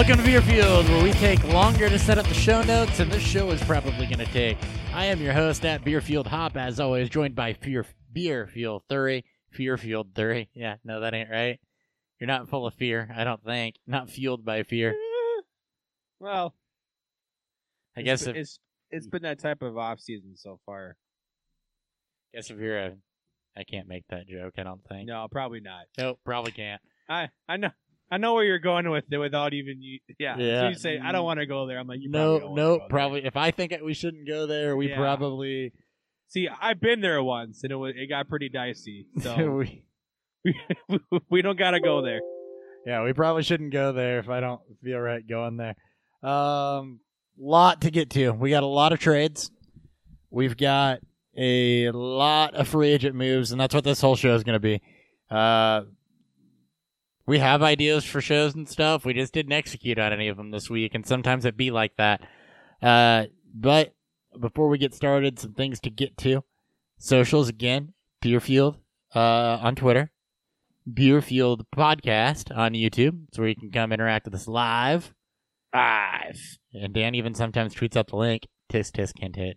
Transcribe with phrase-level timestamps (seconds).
[0.00, 3.22] Welcome to Beerfield, where we take longer to set up the show notes, and this
[3.22, 4.56] show is probably going to take.
[4.94, 9.24] I am your host at Beerfield Hop, as always, joined by Fear Beerfield Thury.
[9.54, 10.48] Fearfield Thury.
[10.54, 11.60] Yeah, no, that ain't right.
[12.18, 13.74] You're not full of fear, I don't think.
[13.86, 14.96] Not fueled by fear.
[16.18, 16.54] Well,
[17.94, 18.58] I guess been- if it's
[18.90, 20.96] it's been that type of off season so far.
[22.32, 22.96] guess if you're a,
[23.54, 24.54] I can't make that joke.
[24.56, 25.08] I don't think.
[25.08, 25.84] No, probably not.
[25.98, 26.80] Nope, probably can't.
[27.06, 27.70] I I know
[28.10, 30.00] I know where you're going with it without even you.
[30.18, 30.36] Yeah.
[30.38, 30.60] Yeah.
[30.62, 31.78] So you say I don't want to go there.
[31.78, 33.24] I'm like you no, probably no, go there." probably.
[33.24, 34.96] If I think we shouldn't go there, we Yeah.
[34.96, 35.72] probably.
[36.28, 39.06] See, I've been there once and it was it got pretty dicey.
[39.20, 39.84] So we,
[41.30, 42.20] we don't gotta go there.
[42.86, 45.74] yeah, we probably shouldn't go there if I don't feel right going there.
[46.28, 47.00] Um,
[47.38, 48.30] lot to get to.
[48.32, 49.50] We got a lot of trades.
[50.30, 51.00] We've got
[51.36, 54.60] a lot of free agent moves, and that's what this whole show is going to
[54.60, 54.80] be.
[55.30, 55.82] Uh,
[57.30, 59.04] we have ideas for shows and stuff.
[59.04, 61.94] We just didn't execute on any of them this week, and sometimes it be like
[61.96, 62.22] that.
[62.82, 63.94] Uh, but
[64.40, 66.42] before we get started, some things to get to.
[66.98, 68.78] Socials again, Beerfield
[69.14, 70.10] uh, on Twitter,
[70.92, 73.28] Beerfield Podcast on YouTube.
[73.28, 75.14] It's where you can come interact with us live.
[75.72, 76.36] Five.
[76.74, 78.48] And Dan even sometimes tweets out the link.
[78.72, 79.56] Tisk tisk hint hit.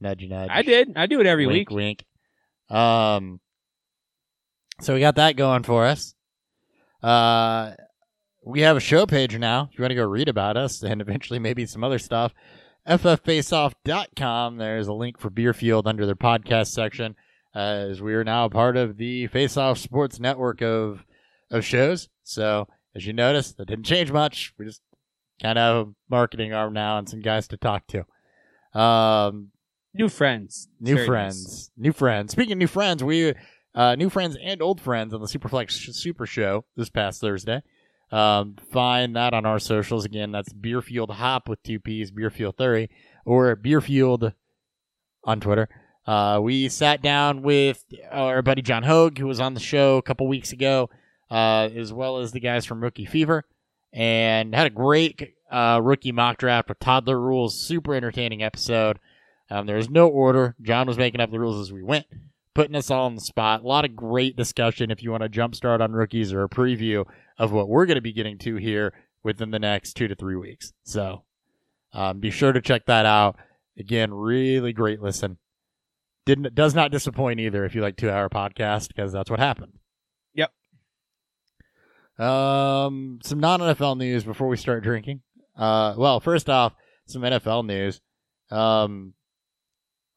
[0.00, 0.48] Nudge nudge.
[0.50, 0.94] I did.
[0.96, 2.02] I do it every wink, week.
[2.70, 2.78] Wink.
[2.80, 3.40] Um.
[4.80, 6.14] So we got that going for us.
[7.02, 7.72] Uh,
[8.44, 9.68] we have a show page now.
[9.70, 12.32] If you want to go read about us and eventually maybe some other stuff,
[12.88, 14.56] fffaceoff.com.
[14.56, 17.16] There's a link for Beerfield under their podcast section,
[17.54, 17.58] uh,
[17.90, 21.04] as we are now a part of the Face Off Sports network of
[21.50, 22.08] of shows.
[22.22, 24.54] So as you notice, that didn't change much.
[24.58, 24.82] We just
[25.42, 28.78] kind of a marketing arm now and some guys to talk to.
[28.78, 29.50] Um,
[29.92, 30.68] New friends.
[30.80, 31.70] New Very friends.
[31.76, 32.32] New friends.
[32.32, 33.34] Speaking of new friends, we
[33.74, 37.62] uh, new friends and old friends on the Superflex Super Show this past Thursday.
[38.12, 40.32] Um, find that on our socials again.
[40.32, 42.88] That's Beerfield Hop with two P's, Beerfield Thury,
[43.24, 44.32] or Beerfield
[45.24, 45.68] on Twitter.
[46.06, 50.02] Uh, we sat down with our buddy John Hogue, who was on the show a
[50.02, 50.90] couple weeks ago,
[51.30, 53.44] uh, as well as the guys from Rookie Fever,
[53.92, 57.60] and had a great uh, rookie mock draft with toddler rules.
[57.60, 58.98] Super entertaining episode.
[59.50, 60.56] Um, there was no order.
[60.62, 62.06] John was making up the rules as we went,
[62.54, 63.62] putting us all on the spot.
[63.62, 67.04] A lot of great discussion if you want to jumpstart on rookies or a preview
[67.38, 70.36] of what we're going to be getting to here within the next two to three
[70.36, 70.72] weeks.
[70.84, 71.24] So
[71.92, 73.36] um, be sure to check that out.
[73.78, 75.38] Again, really great listen.
[76.26, 79.72] Didn't does not disappoint either if you like two hour podcast because that's what happened.
[80.34, 80.52] Yep.
[82.18, 85.22] Um, some non NFL news before we start drinking.
[85.56, 86.74] Uh, well, first off,
[87.06, 88.00] some NFL news.
[88.50, 89.14] Um,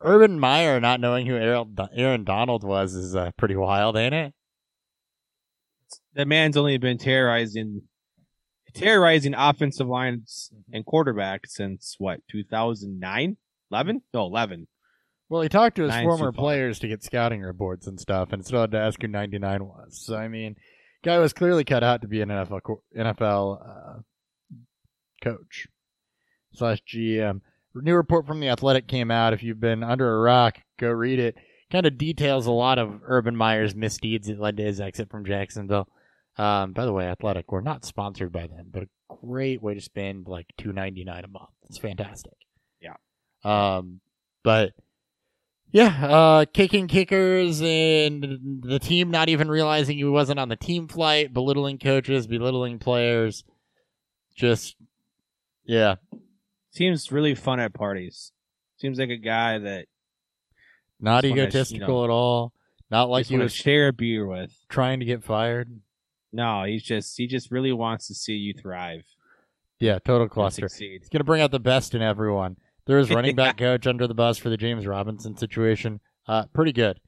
[0.04, 4.34] Urban Meyer not knowing who Aaron, Aaron Donald was is uh, pretty wild, ain't it?
[6.14, 7.84] The man's only been terrorizing
[8.74, 13.38] terrorizing offensive lines and quarterbacks since what 2009
[13.72, 14.68] 11 no 11
[15.30, 18.46] Well, he talked to his Nine's former players to get scouting reports and stuff, and
[18.46, 20.04] still had to ask who 99 was.
[20.06, 20.56] So, I mean,
[21.04, 22.62] guy was clearly cut out to be an NFL
[22.98, 24.00] NFL uh,
[25.24, 25.68] coach
[26.54, 27.42] slash GM.
[27.76, 29.34] New report from the Athletic came out.
[29.34, 31.36] If you've been under a rock, go read it.
[31.72, 35.26] Kind of details a lot of Urban Meyer's misdeeds that led to his exit from
[35.26, 35.88] Jacksonville.
[36.38, 39.82] Um, by the way, Athletic, we're not sponsored by them, but a great way to
[39.82, 41.50] spend like two ninety nine a month.
[41.70, 42.34] It's fantastic.
[42.80, 42.96] Yeah.
[43.44, 44.02] Um,
[44.44, 44.74] but
[45.72, 50.88] yeah, uh, kicking kickers and the team not even realizing he wasn't on the team
[50.88, 53.44] flight, belittling coaches, belittling players.
[54.36, 54.76] Just,
[55.66, 55.96] yeah,
[56.74, 58.32] seems really fun at parties
[58.78, 59.86] seems like a guy that
[61.00, 62.54] not wanna, you egotistical know, at all.
[62.92, 65.70] Not like you he want to was share a beer with trying to get fired.
[66.32, 69.04] no he's just he just really wants to see you thrive
[69.80, 70.70] Yeah, total cluster.
[70.78, 72.58] He's gonna bring out the best in everyone.
[72.86, 76.02] There was running back coach under the bus for the James Robinson situation.
[76.28, 77.00] Uh, pretty good.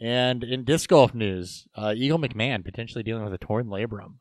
[0.00, 4.16] And in disc golf news, uh, Eagle McMahon potentially dealing with a torn labrum.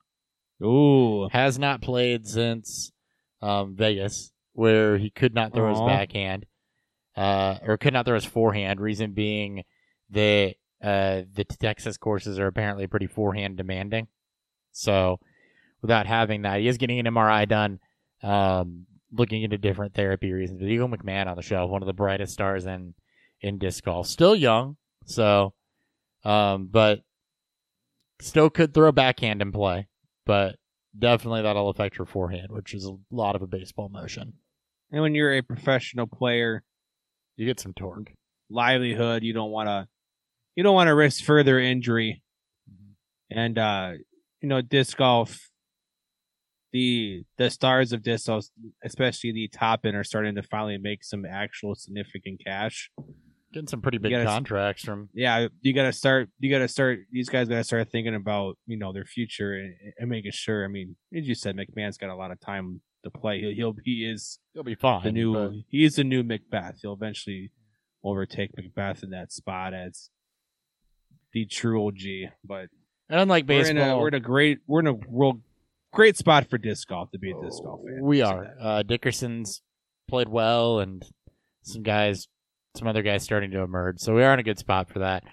[0.64, 2.92] ooh Has not played since
[3.42, 6.46] um, Vegas, where he could not throw his backhand,
[7.16, 8.80] uh, or could not throw his forehand.
[8.80, 9.64] Reason being
[10.12, 14.08] that uh, the Texas courses are apparently pretty forehand demanding.
[14.72, 15.20] So,
[15.82, 17.80] without having that, he is getting an MRI done,
[18.24, 20.60] um, looking into different therapy reasons.
[20.60, 22.94] But Eagle McMahon on the show, one of the brightest stars in
[23.42, 25.54] in disc golf, still young, so,
[26.24, 27.02] um, but
[28.22, 29.88] still could throw backhand in play,
[30.26, 30.56] but
[30.98, 34.34] definitely that'll affect your forehand, which is a lot of a baseball motion.
[34.96, 36.64] And when you're a professional player
[37.36, 38.12] You get some torque.
[38.50, 39.88] livelihood you don't want to
[40.56, 42.24] you don't want to risk further injury
[42.72, 42.94] Mhm.
[43.30, 43.92] and uh
[44.42, 45.50] you know disc golf
[46.72, 48.50] the the stars of discos,
[48.84, 52.92] especially the top end, are starting to finally make some actual significant cash.
[53.54, 55.08] Getting some pretty big gotta contracts from.
[55.14, 56.30] Yeah, you got to start.
[56.40, 57.00] You got to start.
[57.12, 60.66] These guys got to start thinking about you know their future and, and making sure.
[60.66, 63.40] I mean, as you said, McMahon's got a lot of time to play.
[63.40, 65.04] He'll, he'll he is He'll be fine.
[65.04, 65.34] the new.
[65.34, 66.76] but- He is the new McBeth.
[66.82, 67.52] He'll eventually
[68.04, 70.10] overtake McBeth in that spot as
[71.34, 72.32] the true OG.
[72.44, 72.68] But
[73.10, 74.60] and unlike we're in, a, baseball, we're in a great.
[74.68, 75.40] We're in a real
[75.94, 78.00] great spot for disc golf to be a disc golf fan.
[78.04, 78.54] we are.
[78.60, 79.62] Uh, Dickerson's
[80.08, 81.04] played well, and
[81.64, 82.28] some guys,
[82.76, 84.00] some other guys starting to emerge.
[84.00, 85.24] So we are in a good spot for that.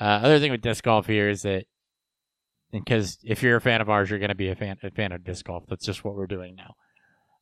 [0.00, 1.64] Uh, other thing with disc golf here is that
[2.72, 5.12] because if you're a fan of ours, you're going to be a fan a fan
[5.12, 5.64] of disc golf.
[5.68, 6.74] That's just what we're doing now.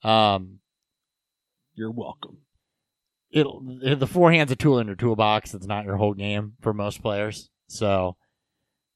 [0.02, 0.58] Um,
[1.74, 2.38] You're welcome.
[3.30, 5.54] it'll the forehand's a tool in your toolbox.
[5.54, 7.50] It's not your whole game for most players.
[7.68, 8.16] So,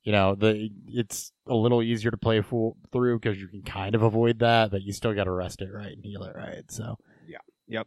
[0.05, 3.95] you know, the it's a little easier to play full through because you can kind
[3.95, 6.63] of avoid that, but you still got to rest it right and heal it right.
[6.71, 6.97] So,
[7.27, 7.39] Yeah.
[7.69, 7.87] Yep.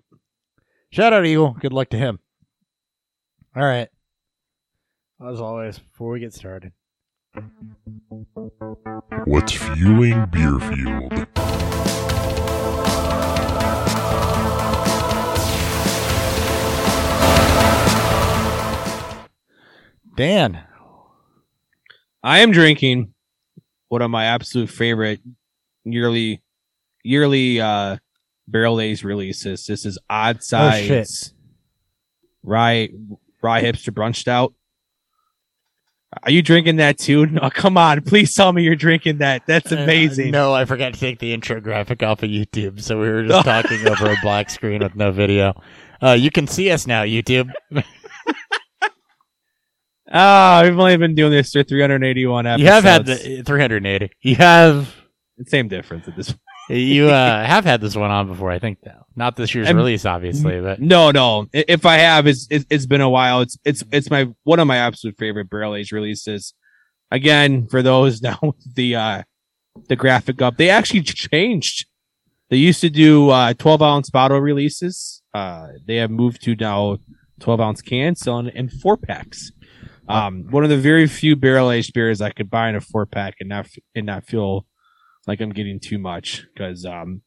[0.91, 1.55] Shout out to Eagle.
[1.59, 2.19] Good luck to him.
[3.55, 3.89] All right.
[5.25, 6.73] As always, before we get started,
[9.25, 11.27] What's fueling Beerfield?
[20.15, 20.63] Dan.
[22.23, 23.13] I am drinking
[23.89, 25.19] one of my absolute favorite
[25.83, 26.41] yearly
[27.03, 27.97] yearly uh
[28.47, 29.65] barrel days releases.
[29.65, 31.37] This is Odd Side's Oh.
[32.43, 32.89] Rye
[33.41, 34.53] Rye Hipster Brunch Stout.
[36.23, 37.25] Are you drinking that too?
[37.35, 39.45] No, come on, please tell me you're drinking that.
[39.45, 40.29] That's amazing.
[40.29, 43.23] Uh, no, I forgot to take the intro graphic off of YouTube, so we were
[43.23, 45.61] just talking over a black screen with no video.
[46.01, 47.51] Uh, you can see us now, YouTube.
[50.11, 52.61] Ah, we've only been doing this for 381 episodes.
[52.63, 54.11] You have had the 380.
[54.21, 54.93] You have
[55.47, 56.29] same difference at this.
[56.31, 56.79] point.
[56.79, 58.79] you uh, have had this one on before, I think.
[58.83, 61.47] Though not this year's I'm- release, obviously, but No, no.
[61.53, 63.41] If I have, it's, it's it's been a while.
[63.41, 66.53] It's it's it's my one of my absolute favorite barrel age releases.
[67.11, 68.39] Again, for those now,
[68.75, 69.23] the uh
[69.89, 71.87] the graphic up, they actually changed.
[72.49, 75.21] They used to do uh 12 ounce bottle releases.
[75.33, 76.97] Uh, they have moved to now
[77.41, 79.51] 12 ounce cans selling in four packs.
[80.07, 83.05] Um, one of the very few barrel aged beers I could buy in a four
[83.05, 84.65] pack and not and not feel
[85.27, 87.21] like I'm getting too much because um,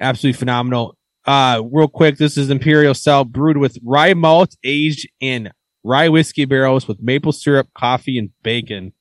[0.00, 0.96] absolutely phenomenal.
[1.24, 5.50] Uh, real quick, this is Imperial Stout brewed with rye malt aged in
[5.84, 8.92] rye whiskey barrels with maple syrup, coffee, and bacon.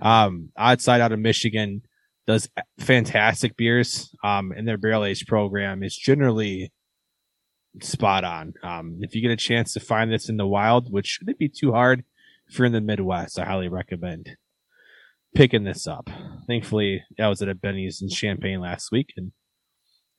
[0.00, 1.82] Um, Odd Side out of Michigan
[2.26, 4.14] does fantastic beers.
[4.24, 6.72] Um, and their barrel aged program is generally
[7.80, 8.54] spot on.
[8.62, 11.48] Um, if you get a chance to find this in the wild, which shouldn't be
[11.48, 12.04] too hard
[12.48, 14.36] if you're in the Midwest, I highly recommend
[15.34, 16.10] picking this up.
[16.46, 19.32] Thankfully, I was at a Binny's in Champaign last week and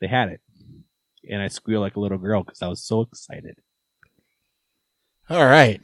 [0.01, 0.41] they had it.
[1.29, 3.55] And I squealed like a little girl because I was so excited.
[5.29, 5.79] All right.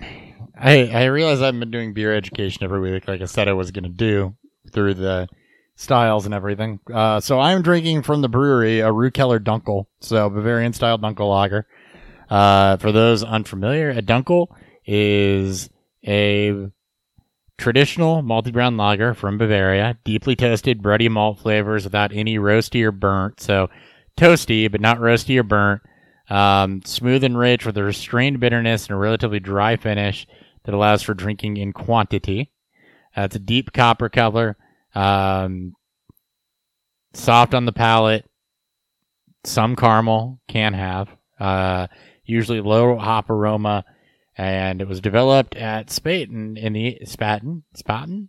[0.57, 3.71] I I realize I've been doing beer education every week, like I said I was
[3.71, 4.35] going to do
[4.73, 5.29] through the
[5.79, 6.77] styles and everything.
[6.93, 11.67] Uh, so I'm drinking from the brewery a Rukeller Dunkel, so Bavarian style Dunkel lager.
[12.29, 14.47] Uh, for those unfamiliar, a Dunkel
[14.85, 15.69] is
[16.05, 16.67] a
[17.57, 22.91] traditional malty brown lager from Bavaria, deeply toasted, bready malt flavors without any roasty or
[22.91, 23.39] burnt.
[23.39, 23.69] So
[24.17, 25.81] toasty, but not roasty or burnt.
[26.29, 30.27] Um, smooth and rich with a restrained bitterness and a relatively dry finish
[30.65, 32.51] that allows for drinking in quantity.
[33.17, 34.57] Uh, it's a deep copper color,
[34.95, 35.73] um,
[37.13, 38.25] soft on the palate.
[39.45, 41.87] Some caramel can have, uh,
[42.25, 43.85] usually low hop aroma,
[44.37, 48.27] and it was developed at Spaten in the Spaten Spaten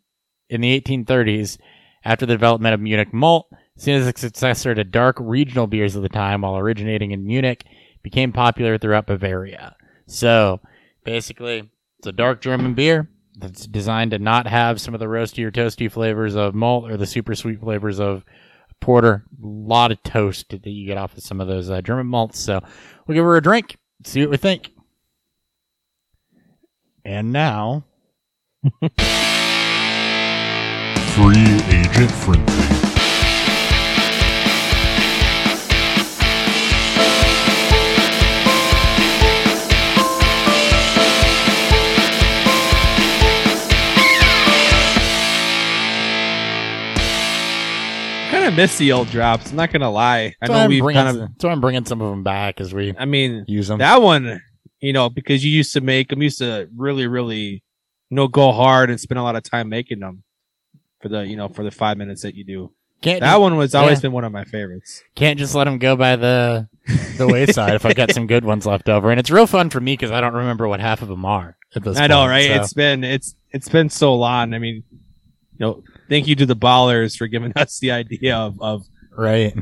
[0.49, 1.59] in the 1830s
[2.05, 6.03] after the development of Munich malt, seen as a successor to dark regional beers of
[6.03, 7.65] the time, while originating in Munich
[8.03, 9.77] became popular throughout Bavaria.
[10.07, 10.61] So
[11.05, 13.09] basically, it's a dark German beer
[13.41, 16.97] that's designed to not have some of the roasty or toasty flavors of malt or
[16.97, 18.25] the super sweet flavors of
[18.81, 19.25] porter.
[19.43, 22.39] A lot of toast that you get off of some of those uh, German malts.
[22.41, 22.61] So
[23.07, 24.71] we'll give her a drink, see what we think.
[27.05, 27.85] And now,
[31.11, 31.35] Free
[31.69, 32.70] agent friendly.
[48.51, 49.51] Of miss the old drops.
[49.51, 50.35] I'm not gonna lie.
[50.43, 51.31] I so know we've bringing, kind of.
[51.41, 53.79] so I'm bringing some of them back as we I mean, use them.
[53.79, 54.41] that one,
[54.81, 57.63] you know, because you used to make them, used to really, really,
[58.11, 60.23] you know, go hard and spend a lot of time making them
[61.01, 62.73] for the, you know, for the five minutes that you do.
[63.03, 64.03] Can't That one was always Yeah.
[64.03, 65.03] been one of my favorites.
[65.15, 66.69] can't just let them go by the
[67.17, 69.11] the wayside if I got some good ones left over.
[69.11, 71.57] And it's real fun for me because I don't remember what half of them are
[71.75, 72.47] at this I know, point, right?
[72.49, 74.53] so- It's been it's it's been so long.
[74.53, 74.85] I mean,
[75.61, 78.87] you know, thank you to the ballers for giving us the idea of of,
[79.17, 79.55] right.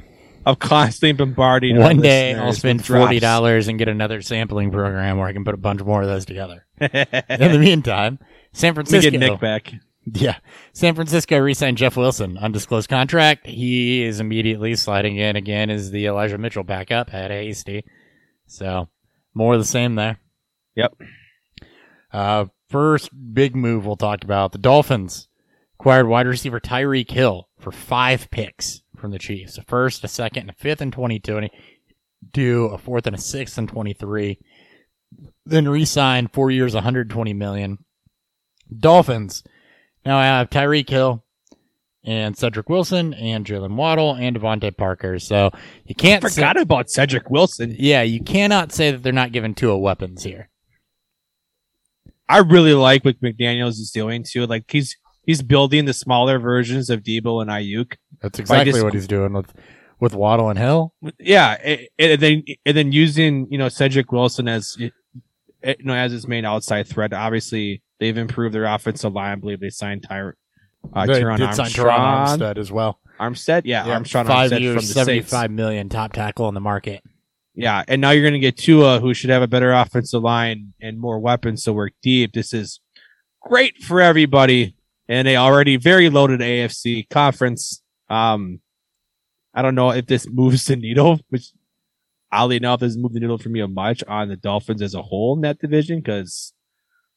[0.46, 1.78] of constantly bombarding.
[1.78, 5.54] One day I'll spend forty dollars and get another sampling program where I can put
[5.54, 6.64] a bunch more of those together.
[6.80, 8.20] In the meantime,
[8.52, 9.10] San Francisco.
[9.10, 9.72] get Nick back.
[10.14, 10.38] Yeah.
[10.72, 13.46] San Francisco re-signed Jeff Wilson, undisclosed contract.
[13.46, 17.84] He is immediately sliding in again as the Elijah Mitchell backup at Hasty.
[18.46, 18.88] So
[19.34, 20.18] more of the same there.
[20.76, 20.94] Yep.
[22.10, 24.52] Uh, first big move we'll talk about.
[24.52, 25.27] The Dolphins
[25.78, 29.58] acquired wide receiver Tyreek Hill for five picks from the Chiefs.
[29.58, 33.66] A first, a second, and a fifth in 2022, a fourth and a sixth in
[33.68, 34.38] 23.
[35.46, 37.78] Then re-signed four years, 120 million.
[38.76, 39.42] Dolphins
[40.04, 41.24] now I have Tyreek Hill
[42.04, 45.18] and Cedric Wilson and Jaylen Waddle and DeVante Parker.
[45.18, 45.50] So
[45.84, 47.74] you can't say- Forgot about Cedric Wilson.
[47.78, 50.50] yeah, you cannot say that they're not giving Tua weapons here.
[52.28, 54.46] I really like what McDaniel's is doing too.
[54.46, 54.96] Like he's
[55.28, 57.96] he's building the smaller versions of Debo and Aiyuk.
[58.22, 59.52] That's exactly just- what he's doing with
[60.00, 60.94] with Waddle and Hill.
[61.18, 64.90] Yeah, a- and then and then using you know Cedric Wilson as you
[65.80, 67.12] know as his main outside threat.
[67.12, 69.32] Obviously, they've improved their offensive line.
[69.32, 70.36] I believe they signed Tyre,
[70.94, 71.66] uh, they Tyron did sign.
[71.70, 71.98] Terron
[72.38, 73.00] Armstead as well.
[73.20, 75.30] Armstead, yeah, Armstrong five Armstead years, from the seventy Saints.
[75.30, 77.02] five million, top tackle on the market.
[77.56, 80.74] Yeah, and now you're going to get Tua, who should have a better offensive line
[80.80, 82.32] and more weapons to work deep.
[82.32, 82.78] This is
[83.42, 84.76] great for everybody,
[85.08, 87.82] and a already very loaded AFC conference.
[88.08, 88.60] Um,
[89.54, 91.52] I don't know if this moves the needle, which
[92.30, 95.34] oddly enough doesn't move the needle for me much on the Dolphins as a whole
[95.34, 96.52] in that division because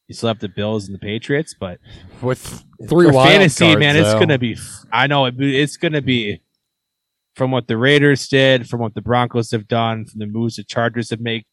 [0.07, 1.79] you still have the Bills and the Patriots, but
[2.21, 4.19] With three for wild fantasy, cards, man, it's though.
[4.19, 4.57] gonna be.
[4.91, 6.41] I know it, it's gonna be
[7.35, 10.63] from what the Raiders did, from what the Broncos have done, from the moves the
[10.63, 11.45] Chargers have made,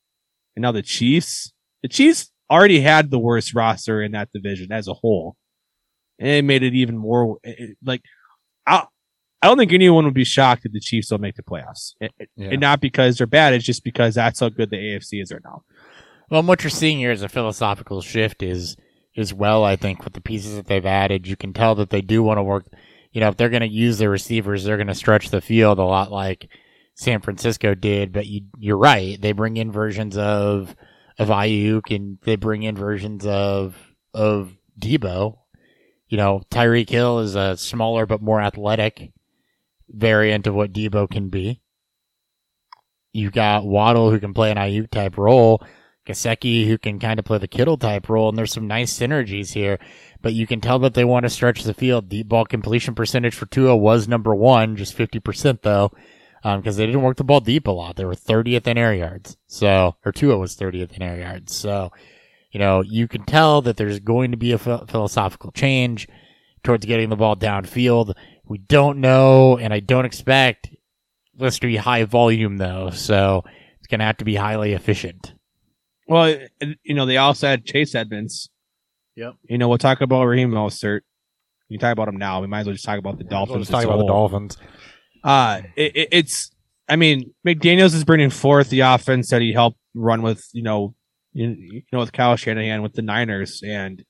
[0.57, 1.53] and now the Chiefs.
[1.83, 5.37] The Chiefs already had the worst roster in that division as a whole,
[6.19, 8.03] and it made it even more it- like.
[8.67, 8.85] I
[9.41, 12.13] I don't think anyone would be shocked if the Chiefs don't make the playoffs, it-
[12.37, 12.49] Yeah.
[12.51, 13.55] and not because they're bad.
[13.55, 15.63] It's just because that's how good the AFC is right now.
[16.29, 18.77] Well, what you're seeing here is a philosophical shift is
[19.17, 19.65] as well.
[19.65, 22.39] I think with the pieces that they've added, you can tell that they do want
[22.39, 22.67] to work.
[23.13, 25.79] You know, if they're going to use their receivers, they're going to stretch the field
[25.79, 26.49] a lot like
[26.95, 28.13] San Francisco did.
[28.13, 30.75] But you, you're right; they bring in versions of
[31.17, 33.77] of Aiyuk and they bring in versions of
[34.13, 35.39] of Debo.
[36.09, 39.13] You know, Tyreek Hill is a smaller but more athletic
[39.89, 41.61] variant of what Debo can be.
[43.13, 45.63] You've got Waddle who can play an Aiyuk type role.
[46.09, 49.53] Gesicki who can kind of play the Kittle type role, and there's some nice synergies
[49.53, 49.79] here.
[50.23, 52.09] But you can tell that they want to stretch the field.
[52.09, 55.93] Deep ball completion percentage for Tua was number one, just 50% though,
[56.43, 57.97] um, because they didn't work the ball deep a lot.
[57.97, 59.37] They were 30th in air yards.
[59.47, 61.55] So, or Tua was 30th in air yards.
[61.55, 61.93] So,
[62.51, 66.09] you know, you can tell that there's going to be a ph- philosophical change
[66.65, 68.15] towards getting the ball downfield.
[68.47, 70.71] We don't know, and I don't expect
[71.35, 72.91] this to be high volume though.
[72.91, 73.45] So
[73.79, 75.35] it's going to have to be highly efficient.
[76.07, 78.49] Well, it- it- you know, they also had Chase Edmonds.
[79.17, 79.35] Yep.
[79.49, 81.01] You know, we'll talk about Raheem Mostert.
[81.69, 82.41] We can talk about him now.
[82.41, 83.59] We might as well just talk about the Dolphins.
[83.59, 84.07] Let's talk about the.
[84.07, 84.57] Dolphins.
[85.23, 86.51] Uh, it, it- it's,
[86.89, 90.95] I mean, McDaniel's is bringing forth the offense that he helped run with, you know,
[91.47, 93.63] you, know, with Kyle Shanahan with the Niners.
[93.65, 94.05] And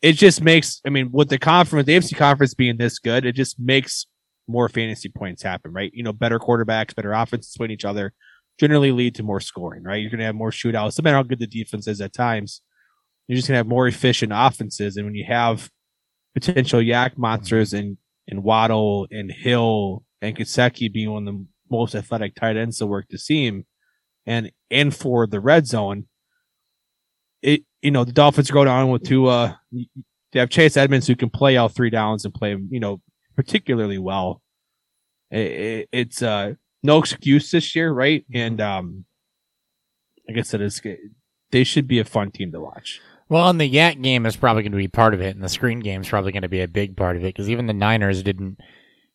[0.00, 3.34] it just makes, I mean, with the conference, the AFC conference being this good, it
[3.34, 4.06] just makes
[4.46, 5.90] more fantasy points happen, right?
[5.92, 8.12] You know, better quarterbacks, better offenses between each other
[8.58, 10.00] generally lead to more scoring, right?
[10.00, 12.60] You're going to have more shootouts, no matter how good the defense is at times.
[13.26, 14.96] You're just going to have more efficient offenses.
[14.96, 15.70] And when you have
[16.34, 21.94] potential YAC monsters and, and Waddle and Hill and Gesicki being one of the most
[21.94, 23.64] athletic tight ends to work the seam
[24.26, 26.07] and, and for the red zone,
[27.42, 31.16] it, you know, the Dolphins go down with two, uh, they have Chase Edmonds who
[31.16, 33.00] can play all three downs and play, you know,
[33.36, 34.42] particularly well.
[35.30, 38.24] It, it, it's, uh, no excuse this year, right?
[38.32, 39.04] And, um,
[40.28, 40.80] like I said, it's,
[41.50, 43.00] they should be a fun team to watch.
[43.28, 45.50] Well, and the YAC game is probably going to be part of it, and the
[45.50, 47.74] screen game is probably going to be a big part of it because even the
[47.74, 48.58] Niners didn't,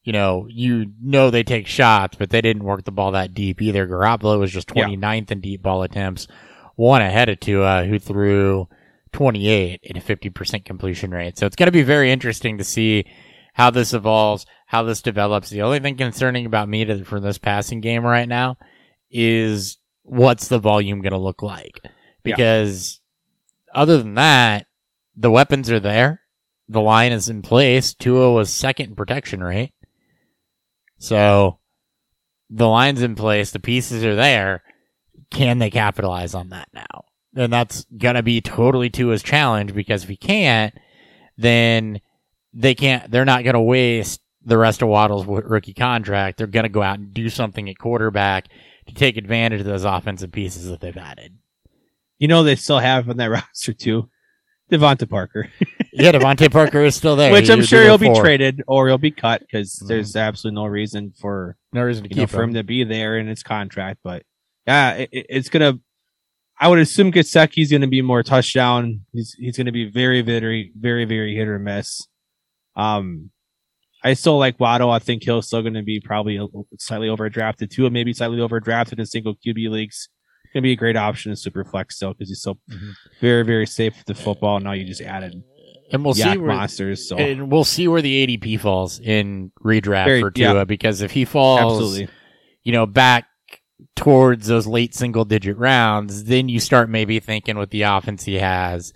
[0.04, 3.62] you know, you know they take shots, but they didn't work the ball that deep
[3.62, 3.88] either.
[3.88, 4.86] Garoppolo was just Yeah.
[4.86, 6.28] 29th in deep ball attempts,
[6.76, 8.68] one ahead of Tua, who threw
[9.12, 11.38] 28 in a 50% completion rate.
[11.38, 13.06] So it's going to be very interesting to see
[13.54, 15.50] how this evolves, how this develops.
[15.50, 18.58] The only thing concerning about me to, for this passing game right now
[19.12, 21.80] is what's the volume going to look like?
[21.84, 21.90] Yeah.
[22.24, 23.00] Because
[23.74, 24.66] other than that,
[25.16, 26.22] the weapons are there.
[26.70, 27.94] The line is in place.
[27.94, 29.74] Tua was second in protection rate.
[30.98, 31.60] So
[32.50, 34.63] the line's in place, the pieces are there.
[35.34, 37.06] Can they capitalize on that now?
[37.36, 40.74] And that's gonna be totally Tua's challenge because if he can't,
[41.38, 42.00] then
[42.54, 43.10] they can't.
[43.12, 46.38] They're not gonna waste the rest of Waddle's rookie contract.
[46.38, 48.48] They're gonna go out and do something at quarterback
[48.88, 51.38] to take advantage of those offensive pieces that they've added.
[52.20, 54.10] You know they still have on that roster too,
[54.72, 55.50] DeVante Parker,
[55.94, 58.98] Yeah, DeVante Parker is still there, which I'm he sure he'll be traded or he'll
[58.98, 59.88] be cut because Mhm.
[59.88, 62.54] there's absolutely no reason for No reason to keep for him.
[62.54, 64.00] to be there in his contract.
[64.04, 64.24] But
[64.68, 65.80] yeah, it, it- it's gonna.
[66.60, 69.02] I would assume Gesicki's going to be more touchdown.
[69.12, 72.08] He's he's going to be very very very very hit or miss.
[72.76, 73.32] Um,
[74.04, 74.92] I still like Waddle.
[74.92, 76.46] I think he'll still to be probably a,
[76.78, 80.10] slightly overdrafted too, and maybe slightly overdrafted in single QB leagues.
[80.54, 82.92] Going to be a great option in super flex still because he's so Mhm.
[83.20, 84.60] very very safe with the football.
[84.60, 85.42] Now you just added
[85.92, 87.10] And we'll YAC see where monsters.
[87.10, 91.12] So and we'll see where the ADP falls in redraft Very- for Tua because if
[91.12, 92.14] he falls, absolutely.
[92.64, 93.26] you know, back
[93.96, 98.36] towards those late single digit rounds, then you start maybe thinking with the offense he
[98.36, 98.94] has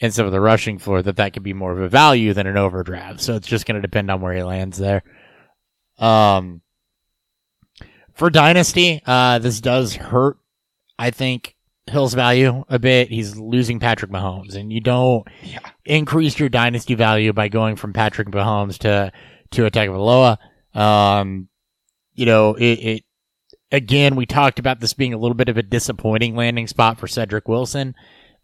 [0.00, 2.46] and some of the rushing floor that that could be more of a value than
[2.46, 3.20] an overdraft.
[3.20, 5.02] So it's just going to depend on where he lands there.
[5.98, 6.60] Um,
[8.14, 10.38] for Dynasty, uh, this does hurt,
[10.98, 11.54] I think,
[11.86, 13.08] Hill's value a bit.
[13.08, 15.60] He's losing Patrick Mahomes, and you don't Yeah.
[15.84, 19.10] increase your Dynasty value by going from Patrick Mahomes to,
[19.52, 20.36] to a Tagovailoa.
[20.74, 21.48] Um,
[22.14, 23.04] you know, it, it,
[23.70, 27.06] again, we talked about this being a little bit of a disappointing landing spot for
[27.06, 27.94] Cedric Wilson.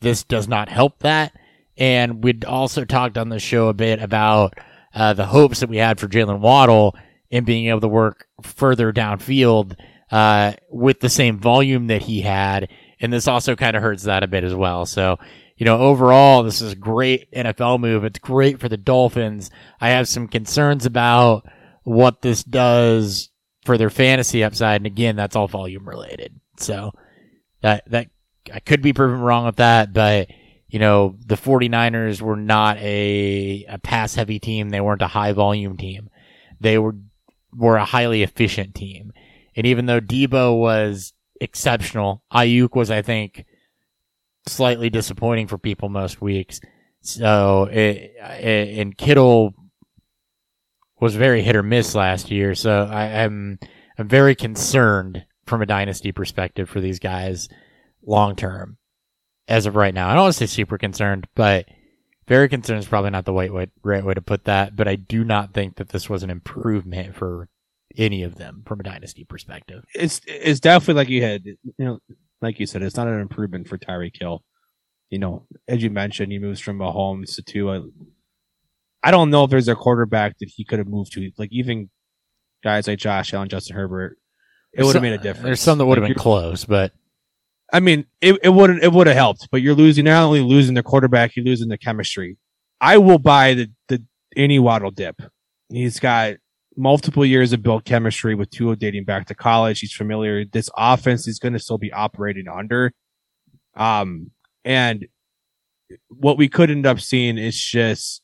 [0.01, 1.33] This does not help that.
[1.77, 4.55] And we'd also talked on the show a bit about
[4.95, 6.95] uh, the hopes that we had for Jaylen Waddle
[7.31, 9.77] in being able to work further downfield
[10.11, 12.69] uh, with the same volume that he had.
[13.01, 14.87] And this also kind of hurts that a bit as well.
[14.87, 15.19] So,
[15.57, 18.05] you know, overall, this is a great NFL move.
[18.05, 19.51] It's great for the Dolphins.
[19.81, 21.47] I have some concerns about
[21.83, 23.31] what this does
[23.65, 24.81] for their fantasy upside.
[24.81, 26.39] And again, that's all volume related.
[26.59, 26.93] So
[27.63, 28.09] that, that,
[28.53, 30.29] I could be proven wrong with that, but
[30.69, 34.71] you know, the 49ers were not a, a pass heavy team.
[34.71, 36.11] They weren't a high volume team.
[36.61, 36.97] They were,
[37.55, 39.13] were a highly efficient team.
[39.55, 43.45] And even though Debo was exceptional, Aiyuk was, I think,
[44.47, 46.61] slightly disappointing for people most weeks.
[47.03, 49.55] So, it, it, and Kittle
[51.05, 52.55] was very hit or miss last year.
[52.55, 53.59] So I, am
[53.99, 57.51] I'm very concerned from a dynasty perspective for these guys
[58.03, 58.79] long term
[59.47, 60.09] as of right now.
[60.09, 61.67] I don't want to say super concerned, but
[62.27, 64.77] very concerned is probably not the right way, right way to put that.
[64.77, 67.51] But I do not think that this was an improvement for
[67.99, 69.85] any of them from a dynasty perspective.
[69.95, 71.99] it's it's definitely like you had, you know,
[72.41, 74.43] like you said, it's not an improvement for Tyreek Hill.
[75.11, 77.83] You know, as you mentioned, he moves from Mahomes to Tua.
[79.05, 81.91] I don't know if there's a quarterback that he could have moved to, like even
[82.63, 84.17] guys like Josh Allen, Justin Herbert.
[84.73, 85.45] It would have made a difference.
[85.45, 86.93] There's some that would have Like, been close, but
[87.73, 90.75] I mean, it, it would it would have helped, but you're losing not only losing
[90.75, 92.39] the quarterback, you're losing the chemistry.
[92.81, 94.03] I will buy the the
[94.37, 95.21] any Waddle dip.
[95.69, 96.37] He's got
[96.77, 99.81] multiple years of built chemistry with Tua dating back to college.
[99.81, 100.45] He's familiar.
[100.45, 102.93] This offense is going to still be operating under.
[103.77, 104.31] Um,
[104.65, 105.07] and
[106.09, 108.23] what we could end up seeing is just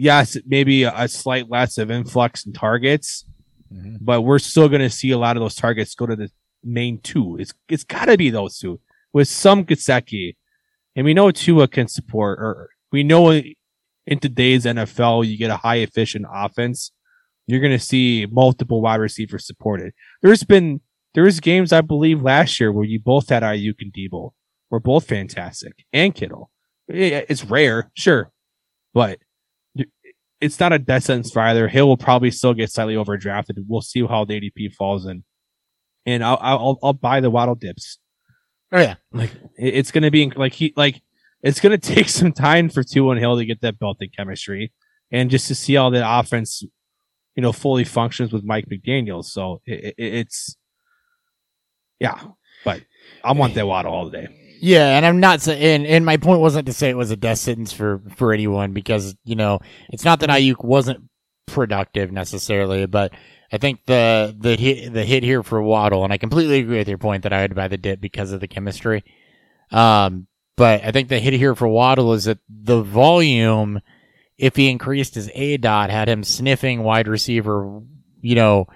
[0.00, 3.26] yes, maybe a, slight less of influx in targets,
[3.72, 3.96] mm-hmm.
[4.00, 6.30] but we're still going to see a lot of those targets go to the
[6.64, 7.36] main two.
[7.38, 8.80] It's it's got to be those two
[9.12, 10.36] with some Gesicki,
[10.96, 12.38] and we know Tua can support.
[12.38, 16.92] Or we know in today's NFL, you get a high efficient offense.
[17.46, 19.92] You're going to see multiple wide receivers supported.
[20.22, 20.80] There's been
[21.14, 24.30] there's games I believe last year where you both had Aiyuk and Debo
[24.70, 26.50] were both fantastic and Kittle.
[26.88, 28.32] It's rare, sure,
[28.94, 29.18] but
[30.40, 31.68] it's not a death sentence for either.
[31.68, 33.64] Hill will probably still get slightly overdrafted.
[33.68, 35.24] We'll see how the ADP falls in,
[36.06, 37.98] and I'll I'll, I'll buy the Waddle dips.
[38.72, 41.02] oh yeah, Like it's gonna be like he like
[41.42, 44.72] it's gonna take some time for Tua and Hill to get that in chemistry,
[45.10, 46.62] and just to see how the offense,
[47.34, 49.24] you know, fully functions with Mike McDaniel.
[49.24, 50.56] So it, it, it's
[51.98, 52.18] yeah,
[52.64, 52.82] but
[53.22, 54.28] I want that Waddle all day.
[54.62, 57.16] Yeah, and I'm not saying, and, and my point wasn't to say it was a
[57.16, 61.08] death sentence for for anyone because you know it's not that Aiyuk wasn't
[61.46, 63.10] productive necessarily, but
[63.50, 66.88] I think the the hit the hit here for Waddle, and I completely agree with
[66.88, 69.02] your point that I would buy the dip because of the chemistry.
[69.72, 73.80] Um, but I think the hit here for Waddle is that the volume,
[74.36, 77.80] if he increased his aDOT, had him sniffing wide receiver,
[78.20, 78.66] you know,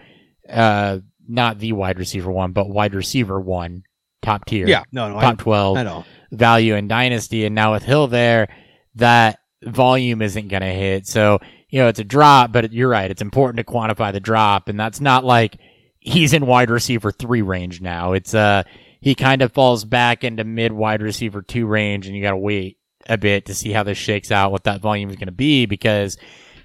[0.49, 3.85] uh, not the wide receiver one, but wide receiver one,
[4.25, 6.05] top tier Yeah, no, no, top 12 I, I know.
[6.33, 8.49] value in dynasty and now with hill there
[8.97, 11.41] that volume isn't going to hit so
[11.75, 13.11] you know, it's a drop, but you're right.
[13.11, 14.69] It's important to quantify the drop.
[14.69, 15.59] And that's not like
[15.99, 18.13] he's in wide receiver three range now.
[18.13, 18.63] It's, uh,
[19.01, 22.37] he kind of falls back into mid wide receiver two range and you got to
[22.37, 25.33] wait a bit to see how this shakes out, what that volume is going to
[25.33, 26.17] be because,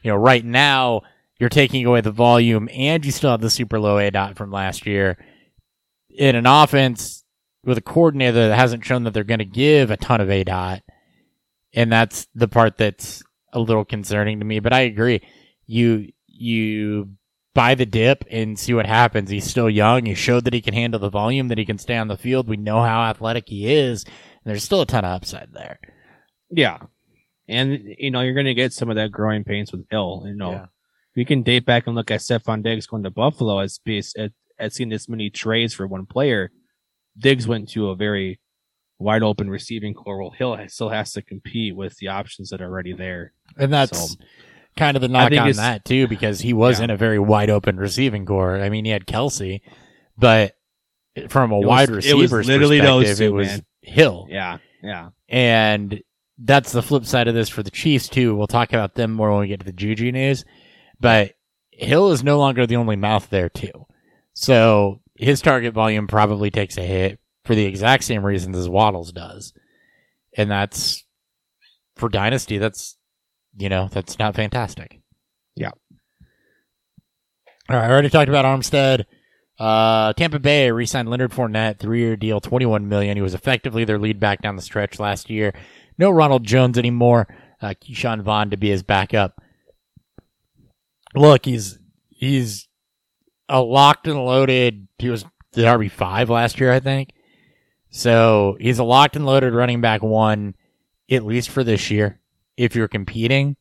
[0.03, 1.01] you know, right now
[1.39, 4.85] you're taking away the volume and you still have the super low aDOT from last
[4.85, 5.17] year
[6.11, 7.18] in an offense
[7.63, 10.81] with a coordinator that hasn't shown that they're going to give a ton of aDOT.
[11.73, 13.21] And that's the part that's
[13.53, 15.21] a little concerning to me, but I agree.
[15.65, 17.09] You, you
[17.53, 19.29] buy the dip and see what happens.
[19.29, 20.05] He's still young.
[20.05, 22.47] He showed that he can handle the volume, that he can stay on the field.
[22.47, 24.03] We know how athletic he is.
[24.05, 24.13] And
[24.45, 25.79] there's still a ton of upside there.
[26.49, 26.77] Yeah.
[27.47, 30.23] And, you know, you're going to get some of that growing pains with Hill.
[30.25, 30.65] You know, Yeah.
[31.15, 34.13] we can date back and look at Stefon Diggs going to Buffalo as as
[34.59, 36.51] at seeing this many trades for one player.
[37.17, 38.39] Diggs went to a very
[38.97, 40.19] wide open receiving core.
[40.21, 43.33] Well, Hill still has to compete with the options that are already there.
[43.57, 44.15] And that's So-
[44.77, 46.85] kind of the knock on that too, because he was Yeah.
[46.85, 48.59] in a very wide open receiving core.
[48.61, 49.61] I mean, he had Kelce,
[50.17, 50.55] but
[51.29, 53.65] from a was- wide receiver's literally perspective, two, it was man.
[53.81, 54.27] Hill.
[54.29, 54.57] Yeah.
[54.83, 55.09] Yeah.
[55.27, 56.01] And
[56.37, 58.35] that's the flip side of this for the Chiefs too.
[58.35, 60.45] We'll talk about them more when we get to the Juju news.
[60.99, 61.33] But
[61.71, 63.71] Hill is no longer the only mouth there too.
[64.33, 69.11] So his target volume probably takes a hit for the exact same reasons as Waddles
[69.11, 69.53] does.
[70.37, 71.03] And that's
[71.95, 72.95] for Dynasty, that's
[73.57, 75.01] you know, that's not fantastic.
[75.55, 75.71] Yeah.
[77.69, 79.05] All right, I already talked about Armstead.
[79.59, 83.17] Uh, Tampa Bay re-signed Leonard Fournette, three-year deal, twenty-one million.
[83.17, 85.53] He was effectively their lead back down the stretch last year.
[85.97, 87.27] No Ronald Jones anymore.
[87.61, 89.41] Uh, Ke'Shawn Vaughn to be his backup.
[91.13, 91.77] Look, he's
[92.09, 92.68] he's
[93.49, 94.87] a locked and loaded.
[94.97, 97.13] He was the RB five last year, I think.
[97.89, 100.55] So he's a locked and loaded running back one,
[101.09, 102.19] at least for this year.
[102.55, 103.55] If you're competing,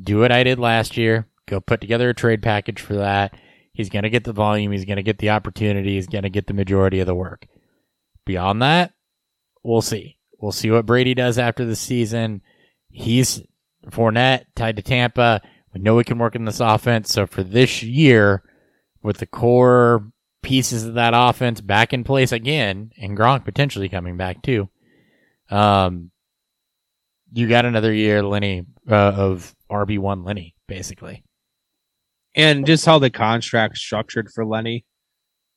[0.00, 1.26] do what I did last year.
[1.46, 3.36] Go put together a trade package for that.
[3.72, 4.70] He's going to get the volume.
[4.70, 5.94] He's going to get the opportunity.
[5.94, 7.46] He's going to get the majority of the work.
[8.24, 8.92] Beyond that,
[9.62, 10.18] we'll see.
[10.38, 12.42] We'll see what Brady does after the season.
[12.90, 13.42] He's
[13.90, 15.42] Fournette tied to Tampa.
[15.72, 17.12] We know we can work in this offense.
[17.12, 18.42] So for this year,
[19.04, 20.10] with the core
[20.42, 24.68] pieces of that offense back in place again, and Gronk potentially coming back too,
[25.50, 26.10] um,
[27.32, 31.22] you got another year, Lenny, uh, of RB one Lenny, basically.
[32.34, 34.84] and just how the contract structured for Lenny,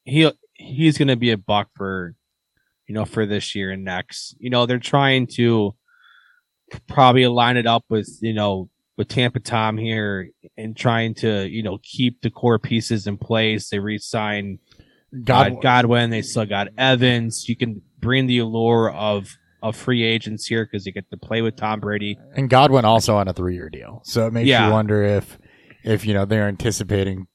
[0.03, 2.15] he he's going to be a buck for
[2.87, 4.35] you know for this year and next.
[4.39, 5.75] You know they're trying to
[6.87, 11.63] probably line it up with you know with Tampa Tom here and trying to you
[11.63, 13.69] know keep the core pieces in place.
[13.69, 14.83] They re-sign uh,
[15.23, 16.09] God, God, Godwin.
[16.09, 17.47] They still got Evans.
[17.47, 21.41] You can bring the allure of of free agents here because you get to play
[21.41, 22.17] with Tom Brady.
[22.35, 24.01] and Godwin also on a three year deal.
[24.05, 24.67] So it makes Yeah.
[24.67, 25.39] you wonder if,
[25.83, 27.25] if you know they're anticipating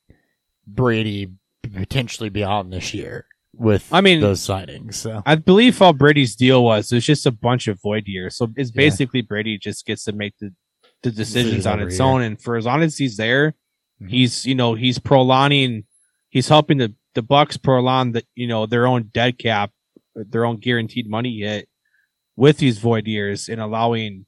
[0.66, 1.33] Brady
[1.75, 4.94] potentially beyond this year with I mean, those signings.
[4.94, 6.90] So I believe all Brady's deal was.
[6.92, 8.37] It was just a bunch of void years.
[8.37, 8.77] So it's Yeah.
[8.83, 10.53] basically Brady just gets to make the,
[11.03, 12.07] the decisions on its year.
[12.07, 12.23] own.
[12.23, 13.55] And for as long as he's there,
[14.01, 14.11] Mhm.
[14.11, 15.85] he's, you know, he's prolonging,
[16.31, 19.71] he's helping the, the Bucks prolong the, you know, their own dead cap,
[20.15, 21.69] their own guaranteed money hit
[22.37, 24.27] with these void years and allowing,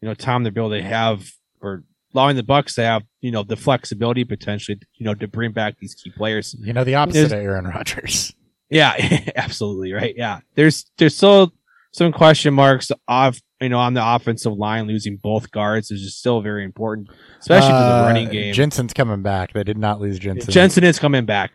[0.00, 1.84] you know, Tom to be able to have, or
[2.14, 5.78] allowing the Bucks to have, you know, the flexibility potentially, you know, to bring back
[5.78, 6.54] these key players.
[6.60, 8.34] you know the opposite There's- of Aaron Rodgers.
[8.68, 8.94] Yeah,
[9.36, 10.14] absolutely right.
[10.16, 11.52] Yeah, there's there's still
[11.92, 16.18] some question marks off you know on the offensive line losing both guards is just
[16.18, 17.08] still very important,
[17.40, 18.52] especially to the Uh, running game.
[18.54, 19.52] Jensen's coming back.
[19.52, 20.50] They did not lose Jensen.
[20.52, 21.52] Jensen is coming back.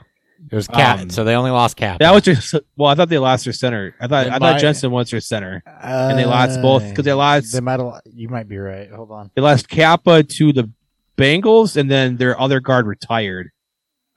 [0.51, 1.99] it was Cap, um, so they only lost Cap.
[1.99, 2.89] That was just well.
[2.89, 3.95] I thought they lost their center.
[3.99, 7.05] I thought They I might- thought Jensen was their center, and they lost both because
[7.05, 7.79] they lost They might.
[7.79, 8.89] have You might be right.
[8.91, 9.31] Hold on.
[9.35, 10.69] they lost Cappa to the
[11.17, 13.49] Bengals, and then their other guard retired.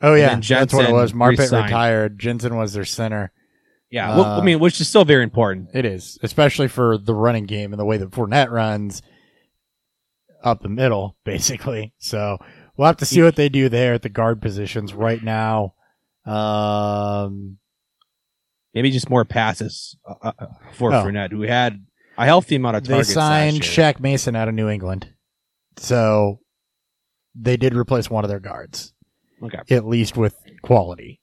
[0.03, 1.13] Oh And yeah, that's what it was.
[1.13, 1.65] Marpet resigned.
[1.67, 2.19] retired.
[2.19, 3.33] Jensen was their center.
[3.91, 5.71] Yeah, well, I Uh, mean, which is still very important.
[5.75, 9.03] It is, especially for the running game and the way that Fournette runs
[10.45, 11.93] up the middle, basically.
[11.99, 12.39] So
[12.77, 15.75] we'll have to see what they do there at the guard positions right now.
[16.25, 17.57] Um,
[18.73, 21.03] Maybe just more passes uh, uh, for Oh.
[21.05, 21.85] Fournette, who had
[22.17, 23.63] a healthy amount of they signed.
[23.63, 25.13] Shaq Mason out of New England,
[25.77, 26.39] so
[27.35, 28.93] they did replace one of their guards,
[29.43, 29.75] Okay.
[29.75, 31.21] at least with quality.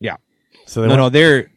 [0.00, 0.16] Yeah.
[0.66, 1.50] So they no, went- no, they're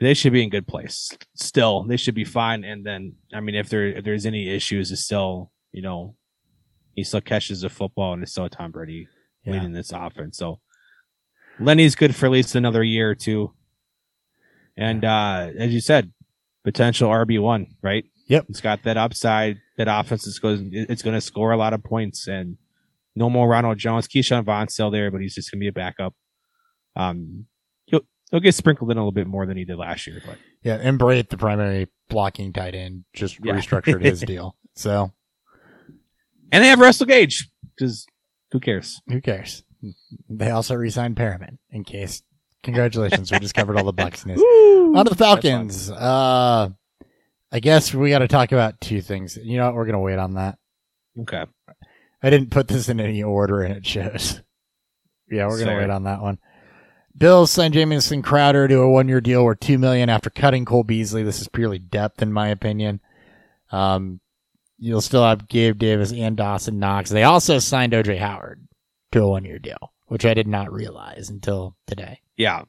[0.00, 1.16] they should be in good place.
[1.34, 2.64] Still, they should be fine.
[2.64, 6.16] And then, I mean, if there if there's any issues, it's still you know
[6.96, 9.06] he still catches the football and it's still Tom Brady
[9.44, 9.52] yeah.
[9.52, 10.38] leading this offense.
[10.38, 10.60] So
[11.60, 13.52] Lenny's good for at least another year or two.
[14.76, 16.12] And uh as you said,
[16.64, 18.04] potential RB one, right?
[18.28, 18.46] Yep.
[18.48, 19.58] it's got that upside.
[19.76, 22.56] that offense is going it's going to score a lot of points and
[23.14, 24.08] no more Ronald Jones.
[24.08, 26.14] Ke'Shawn Vaughn's still there, but he's just going to be a backup.
[26.96, 27.46] Um,
[28.30, 30.78] he'll get sprinkled in a little bit more than he did last year, but Yeah,
[30.80, 33.52] and Brate, the primary blocking tight end, just Yeah.
[33.54, 34.56] restructured his deal.
[34.74, 35.12] So
[36.52, 38.06] and they have Russell Gage because
[38.52, 39.00] who cares?
[39.08, 39.62] who cares?
[40.28, 42.22] They also re-signed Perriman in case.
[42.62, 44.40] Congratulations, we just covered all the Bucks news.
[44.96, 45.90] On to the Falcons.
[45.90, 46.70] Uh,
[47.52, 49.36] I guess we got to talk about two things.
[49.40, 49.74] You know what?
[49.74, 50.58] We're gonna wait on that.
[51.20, 51.44] Okay,
[52.22, 54.40] I didn't put this in any order, and it shows.
[55.30, 56.38] Yeah, we're gonna wait on that one.
[57.16, 61.22] Bills signed Jamison Crowder to a one-year deal worth two million after cutting Cole Beasley.
[61.22, 63.00] This is purely depth, in my opinion.
[63.72, 64.20] Um,
[64.78, 67.10] you'll still have Gabe Davis and Dawson Knox.
[67.10, 68.66] They also signed OJ Howard
[69.12, 72.20] to a one-year deal, which I did not realize until today.
[72.36, 72.62] yeah,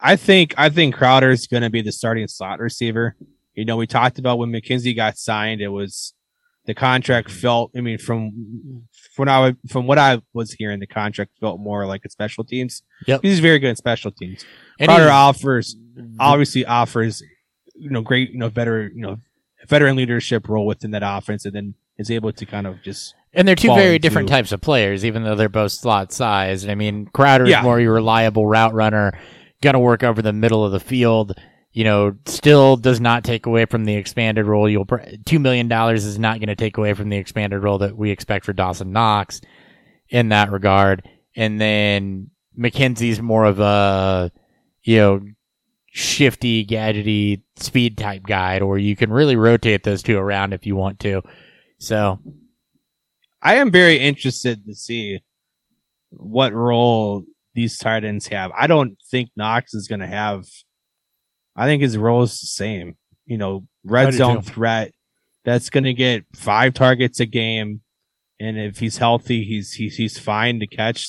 [0.00, 3.14] I think I think Crowder's going to be the starting slot receiver.
[3.54, 6.14] You know, we talked about when McKenzie got signed, it was
[6.66, 7.70] the contract felt.
[7.76, 11.86] I mean, from from what I from what I was hearing, the contract felt more
[11.86, 12.82] like a special teams.
[13.06, 13.20] Yep.
[13.22, 14.44] he's very good at special teams.
[14.80, 15.76] And he's- offers
[16.18, 17.22] obviously offers
[17.74, 19.18] you know great you know better you know
[19.68, 23.46] veteran leadership role within that offense, and then is able to kind of just And
[23.46, 26.64] they're two very into- different types of players, even though they're both slot sized.
[26.64, 27.58] And i mean, Crowder Yeah.
[27.60, 29.12] is more your reliable route runner,
[29.62, 31.34] gonna work over the middle of the field.
[31.72, 34.68] You know, still does not take away from the expanded role.
[34.68, 34.86] You'll
[35.24, 38.10] two million dollars is not going to take away from the expanded role that we
[38.10, 39.40] expect for Dawson Knox
[40.08, 41.08] in that regard.
[41.34, 44.30] And then McKenzie's more of a
[44.82, 45.20] you know
[45.92, 50.76] shifty, gadgety, speed type guide, or you can really rotate those two around if you
[50.76, 51.22] want to.
[51.78, 52.18] So
[53.42, 55.20] I am very interested to see
[56.10, 58.50] what role these tight ends have.
[58.56, 60.46] I don't think Knox is going to have.
[61.56, 62.96] I think his role is the same.
[63.26, 64.50] You know, red zone too.
[64.50, 64.92] threat
[65.44, 67.82] that's going to get five targets a game,
[68.40, 71.08] and if he's healthy, he's he's he's fine to catch.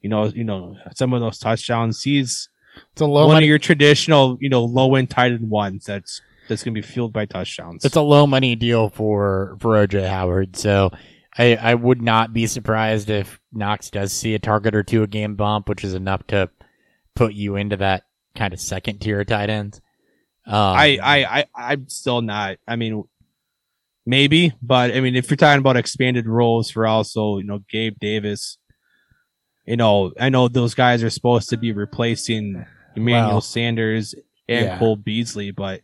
[0.00, 2.02] You know, you know some of those touchdowns.
[2.02, 2.48] He's
[2.92, 5.84] it's a low one money of your traditional, you know, low end tight end ones.
[5.84, 7.84] That's that's going to be fueled by touchdowns.
[7.84, 10.56] it's a low money deal for for OJ Howard.
[10.56, 10.90] So
[11.36, 15.06] I I would not be surprised if Knox does see a target or two a
[15.06, 16.50] game bump, which is enough to
[17.14, 18.04] put you into that
[18.38, 19.80] kind of second tier tight ends.
[20.46, 22.56] Um, I, I, I, I'm still not.
[22.66, 23.04] I mean,
[24.06, 27.98] maybe, but I mean, if you're talking about expanded roles for also, you know, Gabe
[28.00, 28.56] Davis,
[29.66, 32.64] you know, I know those guys are supposed to be replacing
[32.96, 34.14] Emmanuel Well, Sanders
[34.48, 34.78] and yeah.
[34.78, 35.82] Cole Beasley, but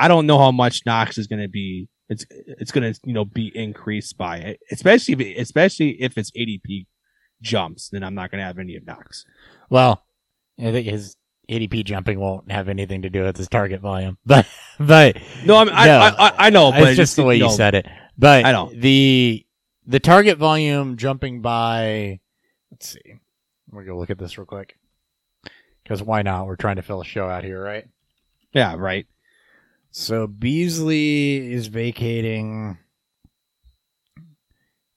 [0.00, 1.88] I don't know how much Knox is going to be.
[2.08, 6.30] It's, it's going to, you know, be increased by, it, especially, if, especially if it's
[6.30, 6.86] ADP
[7.42, 9.26] jumps, then I'm not going to have any of Knox.
[9.68, 10.02] well,
[10.58, 11.14] I think his
[11.48, 14.46] ADP jumping won't have anything to do with his target volume, but
[14.78, 15.80] but No, I, mean, No.
[15.80, 17.86] I, I, I know, but it's just the way you said it.
[18.16, 18.70] But I know.
[18.74, 19.44] the
[19.86, 22.20] the target volume jumping by.
[22.70, 23.14] Let's see.
[23.70, 24.76] We're gonna look at this real quick.
[25.82, 26.46] Because why not?
[26.46, 27.86] We're trying to fill a show out here, right?
[28.52, 29.06] Yeah, right.
[29.90, 32.76] So Beasley is vacating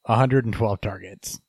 [0.04, 1.40] 112 targets.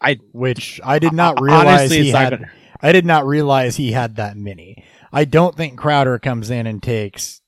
[0.00, 2.30] I- which I did not realize honestly, he it's not had.
[2.40, 2.52] gonna-
[2.84, 4.84] I did not realize he had that many.
[5.10, 7.40] I don't think Crowder comes in and takes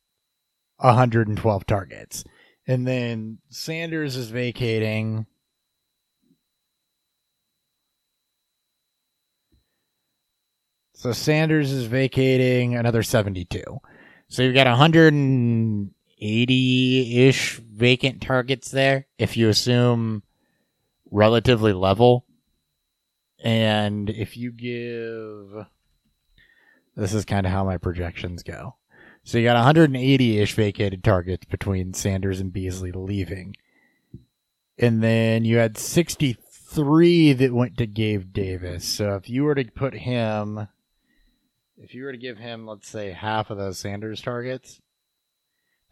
[0.79, 2.25] 112 targets.
[2.67, 5.27] And then Sanders is vacating.
[10.95, 13.63] So Sanders is vacating another 72.
[14.29, 20.23] So you've got 180 ish vacant targets there if you assume
[21.11, 22.26] relatively level.
[23.47, 25.67] And if you give.
[26.97, 28.75] This is kind of how my projections go.
[29.23, 33.55] So you got 180 ish vacated targets between Sanders and Beasley leaving.
[34.79, 38.85] And then you had 63 that went to Gabe Davis.
[38.85, 40.67] So if you were to put him.
[41.79, 44.81] If you were to give him, let's say, half of those Sanders targets,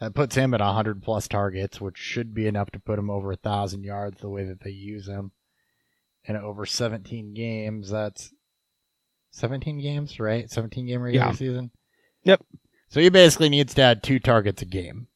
[0.01, 3.29] that puts him at 100 plus targets, which should be enough to put him over
[3.29, 5.31] a 1,000 yards the way that they use him.
[6.27, 8.33] And over 17 games, that's
[9.33, 10.51] 17 games, right?
[10.51, 11.33] 17 game regular Yeah.
[11.33, 11.71] season?
[12.25, 12.43] Yep.
[12.89, 15.09] So he basically needs to add two targets a game.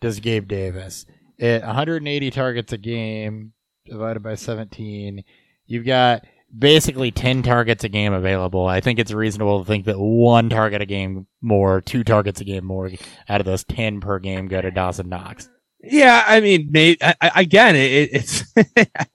[0.00, 1.04] Does Gabe Davis.
[1.38, 3.52] At 180 targets a game
[3.84, 5.24] divided by 17,
[5.66, 6.24] you've got
[6.56, 8.66] basically 10 targets a game available.
[8.66, 12.44] I think it's reasonable to think that one target a game more, two targets a
[12.44, 12.90] game more
[13.28, 15.50] out of those 10 per game go to Dawson Knox.
[15.88, 18.44] Yeah, I mean, maybe, I, I, again, it, it's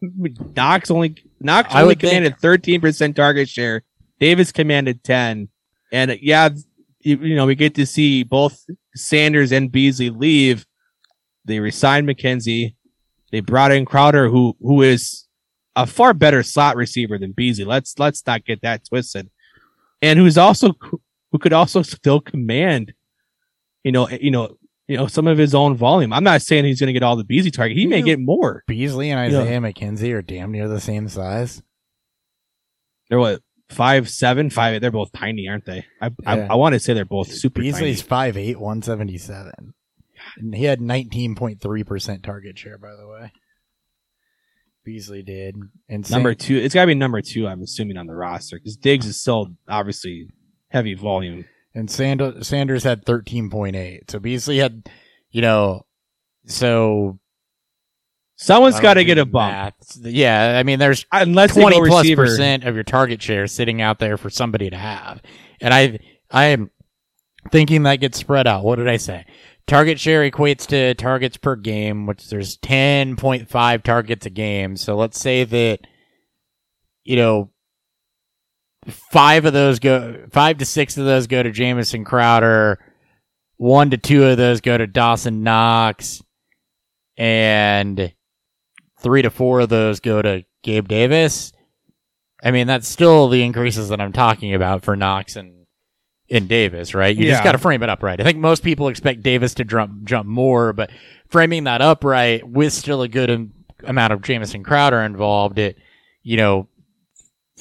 [0.56, 3.84] Knox only Knox only commanded thirteen percent target share.
[4.20, 5.50] Davis commanded ten,
[5.92, 6.50] and uh, yeah,
[7.02, 8.64] you, you know we get to see both
[8.96, 10.66] Sanders and Beasley leave.
[11.46, 12.76] they resigned McKenzie.
[13.32, 15.28] They brought in Crowder, who who is
[15.76, 17.66] a far better slot receiver than Beasley.
[17.66, 19.30] Let's let's not get that twisted.
[20.02, 20.74] And who's also
[21.32, 22.94] who could also still command,
[23.84, 24.58] you know, you know,
[24.92, 26.12] you know, some of his own volume.
[26.14, 27.78] I'm not saying he's going to get all the Beasley target.
[27.78, 28.04] He may Yeah.
[28.06, 28.64] get more.
[28.68, 31.64] Beasley and Isaiah McKenzie are damn near the same size.
[33.10, 34.82] They're what five seven five.
[34.82, 35.86] They're both tiny, aren't they?
[36.02, 36.48] I I, Yeah.
[36.52, 38.32] I want to say they're both super Beasley's tiny.
[38.34, 39.74] 5'8", 177.
[40.38, 43.32] And he had 19.3% target share, by the way.
[44.84, 45.56] Beasley did.
[45.90, 47.48] And Number two, it's got to be number two.
[47.48, 50.28] I'm assuming on the roster because Diggs is still obviously
[50.70, 51.46] heavy volume.
[51.74, 54.10] And Sand- Sanders had 13.8.
[54.12, 54.90] So Beasley had,
[55.32, 55.86] you know,
[56.46, 57.20] so
[58.36, 59.98] someone's got to get a bump math.
[60.02, 62.26] Yeah, I mean, there's unless twenty go plus receiver.
[62.26, 65.22] percent of your target share sitting out there for somebody to have.
[65.62, 66.00] And I
[66.32, 66.72] I am
[67.52, 68.64] thinking that gets spread out.
[68.64, 69.26] What did I say?
[69.68, 74.76] Target share equates to targets per game, which there's ten point five targets a game.
[74.76, 75.82] So let's say that
[77.04, 77.52] you know
[78.88, 82.80] five of those go five to six of those go to Jamison Crowder,
[83.58, 86.22] one to two of those go to Dawson Knox,
[87.18, 88.14] and
[89.00, 91.54] three to four of those go to Gabe Davis.
[92.44, 95.62] I mean, that's still the increases that I'm talking about for Knox and
[96.28, 97.16] in Davis, right?
[97.16, 98.20] You just got to frame it up right.
[98.20, 100.90] I think most people expect Davis to jump jump more, but
[101.28, 103.52] framing that up right with still a good
[103.84, 105.78] amount of Jamison Crowder involved, it
[106.24, 106.70] you know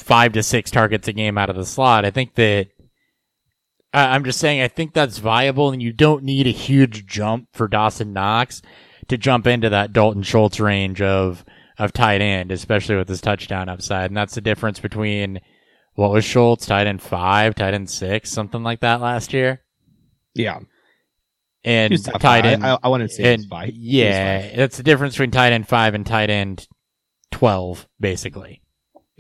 [0.00, 2.04] five to six targets a game out of the slot.
[2.04, 2.68] I think that
[3.92, 7.68] I'm just saying I think that's viable, and you don't need a huge jump for
[7.68, 8.62] Dawson Knox
[9.08, 11.44] to jump into that Dalton Schultz range of
[11.78, 14.10] of tight end, especially with his touchdown upside.
[14.10, 15.40] And that's the difference between
[15.94, 19.62] what was Schultz, tight end five, tight end six, something like that last year.
[20.34, 20.60] Yeah,
[21.64, 22.44] And tight five.
[22.44, 23.70] end I, I, want to say and five.
[23.74, 26.68] Yeah, that's the difference between tight end five and tight end
[27.32, 28.59] twelve, basically.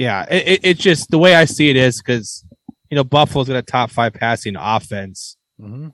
[0.00, 0.24] Yeah.
[0.30, 2.44] It, it, it's just the way I see it is because
[2.90, 5.88] you know Buffalo's got a top five passing offense, Mm-hmm.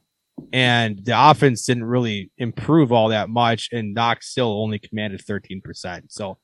[0.53, 5.61] and the offense didn't really improve all that much, and Knox still only commanded thirteen
[5.61, 6.12] percent.
[6.12, 6.38] So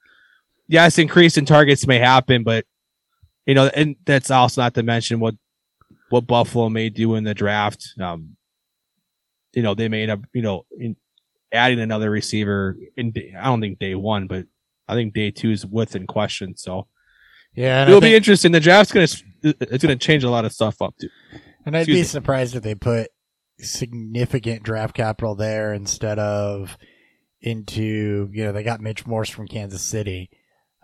[0.66, 2.66] yes, increase in targets may happen, but
[3.46, 5.36] you know, and that's also not to mention what
[6.10, 7.94] what Buffalo may do in the draft.
[8.00, 8.36] Um,
[9.52, 10.96] you know, they may end up, you know, in
[11.52, 14.46] adding another receiver in day, I don't think day one, but
[14.88, 16.56] I think day two is within question.
[16.56, 16.86] So
[17.54, 18.52] Yeah, and it'll be interesting.
[18.52, 19.06] The draft's gonna
[19.42, 21.08] it's gonna change a lot of stuff up too.
[21.64, 22.04] And I'd Excuse be me.
[22.04, 23.08] surprised if they put
[23.58, 26.76] significant draft capital there instead of
[27.40, 30.30] into, you know, they got Mitch Morse from Kansas City,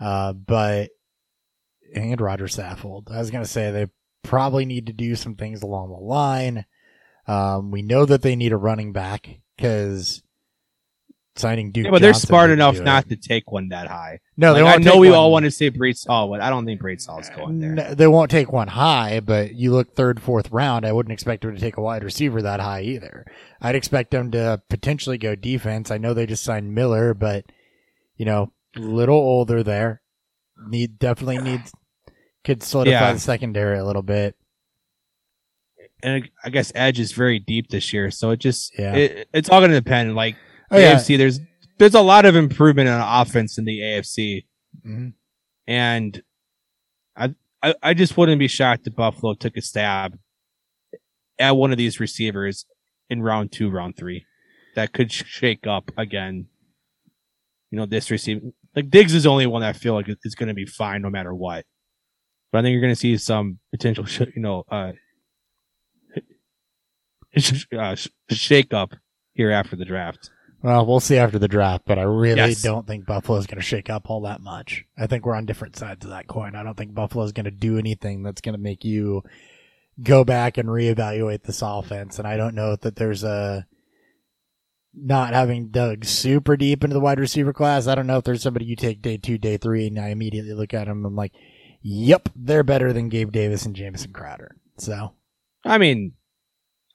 [0.01, 0.91] uh, but,
[1.95, 3.11] and Roger Saffold.
[3.11, 3.87] I was going to say they
[4.23, 6.65] probably need to do some things along the line.
[7.27, 10.23] Um, we know that they need a running back because
[11.39, 11.87] signing Duke.
[11.87, 14.21] Yeah, but they're Johnson smart enough not to take one that high.
[14.37, 16.29] No, they Like, I won't know take we one- all want to say Breece Hall,
[16.29, 17.79] but I don't think Breece Hall's going there.
[17.89, 20.85] N- They won't take one high, but you look third, fourth round.
[20.87, 23.25] I wouldn't expect them to take a wide receiver that high either.
[23.61, 25.91] I'd expect them to potentially go defense.
[25.91, 27.45] I know they just signed Miller, but
[28.17, 30.03] you know, little older there.
[30.69, 31.73] Need definitely needs
[32.45, 33.13] could solidify Yeah.
[33.13, 34.35] the secondary a little bit.
[36.03, 38.95] And I- I guess Edge is very deep this year, so it just Yeah.
[38.95, 40.15] it, it's all going to depend.
[40.15, 40.37] Like
[40.71, 40.95] Oh, yeah.
[40.97, 41.41] AFC, there's
[41.79, 44.45] there's a lot of improvement on offense in the AFC,
[44.87, 45.13] Mhm.
[45.67, 46.23] and
[47.17, 50.19] I, I I just wouldn't be shocked if Buffalo took a stab
[51.39, 52.67] at one of these receivers
[53.09, 54.27] in round two, round three,
[54.75, 56.47] that could shake up again.
[57.71, 58.41] You know, this receiver
[58.77, 61.03] like Diggs is the only one that I feel like is going to be fine
[61.03, 61.65] no matter what.
[62.51, 64.93] But I think you're going to see some potential, sh- you know, uh,
[67.79, 68.95] uh, sh- shake up
[69.35, 70.31] here after the draft.
[70.63, 72.63] Well, we'll see after the draft, but I really Yes.
[72.63, 74.85] don't think Buffalo's going to shake up all that much.
[74.97, 76.57] I think we're on different sides of that coin.
[76.57, 79.23] I don't think Buffalo's going to do anything that's going to make you
[80.03, 82.19] go back and reevaluate this offense.
[82.19, 83.67] And I don't know that there's a
[84.95, 87.87] not having dug super deep into the wide receiver class.
[87.87, 90.55] I don't know if there's somebody you take day two, day three, and I immediately
[90.55, 91.33] look at them and I'm like,
[91.83, 94.57] yep, they're better than Gabe Davis and Jameson Crowder.
[94.79, 95.13] So
[95.65, 96.15] I mean,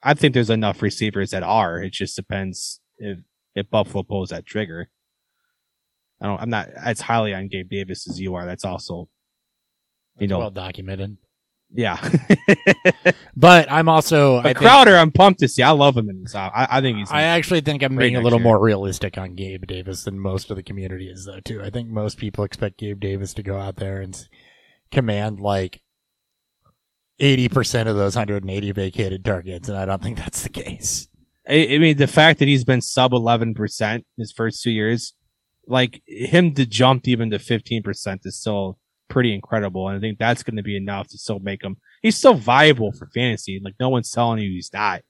[0.02, 1.82] I think there's enough receivers that are.
[1.82, 3.18] It just depends if
[3.54, 4.88] if Buffalo pulls that trigger.
[6.20, 6.40] I don't.
[6.40, 8.46] I'm not as highly on Gabe Davis as you are.
[8.46, 9.08] That's also,
[10.18, 11.16] you it's know, well documented.
[11.72, 11.98] yeah.
[13.36, 15.62] But I'm also I but think- Crowder, I'm pumped to see.
[15.62, 16.34] I love him in this.
[16.36, 17.10] I, I think he's.
[17.10, 18.44] I actually think I'm being a little year.
[18.44, 21.40] more realistic on Gabe Davis than most of the community is, though.
[21.40, 24.16] Too, I think most people expect Gabe Davis to go out there and
[24.92, 25.82] command like
[27.18, 31.08] eighty percent of those 180 vacated targets, and I don't think that's the case.
[31.48, 35.14] I, mean, the fact that he's been sub 11% his first two years,
[35.66, 38.78] like him to jump even to 15% is still
[39.08, 39.88] pretty incredible.
[39.88, 42.92] And I think that's going to be enough to still make him, he's still viable
[42.92, 43.60] for fantasy.
[43.62, 45.02] Like no one's telling you he's not.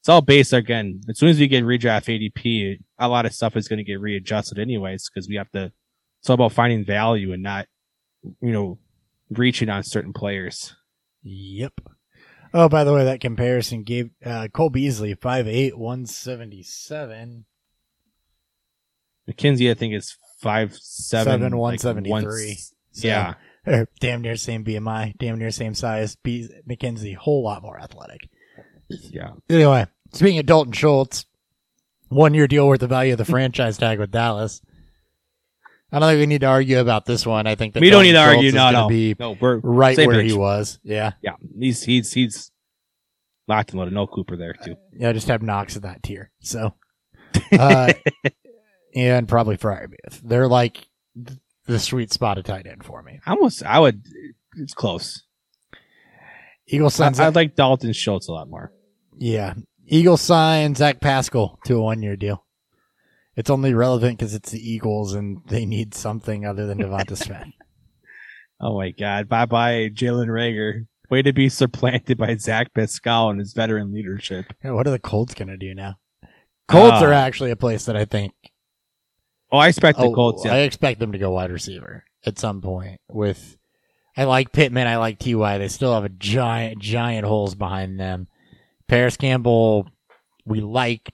[0.00, 1.00] It's all based again.
[1.08, 4.00] As soon as we get redraft ADP, a lot of stuff is going to get
[4.00, 5.72] readjusted anyways, because we have to,
[6.20, 7.66] it's all about finding value and not,
[8.22, 8.78] you know,
[9.30, 10.74] reaching on certain players.
[11.22, 11.72] Yep.
[12.54, 17.44] Oh, by the way, that comparison gave uh, Cole Beasley 5'8", 177.
[19.28, 22.10] McKenzie, I think is five seven, Seven, like, 173.
[22.10, 22.56] one-
[22.92, 23.34] So, yeah,
[23.66, 26.16] or damn near same BMI, damn near same size.
[26.16, 28.28] Be- McKenzie, whole lot more athletic.
[28.88, 29.32] yeah.
[29.50, 31.26] Anyway, speaking of Dalton Schultz,
[32.08, 34.62] one year deal worth the value of the franchise tag with Dallas.
[35.92, 37.46] I don't think we need to argue about this one.
[37.46, 38.48] I think that we don't Dalton need to Schultz argue.
[38.48, 39.36] is No, be no.
[39.40, 40.32] We're right where page.
[40.32, 40.80] he was.
[40.82, 42.50] Yeah, Yeah, he's he's he's
[43.46, 43.94] locked and loaded.
[43.94, 44.76] No Cooper there too.
[44.92, 45.10] yeah.
[45.10, 46.32] I just have Knox at that tier.
[46.40, 46.74] So,
[47.52, 47.92] uh,
[48.94, 50.20] and probably Freiermuth.
[50.24, 50.88] They're like
[51.66, 53.20] the sweet spot of tight end for me.
[53.24, 54.02] I almost I would.
[54.56, 55.22] It's close.
[56.66, 57.20] Eagle I, signs.
[57.20, 58.72] I like Dalton Schultz a lot more.
[59.18, 59.54] yeah,
[59.86, 62.44] Eagle sign Zach Pascal to a one year deal.
[63.36, 67.48] It's only relevant because it's the Eagles and they need something other than DeVonta Smith.
[68.60, 69.28] Oh my God!
[69.28, 70.86] Bye bye, Jalen Reagor.
[71.10, 74.46] Way to be supplanted by Zach Pascal and his veteran leadership.
[74.64, 75.96] Yeah, What are the Colts going to do now?
[76.66, 78.32] Colts Uh, are actually a place that I think.
[79.52, 80.44] Oh, I expect the Oh, Colts.
[80.44, 80.54] Yeah.
[80.54, 83.00] I expect them to go wide receiver at some point.
[83.08, 83.56] With,
[84.16, 84.88] I like Pittman.
[84.88, 85.58] I like Ty.
[85.58, 88.26] They still have a giant, giant holes behind them.
[88.88, 89.88] Parris Campbell,
[90.44, 91.12] we like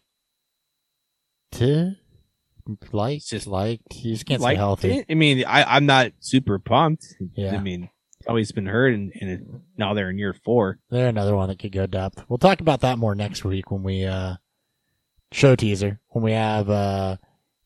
[1.53, 1.97] to
[2.93, 5.05] like It's just- like he just can't stay healthy.
[5.09, 7.07] I mean, I I'm not super pumped.
[7.35, 7.55] Yeah.
[7.55, 7.89] I mean,
[8.29, 10.79] always been hurt, and, and now they're in year four.
[10.91, 12.25] They're another one that could go depth.
[12.29, 14.37] We'll talk about that more next week when we uh
[15.33, 17.17] show teaser when we have uh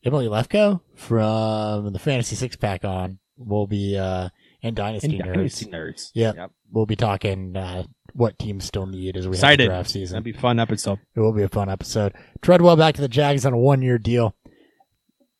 [0.03, 3.19] Emily Lefko from the Fantasy Six Pack on.
[3.37, 4.29] We'll be uh
[4.63, 5.33] and Dynasty And Nerds.
[5.35, 6.11] Dynasty nerds.
[6.15, 6.35] Yep.
[6.35, 6.51] Yep.
[6.71, 7.83] We'll be talking uh
[8.13, 9.65] what teams still need as we Excited.
[9.65, 10.13] have the draft season.
[10.15, 10.99] That'd be a fun episode.
[11.15, 12.13] It will be a fun episode.
[12.41, 14.35] Treadwell back to the Jags on a one year deal.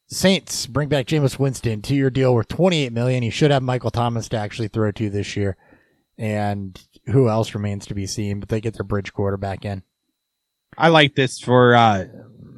[0.10, 3.24] Saints bring back Jameis Winston, two year deal worth twenty eight million.
[3.24, 5.58] You should have Michael Thomas to actually throw to this year.
[6.18, 9.84] And who else remains to be seen, but they get their bridge quarterback in.
[10.78, 12.06] I like this for uh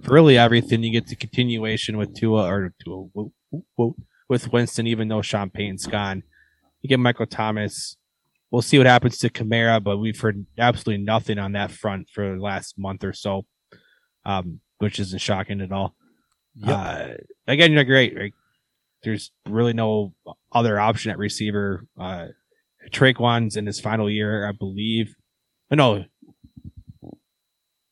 [0.03, 0.83] really everything.
[0.83, 3.07] You get the continuation with Tua or Tua
[4.29, 6.23] with Winston, even though Sean Payton's gone.
[6.81, 7.97] You get Michael Thomas.
[8.51, 12.35] We'll see what happens to Kamara, but we've heard absolutely nothing on that front for
[12.35, 13.45] the last month or so,
[14.25, 15.95] um, which isn't shocking at all.
[16.65, 17.13] Uh,
[17.47, 18.15] again, you're great.
[18.17, 18.33] Right?
[19.03, 20.13] There's really no
[20.51, 21.85] other option at receiver.
[21.99, 22.27] Uh,
[22.91, 25.15] Tre'Quan's in his final year, I believe.
[25.71, 26.05] Uh, No,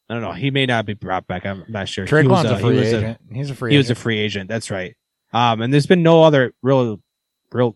[0.09, 0.31] I don't know.
[0.31, 1.45] He may not be brought back.
[1.45, 2.05] I'm not sure.
[2.05, 3.17] He was Tre'Quan's a he free was agent.
[3.31, 4.49] He's a free he was a free agent.
[4.49, 4.95] That's right.
[5.33, 7.01] Um, and there's been no other real,
[7.51, 7.75] real,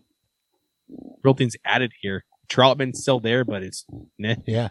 [1.22, 2.24] real things added here.
[2.48, 3.84] Trautman's still there, but it's
[4.18, 4.36] meh.
[4.46, 4.68] yeah.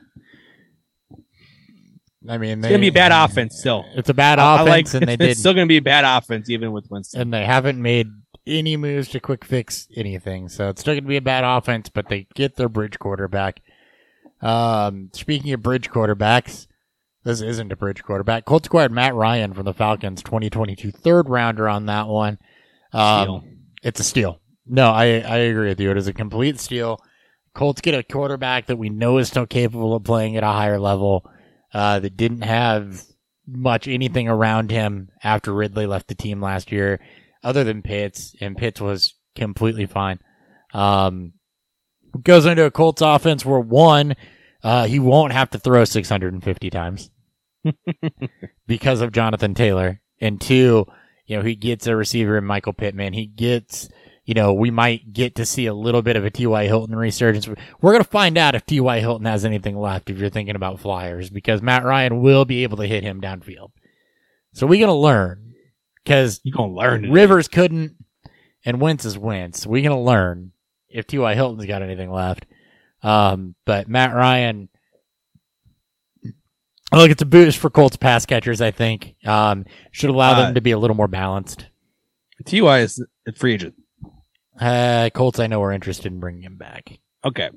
[2.30, 3.86] I mean, It's gonna be a bad offense still.
[3.95, 5.78] It's a bad I- I offense, like, and they it's did, still going to be
[5.78, 7.19] a bad offense even with Winston.
[7.22, 8.07] and they haven't made
[8.45, 10.49] any moves to quick fix anything.
[10.49, 13.61] So it's still going to be a bad offense, but they get their bridge quarterback.
[14.41, 16.67] Um, speaking of bridge quarterbacks,
[17.24, 18.45] this isn't a bridge quarterback.
[18.45, 22.39] Colts acquired Matt Ryan from the Falcons, 2022 third rounder on that one.
[22.93, 23.43] Um, Steal.
[23.84, 24.39] It's a steal.
[24.67, 25.91] No, I, I agree with you.
[25.91, 26.99] It is a complete steal.
[27.53, 30.80] Colts get a quarterback that we know is still capable of playing at a higher
[30.80, 31.30] level,
[31.74, 33.01] uh, that didn't have
[33.47, 36.99] much anything around him after Ridley left the team last year,
[37.43, 40.19] other than Pitts, and Pitts was completely fine.
[40.74, 41.34] Um,
[42.24, 44.15] goes into a Colts offense where one,
[44.63, 47.09] uh, he won't have to throw 650 times
[48.67, 50.86] because of Jonathan Taylor, and two,
[51.26, 53.13] you know, he gets a receiver in Michael Pittman.
[53.13, 53.89] He gets,
[54.32, 56.63] you know, we might get to see a little bit of a T.Y.
[56.63, 57.49] Hilton resurgence.
[57.49, 59.01] We're going to find out if T.Y.
[59.01, 62.77] Hilton has anything left if you're thinking about Flyers because Matt Ryan will be able
[62.77, 63.71] to hit him downfield.
[64.53, 65.53] So we're going to learn
[66.01, 67.01] because You're going to learn.
[67.01, 67.13] today.
[67.13, 67.97] Rivers couldn't
[68.63, 69.67] and Wentz is Wentz.
[69.67, 70.53] We're going to learn
[70.88, 71.36] if T.Y.
[71.36, 72.45] Hilton's got anything left.
[73.03, 74.69] Um, but Matt Ryan,
[76.93, 79.15] look, it's a boost for Colts pass catchers, I think.
[79.25, 81.65] Um, should allow Uh, them to be a little more balanced.
[82.45, 83.75] Ty is a free agent.
[84.62, 86.99] Uh, Colts, I know, are interested in bringing him back.
[87.26, 87.49] Okay.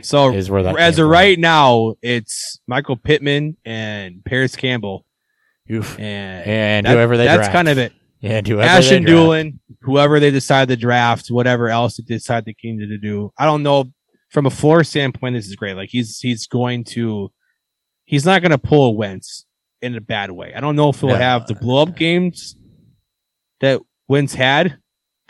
[0.00, 1.10] So Is where that as of from.
[1.10, 5.04] right now, it's Michael Pittman and Parris Campbell,
[5.70, 5.98] Oof.
[5.98, 7.52] and, And that- whoever they that's draft.
[7.52, 7.92] kind of it.
[8.20, 9.06] Yeah, and whoever and.
[9.06, 13.32] Dulin, whoever they decide to draft, whatever else they decide the Kingdom to do.
[13.36, 13.86] I don't know.
[14.30, 15.74] From a floor standpoint, this is great.
[15.74, 17.30] Like he's he's going to,
[18.04, 19.44] he's not going to pull a Wentz,
[19.82, 20.54] in a bad way.
[20.54, 21.16] I don't know if he'll No.
[21.16, 22.56] have the blow up games
[23.60, 24.78] that Wentz had.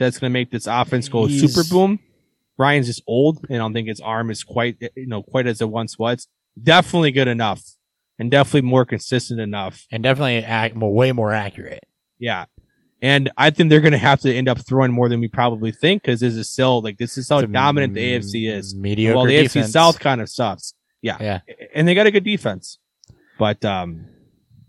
[0.02, 1.98] That's going to make this offense go He's- super boom.
[2.58, 5.60] Ryan's just old, and I don't think his arm is quite you know quite as
[5.60, 6.28] it once was.
[6.62, 7.62] Definitely good enough,
[8.18, 9.86] and definitely more consistent enough.
[9.90, 11.84] and definitely ac- more, way more accurate.
[12.18, 12.44] Yeah.
[13.00, 15.72] And I think they're going to have to end up throwing more than we probably
[15.72, 18.76] think because this is still like this is how It's dominant the AFC is.
[18.76, 19.64] Mediocre well, the AFC.
[19.66, 20.74] South kind of sucks.
[21.00, 21.16] Yeah.
[21.20, 21.40] Yeah.
[21.74, 22.78] And they got a good defense.
[23.40, 24.06] But um,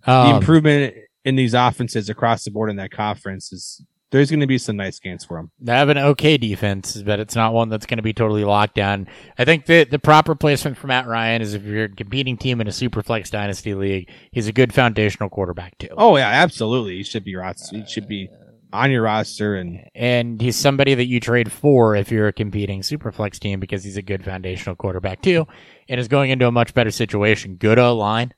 [0.05, 4.41] the Um, improvement in these offenses across the board in that conference is there's going
[4.41, 5.49] to be some nice games for them.
[5.59, 8.75] They have an okay defense, but it's not one that's going to be totally locked
[8.75, 9.07] down.
[9.39, 12.61] I think that the proper placement for Matt Ryan is if you're a competing team
[12.61, 15.89] in a Superflex Dynasty League, he's a good foundational quarterback too.
[15.97, 16.97] Oh yeah, absolutely.
[16.97, 17.75] He should be roster.
[17.75, 18.29] He should be
[18.71, 22.81] on your roster and And he's somebody that you trade for if you're a competing
[22.81, 25.47] Superflex team because he's a good foundational quarterback too,
[25.89, 27.55] and is going into a much better situation.
[27.55, 28.35] Good O line,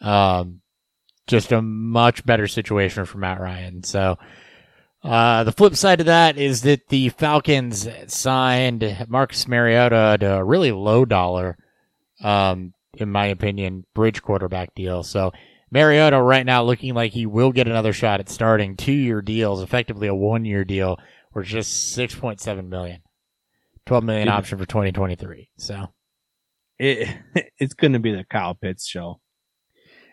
[0.00, 0.62] um,
[1.26, 3.82] just a much better situation for Matt Ryan.
[3.82, 4.16] So.
[5.06, 10.44] Uh, the flip side of that is that the Falcons signed Marcus Mariota to a
[10.44, 11.56] really low dollar,
[12.22, 15.02] um, in my opinion, bridge quarterback deal.
[15.02, 15.32] So
[15.70, 19.62] Mariota right now looking like he will get another shot at starting two year deals,
[19.62, 20.98] effectively a one year deal,
[21.34, 23.00] or just 6.7 million.
[23.86, 25.50] 12 million option for 2023.
[25.58, 25.86] So
[26.78, 27.08] it
[27.58, 29.20] it's going to be the Kyle Pitts show.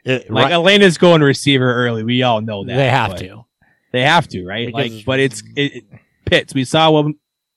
[0.06, 2.04] it, Like right- Elena's going receiver early.
[2.04, 2.76] We all know that.
[2.76, 3.46] they have to.
[3.94, 4.68] They have to, right?
[4.68, 5.84] Because- like, but it's it, it-
[6.26, 6.54] Pitts.
[6.54, 7.14] We saw what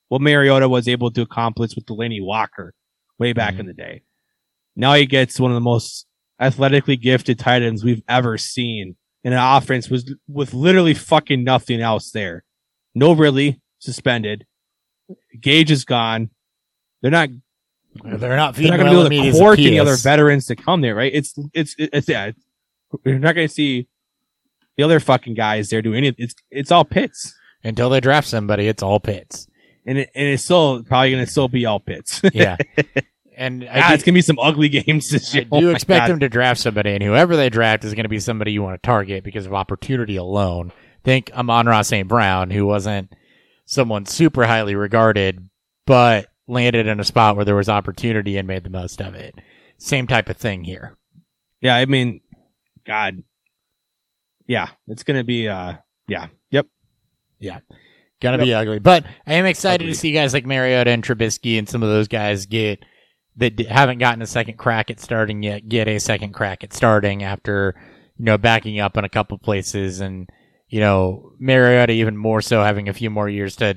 [0.08, 2.74] what Mariota was able to accomplish with Delanie Walker
[3.18, 3.60] way back Mhm.
[3.60, 4.02] in the day.
[4.74, 6.06] Now he gets one of the most
[6.40, 11.80] athletically gifted tight ends we've ever seen in an offense was with literally fucking nothing
[11.80, 12.44] else there.
[12.94, 14.46] No really suspended.
[15.40, 16.30] Gage is gone.
[17.02, 17.28] They're not
[18.02, 20.80] They're not they're not going to be able to court any other veterans to come
[20.80, 21.12] there, right?
[21.14, 22.26] It's it's it's yeah.
[22.26, 22.40] It's,
[23.04, 23.86] you're not going to see
[24.76, 26.24] the other fucking guys there doing anything.
[26.24, 28.68] It's it's all Pitts, until they draft somebody.
[28.68, 29.46] It's all Pitts.
[29.86, 32.20] and it, and it's still probably going to still be all Pitts.
[32.34, 32.56] Yeah.
[33.38, 35.44] And I ah, do- it's going to be some ugly games this year.
[35.52, 36.10] I do Oh expect God.
[36.10, 38.80] them to draft somebody, and whoever they draft is going to be somebody you want
[38.82, 40.72] to target because of opportunity alone.
[41.04, 42.08] Think Amon-Ra St.
[42.08, 43.12] Brown, who wasn't
[43.66, 45.50] someone super highly regarded,
[45.86, 49.34] but landed in a spot where there was opportunity and made the most of it.
[49.78, 50.96] Same type of thing here.
[51.60, 52.22] Yeah, I mean,
[52.86, 53.22] God,
[54.46, 55.48] yeah, it's going to be.
[55.48, 55.74] uh
[56.08, 56.66] Yeah, yep.
[57.38, 57.60] Yeah.
[58.20, 58.44] Gonna Yep.
[58.46, 59.92] be ugly, but I am excited Ugly.
[59.92, 62.82] to see guys like Mariota and Trubisky and some of those guys get
[63.36, 67.22] that haven't gotten a second crack at starting yet get a second crack at starting
[67.22, 67.74] after
[68.16, 70.30] you know backing up in a couple places and
[70.68, 73.76] you know Mariota even more so having a few more years to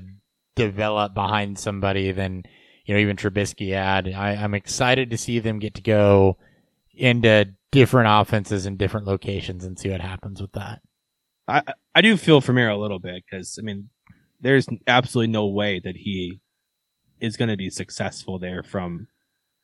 [0.55, 2.43] develop behind somebody than
[2.85, 4.07] you know even Trubisky had.
[4.07, 6.37] I, I'm excited to see them get to go
[6.95, 10.81] into different offenses in different locations and see what happens with that.
[11.47, 11.63] I
[11.95, 13.89] I do feel for Miro a little bit because I mean,
[14.41, 16.39] there's absolutely no way that he
[17.19, 19.07] is going to be successful there from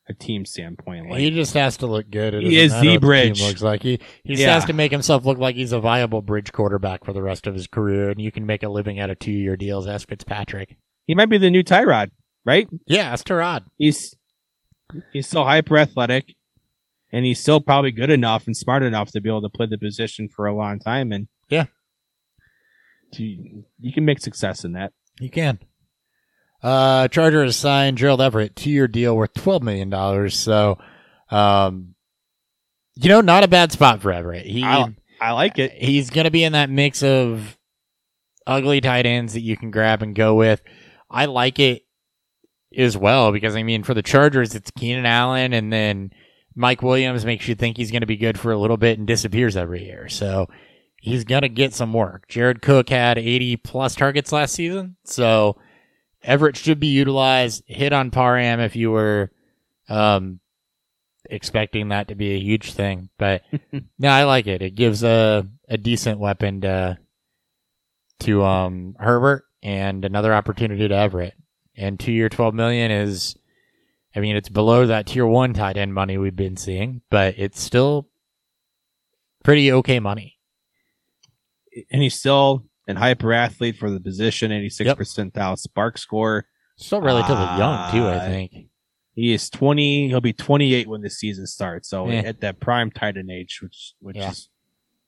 [0.08, 1.08] a team standpoint.
[1.10, 2.32] Like, he just has to look good.
[2.34, 3.42] It He is the bridge.
[3.42, 4.54] looks like he he just Yeah.
[4.54, 7.54] has to make himself look like he's a viable bridge quarterback for the rest of
[7.54, 9.86] his career, and you can make a living out of two year deals.
[9.88, 10.76] Ask Fitzpatrick.
[11.06, 12.10] he might be the new Tyrod,
[12.44, 12.68] right?
[12.86, 13.64] Yeah, that's Tyrod.
[13.78, 14.14] He's
[15.12, 16.34] he's so hyper athletic,
[17.12, 19.78] and he's still probably good enough and smart enough to be able to play the
[19.78, 21.12] position for a long time.
[21.12, 21.66] And Yeah.
[23.12, 24.92] you, you can make success in that.
[25.20, 25.58] You can.
[26.62, 30.36] Uh, Charger has signed Gerald Everett two year deal worth twelve million dollars.
[30.38, 30.78] So,
[31.30, 31.94] um,
[32.94, 34.46] you know, not a bad spot for Everett.
[34.46, 35.72] He I- I like it.
[35.72, 37.56] he's going to be in that mix of
[38.46, 40.60] ugly tight ends that you can grab and go with.
[41.10, 41.82] I like it
[42.76, 46.10] as well because I mean, for the Chargers, it's Keenan Allen, and then
[46.56, 49.06] Mike Williams makes you think he's going to be good for a little bit and
[49.06, 50.08] disappears every year.
[50.08, 50.48] So
[51.00, 52.26] he's going to get some work.
[52.28, 55.56] Jared Cook had 80 plus targets last season, so
[56.22, 57.62] Everett should be utilized.
[57.66, 59.30] Hit on Parham if you were
[59.88, 60.40] um,
[61.30, 63.42] expecting that to be a huge thing, but
[63.98, 64.62] no, I like it.
[64.62, 66.98] It gives a a decent weapon to
[68.20, 71.34] to um Herbert and another opportunity to Everett.
[71.76, 73.36] And two year twelve million is
[74.16, 77.60] I mean it's below that tier one tight end money we've been seeing, but it's
[77.60, 78.08] still
[79.44, 80.38] pretty okay money.
[81.90, 84.98] And he's still an hyper athlete for the position, 86 Yep.
[84.98, 86.46] percentile SPARQ score.
[86.78, 88.52] Still relatively young too, I Uh, think.
[89.14, 90.08] He is 20.
[90.08, 91.88] He'll be 28 when the season starts.
[91.88, 94.30] So at that prime tight end age, which which Yeah.
[94.30, 94.48] is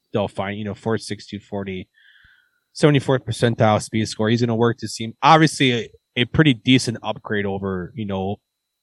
[0.09, 0.57] still fine.
[0.59, 1.89] You know, 462 40,
[2.75, 4.29] 74th percentile speed score.
[4.31, 8.37] He's going to work to seem obviously a, a pretty decent upgrade over you know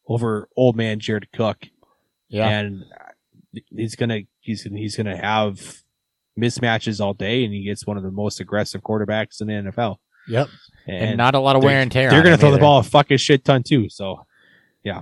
[0.08, 1.66] over old man Jared Cook.
[2.30, 2.47] Yeah.
[2.47, 2.84] And
[3.76, 5.82] he's gonna he's he's gonna have
[6.39, 9.97] mismatches all day, and he gets one of the most aggressive quarterbacks in the NFL.
[10.28, 10.49] Yep.
[10.88, 12.10] And, And, not a lot of wear and tear.
[12.10, 13.89] they're gonna throw the ball a fucking shit ton too.
[13.89, 14.26] So
[14.84, 15.01] yeah.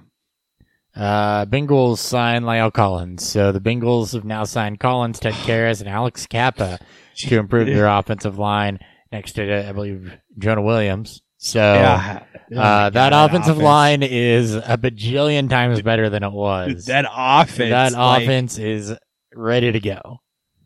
[0.96, 3.28] Uh, Bengals signed La'el Collins.
[3.28, 6.80] So the Bengals have now signed Collins, Ted Karras, and Alex Cappa
[7.18, 8.80] to improve their offensive line
[9.12, 11.22] next to, I believe, Jonah Williams.
[11.44, 12.24] So yeah,
[12.54, 16.86] Oh my uh, that God, offensive line is a bajillion times better than it was.
[16.88, 18.94] that offense, that like, offense is
[19.36, 20.22] ready to go.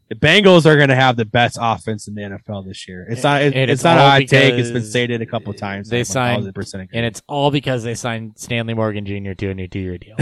[0.09, 3.07] the Bengals are going to have the best offense in the NFL this year.
[3.09, 3.41] It's not.
[3.41, 4.53] It, it's, it's not a hot take.
[4.53, 5.89] It's been stated a couple of times.
[5.89, 9.33] they signed- 1000% And it's all because they signed Stanley Morgan Jr.
[9.33, 10.15] to a new two-year deal.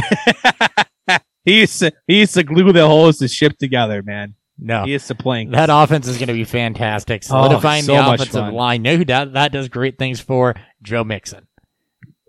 [1.43, 4.35] he used to he used to glue the holes to ship together, man.
[4.57, 5.51] No, He is to plank.
[5.51, 7.23] That offense is going to be fantastic.
[7.25, 8.81] Oh, Solidifying Oh, so the offensive line.
[8.81, 10.55] Know who that, that does great things for?
[10.81, 11.47] Joe Mixon.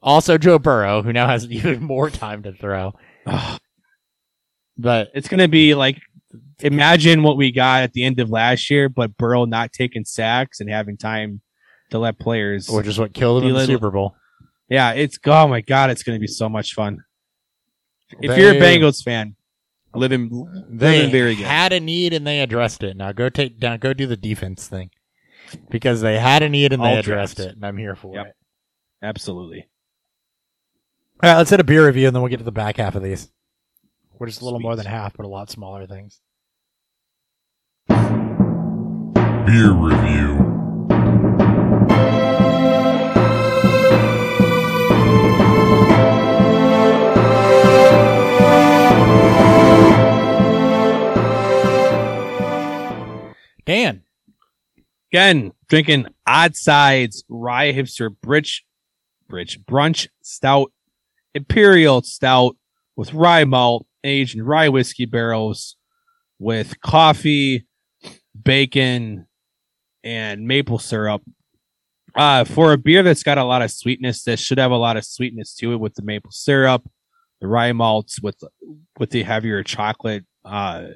[0.02, 2.94] Also, Joe Burrow, who now has even more time to throw.
[4.78, 6.00] But it's going to be like
[6.60, 10.60] imagine what we got at the end of last year, but Burrow not taking sacks
[10.60, 11.40] and having time
[11.90, 12.68] to let players.
[12.68, 14.16] which is what killed him in the Super Bowl.
[14.68, 16.98] yeah, it's oh my god, it's going to be so much fun.
[18.20, 19.36] If you're a Bengals fan,
[19.96, 20.28] living
[20.68, 21.46] They living very good.
[21.46, 22.96] had a need and they addressed it.
[22.96, 24.90] Now go take down, go do the defense thing
[25.70, 27.52] because they had a need and they All addressed drafts.
[27.52, 28.26] it, and I'm here for Yep.
[28.26, 28.32] it.
[29.02, 29.68] Absolutely.
[31.22, 32.94] All right, let's hit a beer review and then we'll get to the back half
[32.94, 33.30] of these.
[34.18, 34.84] We're just a little more Sweet.
[34.84, 36.20] than half, but a lot smaller things.
[37.88, 40.55] Beer review.
[53.66, 54.02] Dan,
[55.12, 58.64] Again, drinking Odd Side's rye hipster bridge
[59.28, 60.72] bridge brunch stout
[61.34, 62.56] imperial stout
[62.96, 65.76] with rye malt aged in rye whiskey barrels
[66.38, 67.66] with coffee
[68.40, 69.26] bacon
[70.04, 71.22] and maple syrup.
[72.14, 74.96] Uh for a beer that's got a lot of sweetness that should have a lot
[74.96, 76.88] of sweetness to it with the maple syrup
[77.40, 78.42] the rye malts with
[78.98, 80.86] with the heavier chocolate uh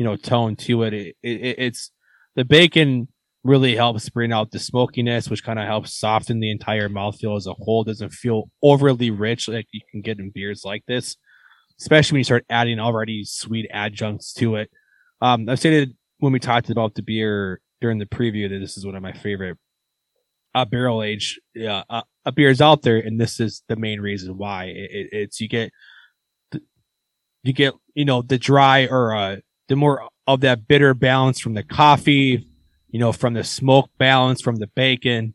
[0.00, 1.90] you know tone to it, it, it it's
[2.34, 3.06] the bacon
[3.44, 7.46] really helps bring out the smokiness, which kind of helps soften the entire mouthfeel as
[7.46, 7.84] a whole.
[7.84, 11.18] Doesn't feel overly rich like you can get in beers like this,
[11.78, 14.70] especially when you start adding already sweet adjuncts to it.
[15.20, 18.86] Um, I've stated when we talked about the beer during the preview that this is
[18.86, 19.58] one of my favorite
[20.54, 24.64] uh, barrel age uh, uh, beers out there, and this is the main reason why.
[24.64, 25.72] It, it, it's you get
[27.42, 29.36] you get you know the dry or uh,
[29.70, 32.44] the more of that bitter balance from the coffee,
[32.88, 35.32] you know, from the smoke balance from the bacon,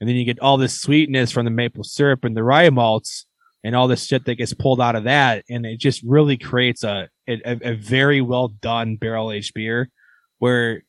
[0.00, 3.26] and then you get all this sweetness from the maple syrup and the rye malts
[3.62, 6.82] and all this shit that gets pulled out of that, and it just really creates
[6.82, 9.90] a a, a very well done barrel aged beer.
[10.38, 10.82] Where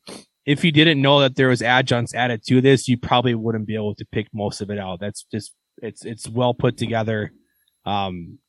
[0.46, 3.76] if you didn't know that there was adjuncts added to this, you probably wouldn't be
[3.76, 5.02] able to pick most of it out.
[5.02, 7.34] That's just it's it's well put together.
[7.86, 8.40] Um,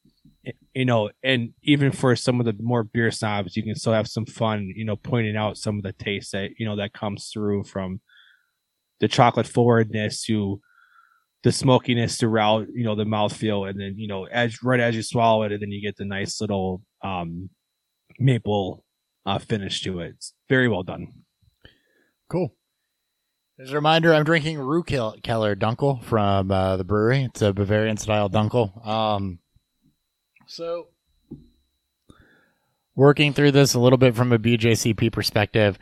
[0.75, 4.09] you know, and even for some of the more beer snobs, you can still have
[4.09, 7.31] some fun, you know, pointing out some of the taste that, you know, that comes
[7.33, 8.01] through from
[9.01, 10.61] the chocolate forwardness to
[11.43, 13.69] the smokiness throughout, you know, the mouthfeel.
[13.69, 16.05] And then, you know, as right as you swallow it, and then you get the
[16.05, 17.51] nice little, um,
[18.19, 18.85] maple,
[19.25, 20.15] uh, finish to it.
[20.17, 21.09] It's very well done.
[22.29, 22.55] Cool.
[23.59, 27.25] As a reminder, I'm drinking Rue Keller Dunkel from uh, the brewery.
[27.25, 28.87] It's a Bavarian style Dunkel.
[28.87, 29.39] Um,
[30.47, 30.89] so,
[32.95, 35.79] working through this a little bit from a BJCP perspective,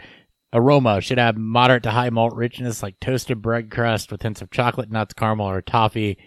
[0.52, 4.50] aroma should have moderate to high malt richness like toasted bread crust with hints of
[4.50, 6.18] chocolate, nuts, caramel, or toffee.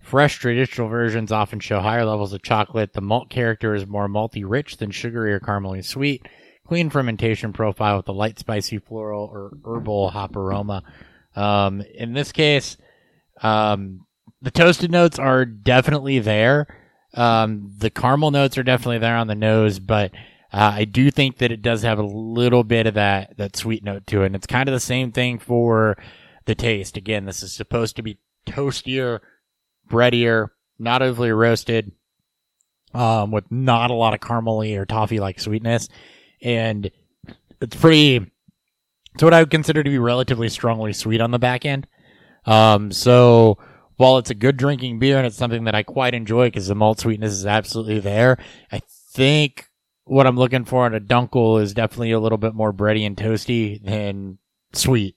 [0.00, 2.92] Fresh traditional versions often show higher levels of chocolate.
[2.92, 6.26] The malt character is more malty rich than sugary or caramely sweet
[6.66, 10.82] clean fermentation profile with a light spicy floral or herbal hop aroma.
[11.36, 12.76] Um, in this case,
[13.42, 14.06] um,
[14.40, 16.66] the toasted notes are definitely there.
[17.14, 20.12] Um, the caramel notes are definitely there on the nose, but
[20.52, 23.84] uh, I do think that it does have a little bit of that that sweet
[23.84, 24.26] note to it.
[24.26, 25.96] And it's kind of the same thing for
[26.44, 26.96] the taste.
[26.96, 29.20] Again, this is supposed to be toastier,
[29.88, 30.48] breadier,
[30.78, 31.92] not overly roasted,
[32.92, 35.88] um, with not a lot of caramely or toffee like sweetness
[36.44, 36.90] and
[37.60, 38.30] it's pretty
[39.14, 41.86] it's what I would consider to be relatively strongly sweet on the back end.
[42.46, 43.58] Um, so
[43.96, 46.74] while it's a good drinking beer and it's something that I quite enjoy because the
[46.74, 48.38] malt sweetness is absolutely there,
[48.72, 48.80] I
[49.12, 49.68] think
[50.04, 53.16] what I'm looking for in a dunkel is definitely a little bit more bready and
[53.16, 54.38] toasty than
[54.72, 55.16] sweet.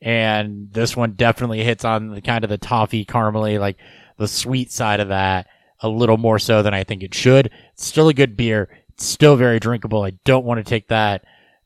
[0.00, 3.78] And this one definitely hits on the kind of the toffee caramely, like
[4.16, 5.46] the sweet side of that
[5.80, 7.50] a little more so than I think it should.
[7.72, 8.68] It's still a good beer.
[8.90, 10.02] It's still very drinkable.
[10.02, 11.24] I don't want to take that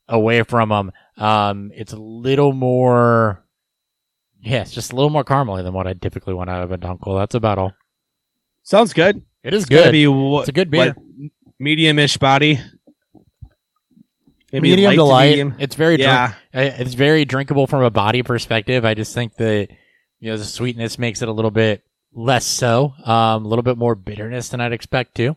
[0.08, 0.92] away from them.
[1.16, 3.44] Um, it's a little more,
[4.42, 6.78] yeah, it's just a little more caramely than what I typically want out of a
[6.78, 7.18] Dunkel.
[7.18, 7.72] That's about all.
[8.64, 9.22] Sounds good.
[9.42, 9.92] It is It's good.
[9.92, 10.94] be what, it's a good beer.
[11.58, 12.60] medium-ish body.
[14.52, 15.30] Maybe medium to light.
[15.30, 15.54] medium.
[15.58, 18.84] It's very Yeah, Uh, It's very drinkable from a body perspective.
[18.84, 19.68] I just think that
[20.20, 21.82] you know the sweetness makes it a little bit
[22.12, 25.36] less so, um, a little bit more bitterness than I'd expect to.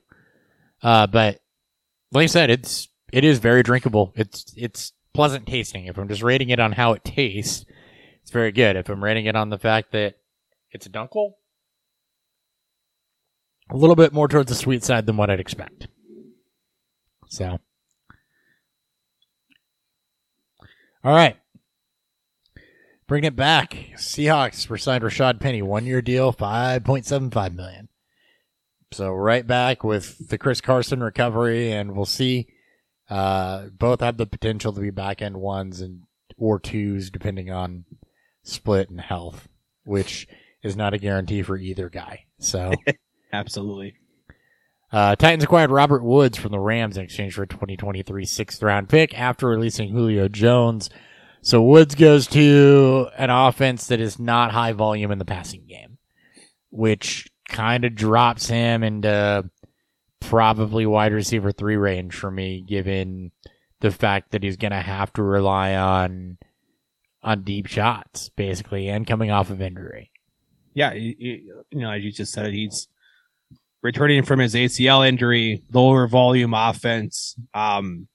[0.84, 1.40] Uh, but
[2.12, 4.12] like I said, it's it is very drinkable.
[4.18, 5.86] It's it's pleasant tasting.
[5.86, 7.66] If I'm just rating it on how it tastes,
[8.26, 8.76] it's very good.
[8.76, 10.16] If I'm rating it on the fact that
[10.72, 11.34] it's a dunkel,
[13.70, 15.90] a little bit more towards the sweet side than what I'd expect.
[17.28, 17.60] So.
[21.04, 21.38] All right.
[23.06, 23.90] Bring it back.
[23.94, 27.90] Seahawks were signed Rashad Penny, one year deal, five point seven five million.
[28.92, 32.48] So right back with the Chris Carson recovery, and we'll see.
[33.08, 36.02] Uh, both have the potential to be back end ones and
[36.38, 37.86] or twos, depending on
[38.46, 39.50] split and health,
[39.84, 40.28] which
[40.64, 42.26] is not a guarantee for either guy.
[42.40, 42.74] So
[43.34, 43.96] absolutely.
[44.92, 48.88] uh, Titans acquired Robert Woods from the Rams in exchange for a 2023 sixth round
[48.88, 50.90] pick after releasing Julio Jones.
[51.42, 55.98] So Woods goes to an offense that is not high volume in the passing game,
[56.72, 59.48] which kind of drops him into
[60.20, 63.32] probably wide receiver three range for me, given
[63.82, 66.40] the fact that he's going to have to rely on
[67.26, 70.12] on deep shots basically, and coming off of injury.
[70.74, 72.88] Yeah, you, you you know, as you just said, he's
[73.82, 77.36] returning from his ACL injury, lower volume offense.
[77.54, 78.08] Um,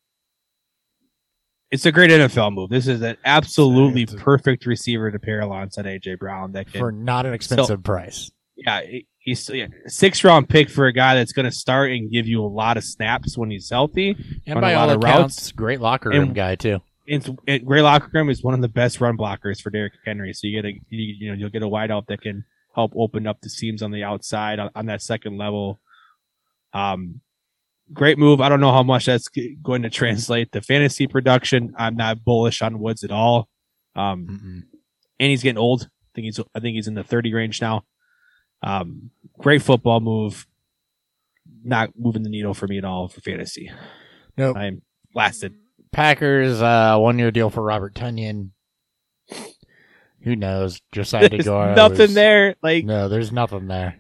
[1.71, 2.71] it's a great NFL move.
[2.71, 6.53] This is an absolutely a- perfect receiver to pair alongside AJ Brown.
[6.53, 8.31] That can, For not an expensive price.
[8.57, 12.11] yeah, he- he's yeah, six round pick for a guy that's going to start and
[12.11, 14.17] give you a lot of snaps when he's healthy.
[14.47, 15.53] And by a all of accounts, routes.
[15.53, 16.81] great locker room And- guy too.
[17.11, 20.33] It's it, Gray Lockergrim is one of the best run blockers for Derrick Henry.
[20.33, 23.27] So you get a you, you know you'll get a wideout that can help open
[23.27, 25.81] up the seams on the outside on, on that second level.
[26.73, 27.21] Um,
[27.93, 28.41] great move.
[28.41, 29.27] I don't know how much that's
[29.61, 31.75] going to translate to fantasy production.
[31.77, 33.49] I'm not bullish on Woods at all.
[33.97, 34.79] Um, Mm-mm.
[35.19, 35.83] and he's getting old.
[35.83, 37.83] I think he's I think he's in the 30 range now.
[38.63, 40.47] Um, great football move.
[41.65, 43.73] Not moving the needle for me at all for fantasy.
[44.37, 44.57] Nope.
[44.57, 44.83] I'm
[45.13, 45.57] blasted.
[45.93, 48.51] Packers, uh, one year deal for Robert Tonyan.
[50.23, 50.81] Who knows?
[50.93, 51.75] Josiah There's DeGuara.
[51.77, 52.55] nothing was- there.
[52.63, 53.97] Like No, there's nothing there.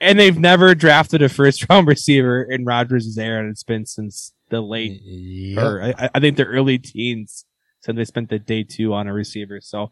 [0.00, 4.32] and they've never drafted a first round receiver in Rodgers' era, and it's been since
[4.50, 5.62] the late Yep.
[5.64, 7.44] or I, I think the early teens
[7.80, 9.60] since they spent the day two on a receiver.
[9.60, 9.90] So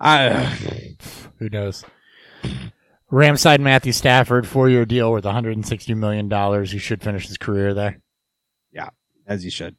[0.00, 0.56] I
[1.38, 1.84] Who knows?
[3.10, 6.70] Ramside Matthew Stafford, four year deal worth 160 million dollars.
[6.70, 8.00] He should finish his career there.
[8.72, 8.90] Yeah,
[9.26, 9.74] as you should.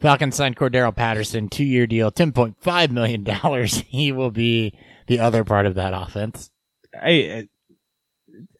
[0.00, 3.78] Falcons signed Cordarrelle Patterson, two year deal, 10.5 million dollars.
[3.88, 6.50] He will be the other part of that offense.
[6.94, 7.46] I,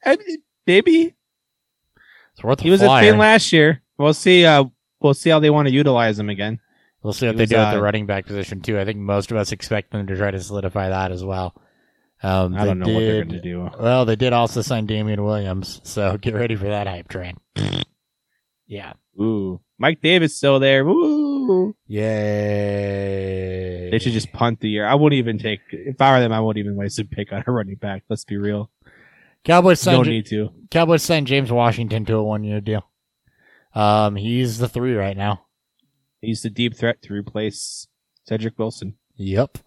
[0.05, 0.17] I, I
[0.65, 1.15] maybe
[2.33, 3.03] It's worth he was flyer.
[3.07, 3.81] a thing last year.
[3.97, 4.45] We'll see.
[4.45, 4.65] Uh,
[4.99, 6.59] we'll see how they want to utilize him again.
[7.03, 8.79] We'll see what He they was, do at the uh, running back position too.
[8.79, 11.53] I think most of us expect them to try to solidify that as well.
[12.23, 13.69] Um, I don't know what they're going to do.
[13.79, 17.37] Well, they did also sign Damien Williams, so get ready for that hype train.
[18.67, 18.93] yeah.
[19.21, 20.83] Ooh, Mike Davis still there.
[20.85, 21.26] Ooh,
[21.87, 23.89] Yay.
[23.91, 24.85] they should just punt the year.
[24.85, 25.61] I wouldn't even take.
[25.71, 28.03] If I were them, I wouldn't even waste a pick on a running back.
[28.09, 28.71] Let's be real.
[29.43, 30.49] Cowboys No signed need to.
[30.71, 32.89] Cowboys signed James Washington to a one year deal.
[33.73, 35.45] Um, he's the three right now.
[36.19, 37.87] He's the deep threat to replace
[38.27, 38.95] Cedric Wilson.
[39.15, 39.59] Yep.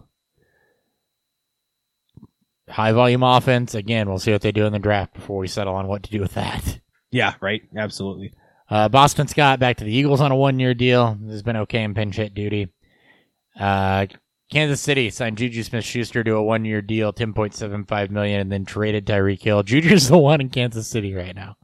[2.69, 3.75] High volume offense.
[3.75, 6.11] Again, we'll see what they do in the draft before we settle on what to
[6.11, 6.81] do with that.
[7.11, 7.63] Yeah, right.
[7.77, 8.33] Absolutely.
[8.71, 11.19] Uh, Boston Scott back to the Eagles on a one year deal.
[11.29, 12.69] Has been okay in pinch hit duty.
[13.59, 14.07] Uh,
[14.51, 18.11] Kansas City signed Juju Smith Schuster to a one year deal, ten point seven five
[18.11, 19.65] million, and then traded Tyreek Hill.
[19.65, 21.57] Juju's the one in Kansas City right now.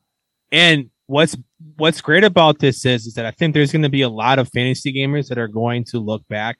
[0.50, 1.36] And what's
[1.76, 4.40] what's great about this is is that I think there's going to be a lot
[4.40, 6.59] of fantasy gamers that are going to look back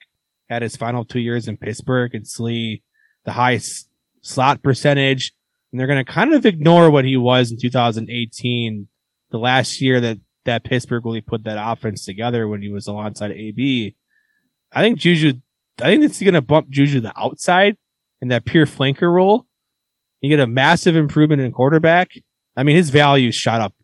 [0.49, 2.83] at his final two years in Pittsburgh and see
[3.25, 3.61] the high
[4.23, 5.33] slot percentage,
[5.73, 8.87] and they're going to kind of ignore what he was in 2018,
[9.31, 13.31] the last year that that Pittsburgh really put that offense together when he was alongside
[13.31, 13.95] AB.
[14.73, 15.35] I think Juju,
[15.81, 17.77] I think it's going to bump Juju the outside
[18.21, 19.47] in that pure flanker role.
[20.21, 22.11] You get a massive improvement in quarterback.
[22.57, 23.75] I mean, his value shot up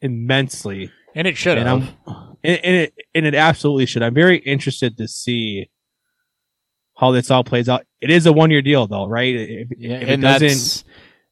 [0.00, 1.94] immensely, And it should and, have.
[2.44, 4.02] And, and it and it absolutely should.
[4.02, 5.70] I'm very interested to see
[6.96, 7.84] how this all plays out.
[8.00, 9.34] It is a one year deal, though, right?
[9.34, 10.84] If, Yeah, if it and doesn't, that's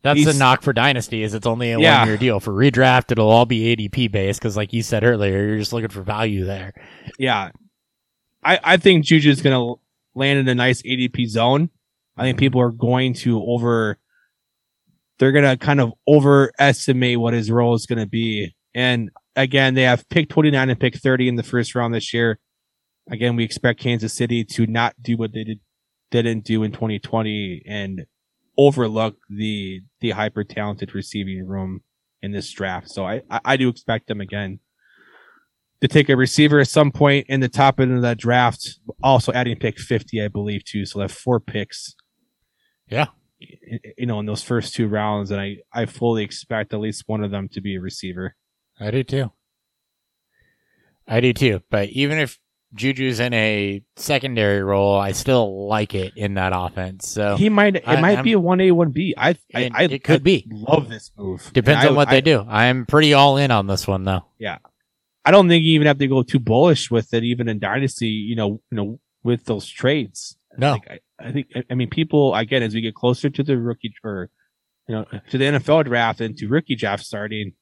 [0.03, 2.01] That's the knock for Dynasty is it's only a Yeah.
[2.01, 2.41] one year deal.
[2.41, 5.91] For redraft, it'll all be ADP based because, like you said earlier, you're just looking
[5.91, 6.73] for value there.
[7.19, 7.51] yeah,
[8.43, 9.75] I I think Juju's gonna
[10.15, 11.71] land in a nice ADP zone.
[12.17, 13.99] I think people are going to over.
[15.19, 20.09] They're gonna kind of overestimate what his role is gonna be, and again, they have
[20.09, 22.39] pick twenty nine and pick thirty in the first round this year.
[23.11, 25.61] Again, we expect Kansas City to not do what they did
[26.11, 28.05] didn't do in 2020 and
[28.61, 31.81] overlook the the hyper talented receiving room
[32.23, 32.91] in this draft.
[32.91, 34.61] So I, I I do expect them again
[35.81, 38.79] to take a receiver at some point in the top end of that draft.
[39.03, 40.85] Also adding pick 50, I believe, too.
[40.85, 41.95] So they have four picks.
[42.89, 43.07] Yeah.
[43.97, 47.25] You know, in those first two rounds, and I, I fully expect at least one
[47.25, 48.37] of them to be a receiver.
[48.79, 49.33] I do too.
[51.09, 51.63] I do too.
[51.71, 52.39] But even if
[52.75, 57.09] Juju's in a secondary role, I still like it in that offense.
[57.09, 59.15] So He might, it I- might I'm- be a one A, one B.
[59.17, 60.47] I, I, it, could I be.
[60.51, 61.51] love this move.
[61.53, 62.45] Depends And on I- what I- they do.
[62.49, 64.25] I'm pretty all in on this one though.
[64.39, 64.59] Yeah,
[65.25, 68.09] I don't think you even have to go too bullish with it, even in dynasty.
[68.09, 70.37] You know, you know, with those trades.
[70.57, 70.73] No.
[70.73, 70.89] Like,
[71.21, 73.93] I, I think, I- I mean, people again as we get closer to the rookie
[74.05, 74.31] or
[74.89, 77.53] you know to the NFL draft and to rookie draft starting,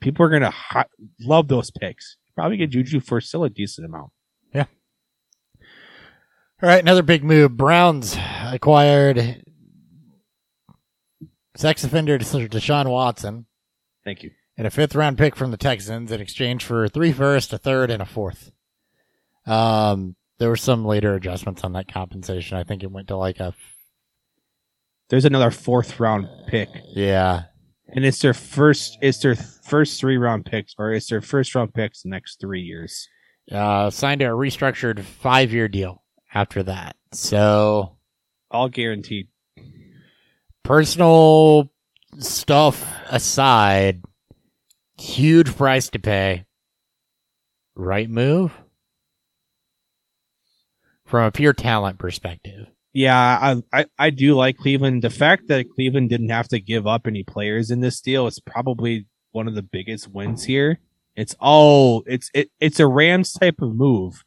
[0.00, 0.84] people are gonna hi-
[1.20, 2.16] love those picks.
[2.34, 4.10] Probably get Juju for still a decent amount.
[6.60, 7.56] All right, another big move.
[7.56, 9.44] Browns acquired
[11.56, 13.46] sex offender Deshaun Watson
[14.04, 14.32] Thank you.
[14.56, 17.92] and a fifth round pick from the Texans in exchange for three first, a third,
[17.92, 18.50] and a fourth.
[19.46, 22.56] Um, there were some later adjustments on that compensation.
[22.56, 23.54] I think it went to like a
[25.10, 27.44] There's another fourth round pick, yeah.
[27.86, 28.98] and it's their first.
[29.00, 32.62] It's their first three round picks, or it's their first round picks the next three
[32.62, 33.06] years.
[33.48, 36.02] Uh, signed a restructured five year deal
[36.38, 36.96] after that.
[37.12, 37.96] So
[38.50, 39.28] All guaranteed.
[40.62, 41.70] personal
[42.18, 44.02] stuff aside,
[44.98, 46.44] huge price to pay.
[47.74, 48.52] Right move
[51.06, 52.66] from a pure talent perspective.
[52.92, 55.02] Yeah, I, I I do like Cleveland.
[55.02, 58.40] The fact that Cleveland didn't have to give up any players in this deal is
[58.40, 60.80] probably one of the biggest wins here.
[61.14, 64.24] It's all it's it, it's a Rams type of move.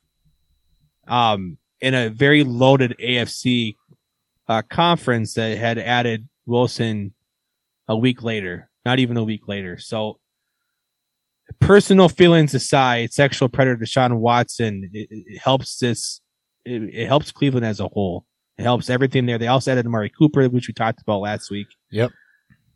[1.08, 3.76] Um, in a very loaded AFC
[4.48, 7.14] uh, conference that had added Wilson
[7.88, 9.78] a week later, not even a week later.
[9.78, 10.20] So,
[11.60, 16.22] personal feelings aside, sexual predator Deshaun Watson it, it helps this.
[16.64, 18.26] It, it helps Cleveland as a whole.
[18.58, 19.38] It helps everything there.
[19.38, 21.68] They also added Amari Cooper, which we talked about last week.
[21.90, 22.12] Yep.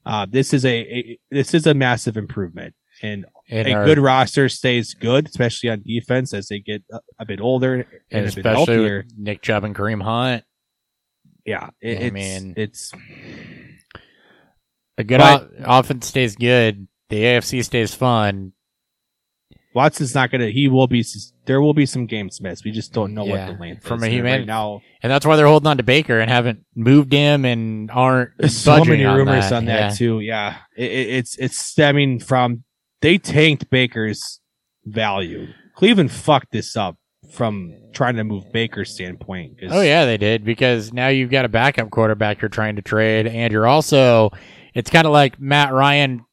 [0.05, 3.99] Uh, this is a, a this is a massive improvement, and And a our- good
[3.99, 8.19] roster stays good, especially on defense as they get a, a bit older and, and
[8.21, 9.05] a bit especially healthier.
[9.17, 10.43] Nick Chubb and Kareem Hunt.
[11.45, 12.91] Yeah, it, I it's, mean- it's
[14.97, 16.87] A good But- o- offense stays good.
[17.09, 18.53] The AFC stays fun.
[19.75, 20.47] Watson's not gonna.
[20.47, 21.03] He will be.
[21.45, 22.63] There will be some games missed.
[22.63, 24.03] We just don't know Yeah, what the length from is.
[24.05, 24.81] a human- right now.
[25.03, 28.55] And that's why they're holding on to Baker and haven't moved him and aren't There's
[28.57, 29.53] so many on rumors that.
[29.53, 29.95] on that Yeah.
[29.95, 30.19] too.
[30.21, 32.63] Yeah, it, it's it's stemming from
[33.05, 34.39] they tanked Baker's
[34.83, 35.47] value.
[35.75, 36.97] Cleveland fucked this up
[37.31, 39.59] from trying to move Baker's standpoint.
[39.69, 43.27] Oh yeah, they did because now you've got a backup quarterback you're trying to trade,
[43.27, 44.31] and you're also
[44.73, 46.25] it's kind of like Matt Ryan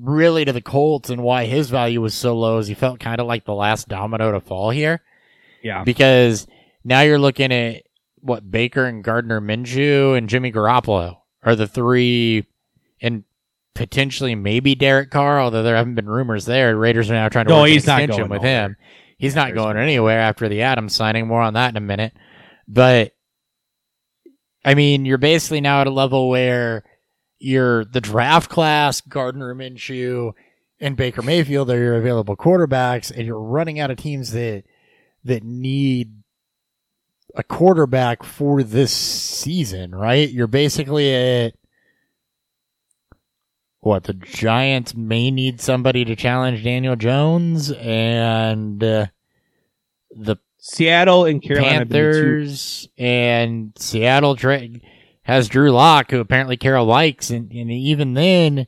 [0.00, 3.20] really to the Colts and why his value was so low is he felt kind
[3.20, 5.00] of like the last domino to fall here
[5.62, 6.48] yeah, because
[6.82, 7.84] now you're looking at
[8.16, 12.46] what Baker and Gardner Minshew and Jimmy Garoppolo are the three,
[13.00, 13.22] and
[13.74, 16.76] potentially maybe Derek Carr, although there haven't been rumors there.
[16.76, 18.64] Raiders are now trying to No, work he's an not extension going with nowhere.
[18.68, 18.76] him.
[19.18, 21.26] He's not There's going anywhere after the Adams signing.
[21.26, 22.12] More on that in a minute.
[22.68, 23.12] But
[24.64, 26.84] I mean, you're basically now at a level where
[27.38, 30.32] you're the draft class, Gardner Minshew
[30.80, 34.64] and Baker Mayfield are your available quarterbacks, and you're running out of teams that
[35.24, 36.22] that need
[37.34, 40.28] a quarterback for this season, right?
[40.30, 41.54] You're basically at
[43.84, 49.06] what the Giants may need somebody to challenge Daniel Jones, and uh,
[50.10, 54.68] the Seattle and Carolina have been the two- Panthers and Seattle tra-
[55.22, 58.66] has Drew Lock, who apparently Carroll likes, and, and even then,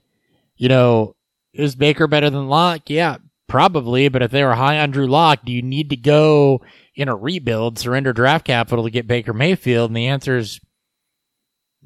[0.56, 1.16] you know,
[1.52, 2.90] is Baker better than Lock?
[2.90, 4.08] Yeah, probably.
[4.08, 6.60] But if they were high on Drew Lock, do you need to go
[6.94, 9.90] in a rebuild, surrender draft capital to get Baker Mayfield?
[9.90, 10.60] And the answer is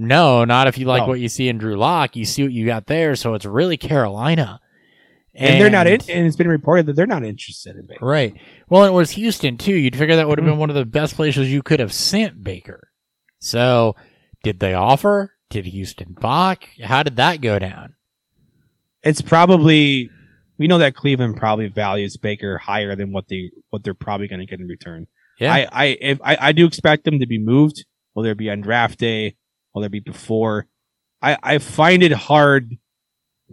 [0.00, 1.08] no, not if you like No.
[1.08, 2.16] what you see in Drew Lock.
[2.16, 4.60] You see what you got there, so it's really Carolina.
[5.34, 8.04] and, they're not in, and it's been reported that they're not interested in Baker.
[8.04, 8.34] Right.
[8.68, 9.74] Well, it was Houston too.
[9.74, 10.52] You'd figure that would have Mhm.
[10.52, 12.88] been one of the best places you could have sent Baker.
[13.38, 13.94] So,
[14.42, 15.34] did they offer?
[15.50, 16.64] did Houston balk?
[16.82, 17.94] How did that go down?
[19.02, 20.08] It's probably
[20.58, 24.40] we know that Cleveland probably values Baker higher than what they what they're probably going
[24.40, 25.06] to get in return.
[25.40, 25.52] Yeah.
[25.52, 27.84] I I, if, I I do expect them to be moved.
[28.14, 29.36] Will there be on draft day?
[29.74, 30.66] Will there be before?
[31.22, 32.76] I I find it hard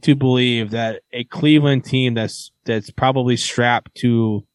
[0.03, 4.45] to believe that a Cleveland team that's that's probably strapped to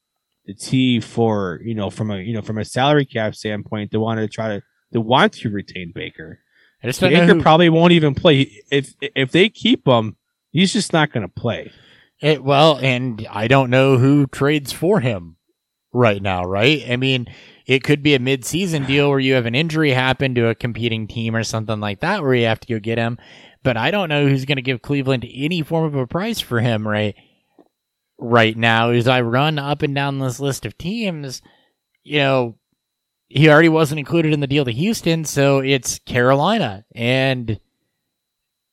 [0.47, 3.99] the T for you know from a you know from a salary cap standpoint, they
[3.99, 6.41] want to try to they want to retain Baker.
[6.83, 10.17] I just Baker who- probably won't even play if if they keep him.
[10.51, 11.73] He's just not going to play.
[12.21, 15.37] It, well, and I don't know who trades for him
[15.93, 16.85] right now, right?
[16.89, 17.27] I mean,
[17.67, 21.07] it could be a mid-season deal where you have an injury happen to a competing
[21.07, 23.19] team or something like that where you have to go get him.
[23.63, 26.61] But I don't know who's going to give Cleveland any form of a price for
[26.61, 27.15] him right
[28.19, 28.91] right now.
[28.91, 31.43] As I run up and down this list of teams,
[32.03, 32.59] you know,
[33.29, 37.59] he already wasn't included in the deal to Houston, so it's Carolina and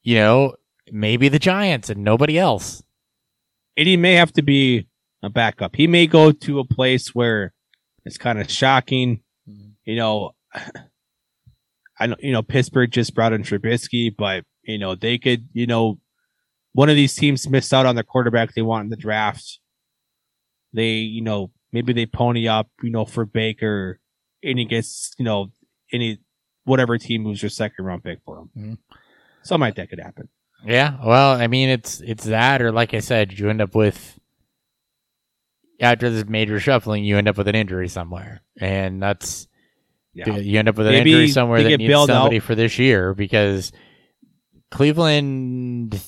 [0.01, 0.55] you know,
[0.91, 2.81] maybe the Giants and nobody else.
[3.79, 4.87] and he may have to be
[5.23, 5.75] a backup.
[5.75, 7.53] He may go to a place where
[8.05, 9.21] it's kind of shocking.
[9.49, 9.73] Mhm.
[9.85, 10.31] You know,
[11.99, 15.67] I know you know Pittsburgh just brought in Trubisky, but you know they could you
[15.67, 15.99] know
[16.73, 19.59] one of these teams missed out on the quarterback they want in the draft.
[20.73, 23.99] They you know maybe they pony up you know for Baker,
[24.43, 25.51] and he gets you know
[25.91, 26.19] any
[26.63, 28.49] whatever team moves your second round pick for him.
[28.57, 28.77] Mhm.
[29.43, 30.29] Something like that could happen.
[30.65, 34.18] Yeah, well, I mean, it's it's that, or like I said, you end up with
[35.81, 39.47] after this major shuffling, you end up with an injury somewhere, and that's
[40.13, 40.37] Yeah.
[40.37, 42.43] you end up with an Maybe injury somewhere that needs somebody out.
[42.43, 43.71] for this year because
[44.71, 45.99] Cleveland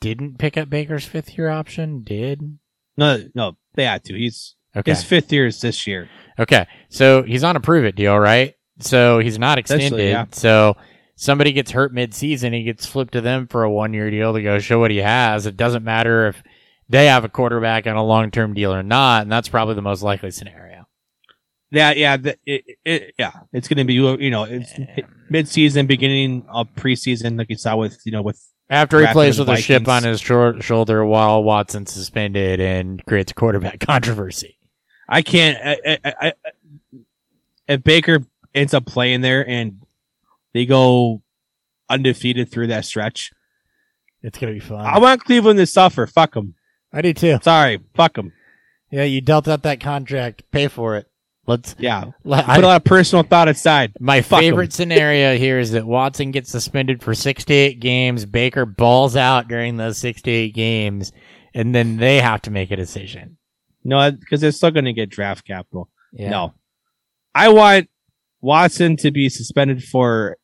[0.00, 2.02] didn't pick up Baker's fifth year option.
[2.02, 2.58] Did
[2.96, 4.14] No, no, they had to.
[4.16, 6.08] He's okay, his fifth year is this year.
[6.38, 8.54] okay, so he's on a prove it deal, right?
[8.78, 10.00] So he's not extended.
[10.00, 10.24] yeah.
[10.32, 10.76] So
[11.16, 14.32] somebody gets hurt mid season, he gets flipped to them for a one year deal
[14.32, 15.44] to go show what he has.
[15.46, 16.42] It doesn't matter if
[16.90, 19.82] they have a quarterback on a long term deal or not, and that's probably the
[19.82, 20.86] most likely scenario.
[21.70, 23.30] Yeah, yeah, the, it, it, yeah.
[23.52, 24.72] It's going to be you know it's
[25.30, 29.36] mid season, beginning of preseason, like you saw with you know with After he plays
[29.36, 33.78] the with a chip on his short shoulder while Watson's suspended and creates a quarterback
[33.86, 34.58] controversy.
[35.08, 35.58] I can't.
[35.64, 36.32] I, I, I,
[37.68, 39.80] if Baker ends up playing there and
[40.52, 41.22] they go
[41.88, 43.30] undefeated through that stretch,
[44.22, 44.80] It's gonna be fun.
[44.84, 46.08] I want Cleveland to suffer.
[46.08, 46.54] Fuck them.
[46.92, 47.38] I do too.
[47.42, 48.32] Sorry, fuck them.
[48.90, 50.42] Yeah, you dealt out that contract.
[50.50, 51.06] Pay for it.
[51.46, 51.74] Let's.
[51.78, 53.92] Yeah, Let, put a lot of personal thought aside.
[54.00, 54.44] my fuck 'em.
[54.50, 58.24] favorite scenario here is that Watson gets suspended for six to eight games.
[58.26, 61.12] Baker balls out during those six to eight games,
[61.54, 63.36] and then they have to make a decision.
[63.84, 65.88] No, because they're still going to get draft capital.
[66.12, 66.30] Yeah.
[66.30, 66.54] No.
[67.34, 67.88] I want
[68.40, 70.36] Watson to be suspended for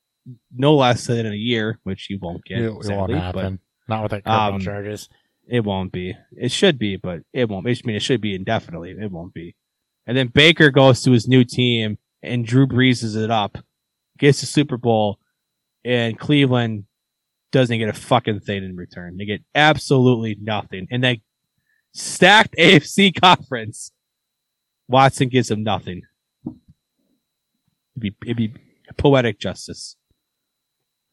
[0.57, 2.59] no less than a year, which he won't get.
[2.59, 3.59] it, it won't sadly, but happen.
[3.89, 5.09] Not with that criminal Um, charges.
[5.49, 6.15] It won't be.
[6.33, 7.67] It should be, but it won't.
[7.67, 8.91] I mean, it should be indefinitely.
[8.91, 9.55] It won't be.
[10.07, 13.59] And then Baker goes to his new team, and Drew breezes it up,
[14.19, 15.19] gets the Super Bowl,
[15.85, 16.85] and Cleveland
[17.53, 19.17] doesn't get a fucking thing in return.
[19.17, 20.89] They get absolutely nothing.
[20.91, 21.19] And that
[21.93, 23.93] stacked AFC conference,
[24.89, 26.03] Watson gives them nothing.
[26.45, 28.55] It'd be, it'd be
[28.97, 29.97] poetic justice.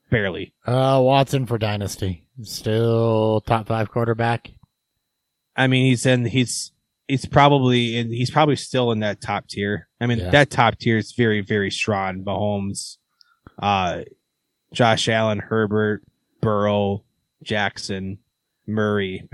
[0.09, 0.53] Barely.
[0.65, 2.22] Uh, Watson for dynasty.
[2.41, 4.49] Still top five quarterback.
[5.55, 6.71] I mean, he's in, he's,
[7.07, 9.87] he's probably in, he's probably still in that top tier.
[10.01, 10.31] I mean, Yeah.
[10.31, 12.23] that top tier is very, very strong.
[12.23, 12.97] Mahomes,
[13.61, 14.01] uh,
[14.73, 16.01] Josh Allen, Herbert,
[16.41, 17.03] Burrow,
[17.43, 18.17] Jackson,
[18.65, 19.29] Murray,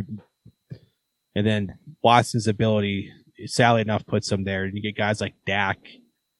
[1.36, 3.14] and then Watson's ability,
[3.46, 4.66] sadly enough, puts him there.
[4.66, 5.78] And you get guys like Dak,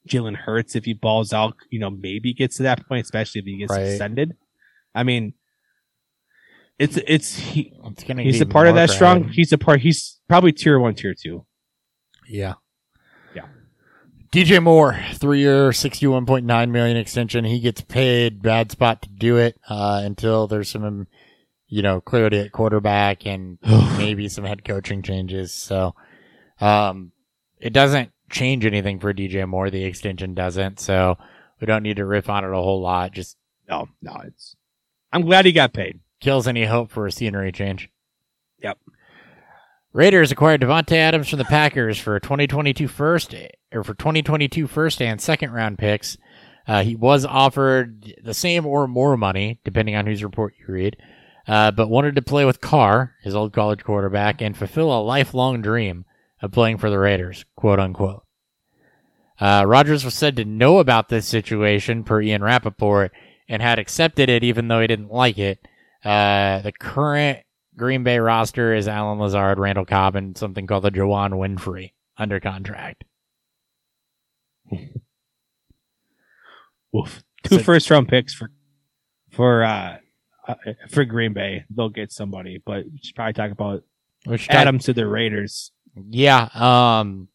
[0.10, 3.46] Jalen Hurts, if he balls out, you know, maybe gets to that point, especially if
[3.46, 3.84] he gets Right.
[3.88, 4.36] extended.
[4.94, 5.34] I mean,
[6.80, 8.24] it's, it's, he, It's gonna.
[8.24, 9.26] he's a part of that strong.
[9.26, 9.82] He's a part.
[9.82, 11.46] He's probably tier one, tier two.
[12.26, 12.54] Yeah.
[13.36, 13.48] Yeah.
[14.32, 17.44] DJ Moore, three year, sixty-one point nine million extension.
[17.44, 18.42] He gets paid.
[18.42, 21.08] Bad spot to do it uh, until there's some,
[21.68, 23.58] you know, clarity at quarterback and
[23.98, 25.52] maybe some head coaching changes.
[25.52, 25.96] So,
[26.62, 27.12] um,
[27.60, 29.70] it doesn't change anything for DJ Moore.
[29.70, 30.80] The extension doesn't.
[30.80, 31.18] So
[31.60, 33.12] we don't need to riff on it a whole lot.
[33.12, 33.36] Just
[33.68, 34.56] No, no, it's.
[35.12, 36.00] I'm glad he got paid.
[36.20, 37.90] Kills any hope for a scenery change.
[38.62, 38.78] Yep.
[39.94, 43.34] Raiders acquired Davante Adams from the Packers for 2022 first
[43.72, 46.18] or for 2022 first and second round picks.
[46.68, 50.98] Uh, he was offered the same or more money, depending on whose report you read,
[51.48, 55.62] uh, but wanted to play with Carr, his old college quarterback, and fulfill a lifelong
[55.64, 56.06] dream
[56.42, 58.24] of playing for the Raiders, quote unquote.
[59.40, 63.12] Uh, Rodgers was said to know about this situation per Ian Rapoport
[63.48, 65.66] and had accepted it even though he didn't like it.
[66.04, 67.40] Uh, the current
[67.76, 72.40] Green Bay roster is Allen Lazard, Randall Cobb, and something called the Juwann Winfree under
[72.40, 73.04] contract.
[76.92, 77.24] Woof.
[77.44, 78.52] Two So- first round picks for
[79.32, 79.98] for uh,
[80.48, 80.56] uh
[80.90, 81.64] for Green Bay.
[81.70, 83.84] They'll get somebody, but we should probably talk about
[84.26, 85.72] Which got- Adams to the Raiders.
[86.10, 86.50] yeah.
[86.54, 87.28] Um,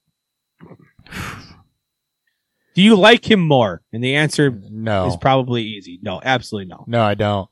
[2.74, 3.82] Do you like him more?
[3.92, 5.06] And the answer no.
[5.06, 6.00] is probably easy.
[6.02, 6.84] No, absolutely no.
[6.88, 7.48] No, I don't.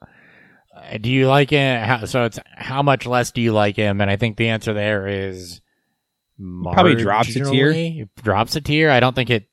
[1.00, 1.82] Do you like him?
[1.84, 4.00] How, so it's how much less do you like him?
[4.00, 5.60] And I think the answer there is
[6.38, 7.72] Probably drops a tier.
[7.72, 8.08] marginally.
[8.22, 8.90] Drops a tier.
[8.90, 9.48] I don't think it.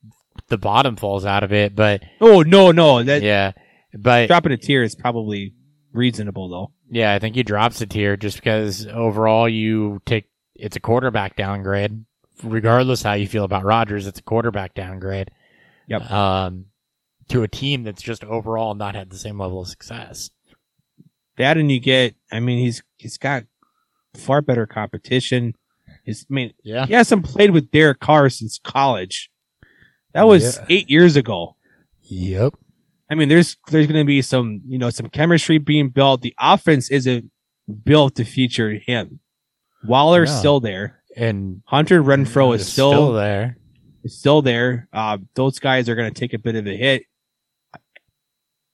[0.47, 3.03] The bottom falls out of it, but Oh no, no.
[3.03, 3.51] That yeah,
[3.93, 5.53] but dropping a tier is probably
[5.93, 6.71] reasonable though.
[6.89, 11.35] yeah, I think he drops a tier just because overall you take it's a quarterback
[11.35, 12.05] downgrade.
[12.41, 15.29] Regardless how you feel about Rodgers, it's a quarterback downgrade.
[15.87, 16.09] Yep.
[16.09, 16.65] Um,
[17.27, 20.29] to a team that's just overall not had the same level of success.
[21.39, 22.13] That and you get.
[22.31, 23.45] I mean, he's he's got
[24.15, 25.55] far better competition.
[26.05, 26.85] His, I mean, Yeah.
[26.85, 29.31] he hasn't played with Derek Carr since college.
[30.13, 30.65] That was Yeah.
[30.69, 31.55] eight years ago.
[32.03, 32.53] Yep.
[33.09, 36.21] I mean, there's there's going to be some you know some chemistry being built.
[36.21, 37.31] The offense isn't
[37.83, 39.19] built to feature him.
[39.87, 40.39] Waller's No.
[40.39, 41.01] still there.
[41.15, 43.57] And Hunter Renfrow is It's still there.
[44.03, 44.87] is still there.
[44.93, 47.03] Uh, those guys are going to take a bit of a hit.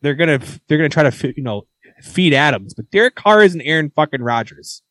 [0.02, 1.68] They're gonna they're gonna try to you know
[2.02, 4.82] feed Adams, but Derek Carr isn't Aaron fucking Rodgers.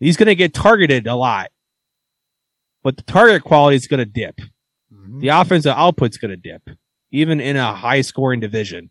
[0.00, 1.50] He's gonna get targeted a lot,
[2.82, 4.36] but the target quality is gonna dip.
[4.92, 5.20] Mm-hmm.
[5.20, 6.62] The offensive output's gonna dip,
[7.10, 8.90] even in a high scoring division.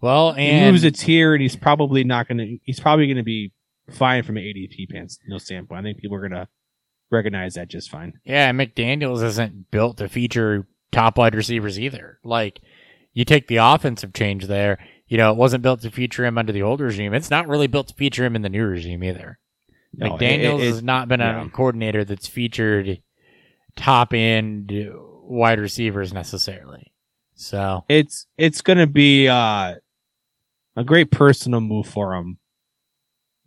[0.00, 2.46] Well, He and moves a tier, and he's probably not gonna.
[2.62, 3.52] He's probably gonna be
[3.90, 5.80] fine from an ADP pants no standpoint.
[5.80, 6.48] I think people are gonna
[7.10, 8.14] recognize that just fine.
[8.24, 12.18] yeah, McDaniel's isn't built to feature top wide receivers either.
[12.24, 12.60] Like
[13.12, 14.78] you take the offensive change there,
[15.14, 17.14] you know, it wasn't built to feature him under the old regime.
[17.14, 19.38] It's not really built to feature him in the new regime either.
[19.96, 21.44] No, McDaniel's it- it- has not been yeah.
[21.44, 23.00] a coordinator that's featured
[23.76, 24.72] top end
[25.22, 26.92] wide receivers necessarily.
[27.36, 29.74] So it's it's gonna be uh,
[30.74, 32.38] a great personal move for him,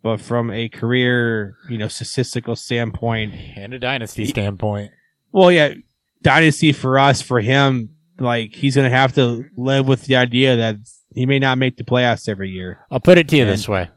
[0.02, 4.92] but from a career, you know, statistical standpoint, and a dynasty standpoint.
[5.34, 5.74] well, yeah,
[6.22, 7.90] dynasty for us, for him,
[8.20, 10.78] like he's gonna have to live with the idea that
[11.18, 12.86] he may not make the playoffs every year.
[12.92, 13.90] I'll put it to you And- this way.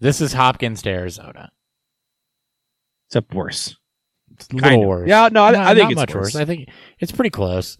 [0.00, 1.50] This is Hopkins to Arizona.
[3.08, 3.76] Except worse.
[4.34, 4.88] It's a Kind little of.
[4.88, 5.08] worse.
[5.08, 6.24] Yeah, no, I, Not- I think not it's much worse.
[6.34, 6.36] worse.
[6.36, 6.68] I think
[7.00, 7.78] it's pretty close.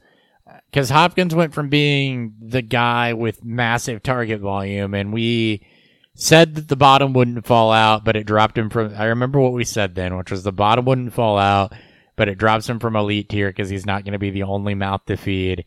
[0.71, 5.67] Because Hopkins went from being the guy with massive target volume, and we
[6.15, 8.95] said that the bottom wouldn't fall out, but it dropped him from.
[8.97, 11.75] I remember what we said then, which was the bottom wouldn't fall out,
[12.17, 14.75] but it drops him from elite tier because he's not going to be the only
[14.75, 15.65] mouth to feed.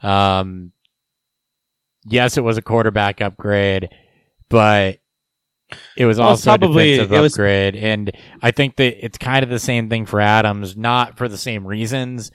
[0.00, 0.70] Um,
[2.04, 3.88] yes, it was a quarterback upgrade,
[4.48, 4.98] but
[5.96, 8.10] it was Well, also a probably- defensive was- upgrade, and
[8.42, 11.66] I think that it's kind of the same thing for Adams, not for the same
[11.66, 12.30] reasons,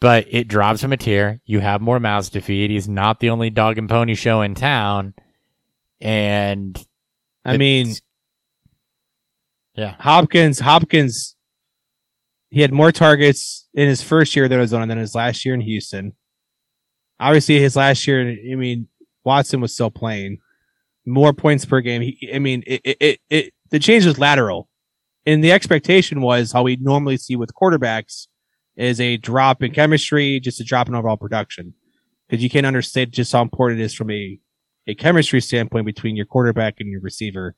[0.00, 1.40] but it drops him a tier.
[1.44, 2.70] You have more mouths to feed.
[2.70, 5.14] He's not the only dog and pony show in town,
[6.00, 6.82] and
[7.44, 7.94] I mean,
[9.74, 11.36] yeah, Hopkins, Hopkins,
[12.50, 15.60] he had more targets in his first year at Arizona than his last year in
[15.60, 16.14] Houston.
[17.20, 18.20] Obviously, his last year,
[18.50, 18.88] I mean,
[19.24, 20.38] Watson was still playing
[21.06, 22.02] more points per game.
[22.02, 24.68] He, I mean, it, it, it, the change was lateral.
[25.26, 28.26] And the expectation was how we normally see with quarterbacks
[28.76, 31.74] is a drop in chemistry, just a drop in overall production.
[32.28, 34.38] Because you can't understand just how important it is from a,
[34.86, 37.54] a chemistry standpoint between your quarterback and your receiver.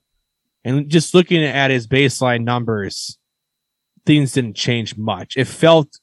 [0.65, 3.19] And just looking at his baseline numbers,
[4.07, 5.37] things didn't change much.
[5.37, 5.99] It felt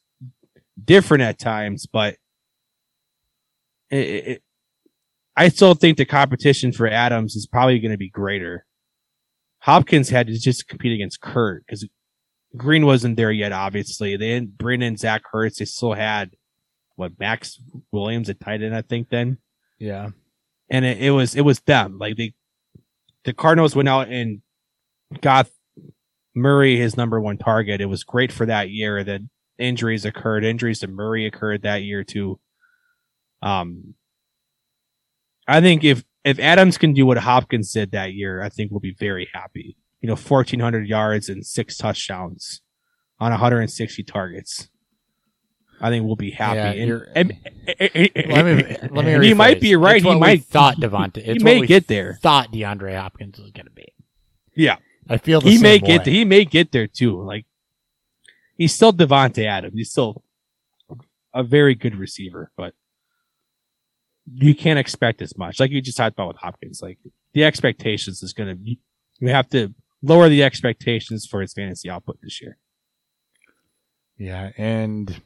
[0.83, 2.15] different at times, but
[3.89, 4.43] it, it-
[5.39, 8.65] I still think the competition for Adams is probably going to be greater.
[9.59, 11.87] Hopkins had to just compete against Kirk because
[12.57, 13.53] Green wasn't there yet.
[13.53, 15.55] Obviously, they didn't bring in Zach Ertz.
[15.55, 16.31] They still had
[16.97, 17.57] what Maxx
[17.93, 19.07] Williams at tight end, I think.
[19.07, 19.37] Then
[19.77, 20.09] yeah,
[20.69, 21.99] and it, it was it was them.
[21.99, 22.33] Like they,
[23.23, 24.41] the Cardinals went out and
[25.21, 25.47] got
[26.35, 27.79] Murray his number one target.
[27.79, 29.05] It was great for that year.
[29.05, 30.43] Then injuries occurred.
[30.43, 32.41] Injuries to Murray occurred that year too.
[33.41, 33.93] Um,
[35.49, 38.79] I think if if Adams can do what Hopkins did that year, I think we'll
[38.79, 39.77] be very happy.
[40.01, 42.61] You know, fourteen hundred yards and six touchdowns
[43.19, 44.69] on 160 targets.
[45.81, 46.57] I think we'll be happy.
[46.57, 47.33] Yeah, and, and-
[48.29, 49.13] let me let me.
[49.13, 50.01] and he might be right.
[50.01, 51.23] He might thought Davante.
[51.23, 52.19] He may get there.
[52.21, 53.93] Thought DeAndre Hopkins was going to be.
[54.55, 54.77] Yeah.
[55.09, 55.79] I feel he may way.
[55.79, 57.21] get he may get there too.
[57.23, 57.45] Like
[58.57, 59.73] he's still Davante Adams.
[59.75, 60.23] He's still
[61.33, 62.73] a very good receiver, but
[64.33, 65.59] you can't expect as much.
[65.59, 66.97] Like you just talked about with Hopkins, like
[67.33, 68.79] the expectations is going to be,
[69.19, 72.57] you have to lower the expectations for his fantasy output this year.
[74.17, 75.21] Yeah, and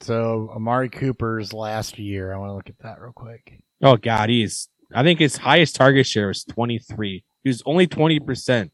[0.00, 2.32] so Amari Cooper's last year.
[2.32, 3.62] I want to look at that real quick.
[3.82, 7.24] Oh God, he's, I think his highest target share was 23.
[7.42, 8.70] He was only 20%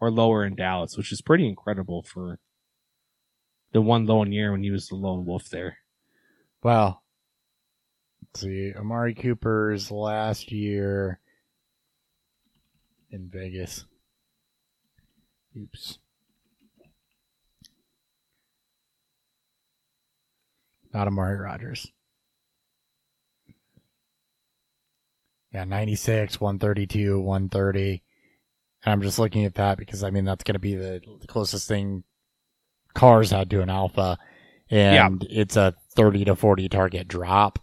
[0.00, 2.38] or lower in Dallas, which is pretty incredible for
[3.72, 5.78] the one lone year when he was the lone wolf there.
[6.66, 7.00] Well,
[8.20, 8.72] let's see.
[8.74, 11.20] Amari Cooper's last year
[13.08, 13.84] in Vegas.
[15.56, 16.00] Oops.
[20.92, 21.86] Not Amari Rogers.
[25.52, 28.02] Yeah, 96, 132, 130.
[28.84, 31.28] And I'm just looking at that because, I mean, that's going to be the, the
[31.28, 32.02] closest thing
[32.92, 34.18] Carr's had to an alpha.
[34.68, 37.58] And it's a 30 to 40 target drop.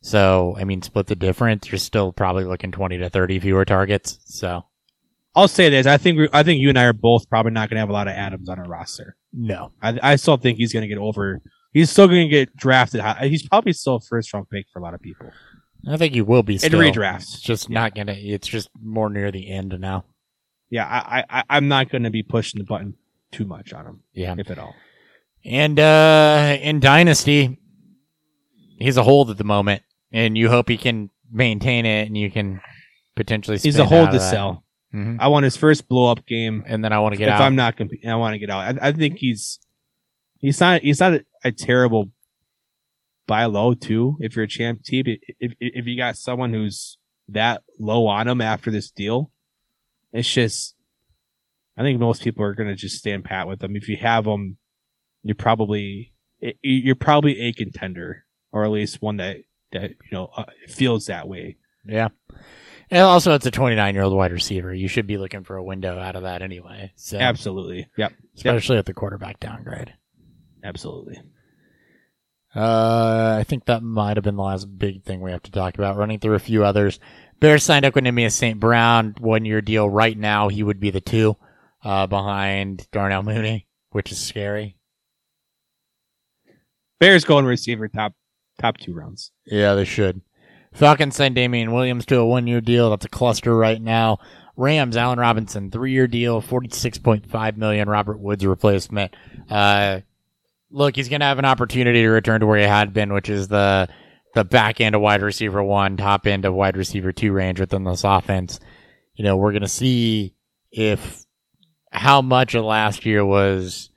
[0.00, 1.70] So, I mean, split the difference.
[1.70, 4.18] You're still probably looking 20 to 30 fewer targets.
[4.24, 4.64] So,
[5.34, 7.68] I'll say this: I think we, I think you and I are both probably not
[7.70, 9.16] going to have a lot of Adams on our roster.
[9.32, 9.72] no.
[9.82, 11.40] I, I still think he's going to get over.
[11.72, 13.00] He's still going to get drafted.
[13.00, 13.26] high.
[13.28, 15.30] He's probably still a first round pick for a lot of people.
[15.88, 18.14] I think you will be In redrafts, It's just not gonna.
[18.16, 20.04] It's just more near the end now.
[20.70, 22.94] yeah, I, I- I'm not going to be pushing the button
[23.32, 24.74] too much on him, Yeah, if at all.
[25.44, 27.58] and uh in Dynasty,
[28.78, 29.82] he's a hold at the moment,
[30.12, 32.60] and you hope he can maintain it, and you can
[33.16, 33.58] potentially.
[33.58, 34.30] He's a hold to that.
[34.30, 34.64] sell.
[34.94, 35.16] Mhm.
[35.18, 36.62] I want his first blow up game.
[36.66, 37.40] And then I want to get if out.
[37.42, 38.80] I'm not competing, I want to get out.
[38.80, 39.58] I, I think he's
[40.38, 42.10] he's not he's not a, a terrible
[43.26, 44.16] buy low too.
[44.20, 46.98] If you're a champ team, if, if if you got someone who's
[47.28, 49.32] that low on him after this deal,
[50.12, 50.76] it's just
[51.76, 53.74] I think most people are gonna just stand pat with them.
[53.74, 54.58] If you have them,
[55.24, 56.12] you're probably
[56.62, 58.23] you're probably a contender
[58.54, 59.38] or at least one that
[59.72, 61.56] that you know uh, feels that way.
[61.84, 62.08] yeah.
[62.90, 64.72] And also, it's a 29 year old wide receiver.
[64.72, 66.92] You should be looking for a window out of that anyway.
[66.96, 67.88] So, Absolutely.
[67.96, 68.12] Yep.
[68.36, 69.94] especially at the quarterback downgrade.
[70.62, 71.20] Absolutely.
[72.54, 75.74] Uh, I think that might have been the last big thing we have to talk
[75.74, 75.96] about.
[75.96, 77.00] Running through a few others.
[77.40, 78.60] Bears signed Equanimeous St.
[78.60, 79.88] Brown, one year deal.
[79.88, 81.36] Right now, he would be the two,
[81.82, 84.76] uh, behind Darnell Mooney, which is scary.
[87.00, 88.12] Bears going receiver top
[88.58, 89.30] top two rounds.
[89.46, 90.20] Yeah, they should.
[90.72, 92.90] Falcons signed Damien Williams to a one year deal.
[92.90, 94.18] That's a cluster right now.
[94.56, 97.88] Rams, Allen Robinson, three year deal, forty six point five million.
[97.88, 99.14] Robert Woods replacement.
[99.50, 100.00] Uh,
[100.70, 103.48] look, he's gonna have an opportunity to return to where he had been, which is
[103.48, 103.88] the
[104.34, 107.84] the back end of wide receiver one, top end of wide receiver two range within
[107.84, 108.58] this offense.
[109.14, 110.34] You know, we're gonna see
[110.72, 111.24] if
[111.90, 113.90] how much of last year was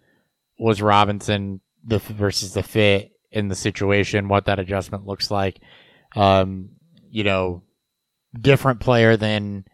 [0.59, 5.60] was Robinson the versus the fit in the situation, what that adjustment looks like.
[6.16, 6.70] Um,
[7.10, 7.64] you know,
[8.40, 9.66] different player than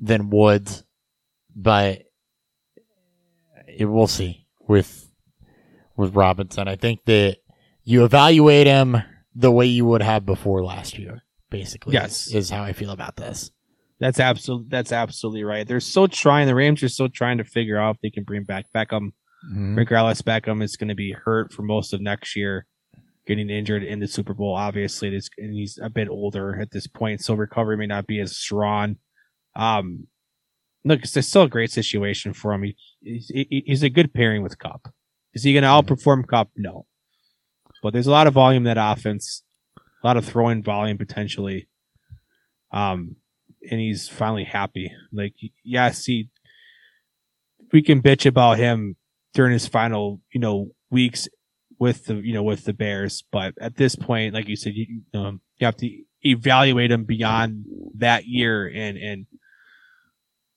[0.00, 0.84] than Woods,
[1.54, 2.02] but
[3.68, 5.08] it, we'll see with
[5.96, 6.68] with Robinson.
[6.68, 7.38] I think that
[7.84, 8.96] you evaluate him
[9.34, 11.22] the way you would have before last year.
[11.50, 12.28] Basically, Yes.
[12.28, 13.50] is, is how I feel about this.
[14.00, 15.66] That's absolutely that's absolutely right.
[15.66, 16.46] They're so trying.
[16.48, 19.12] The Rams are still trying to figure out if they can bring back Beckham.
[19.76, 22.64] Regardless, Beckham is going to be hurt for most of next year,
[23.26, 24.54] getting injured in the Super Bowl.
[24.54, 28.20] Obviously, this and he's a bit older at this point, so recovery may not be
[28.20, 28.96] as strong.
[29.54, 30.06] Um,
[30.84, 32.62] look, it's still a great situation for him.
[32.64, 34.88] He, he's, he- he's a good pairing with Kupp.
[35.34, 36.50] Is he going to outperform Kupp?
[36.56, 36.86] No,
[37.82, 39.42] but there's a lot of volume in that offense,
[39.78, 41.68] a lot of throwing volume potentially.
[42.72, 43.16] Um,
[43.70, 44.92] and he's finally happy.
[45.12, 46.28] Like, yes, he.
[47.72, 48.96] We can bitch about him
[49.32, 51.26] during his final, you know, weeks
[51.82, 54.86] with the, you know, with the Bears, but at this point, like you said, you,
[55.14, 55.90] um, you have to
[56.22, 57.64] evaluate him beyond
[57.96, 59.26] that year and and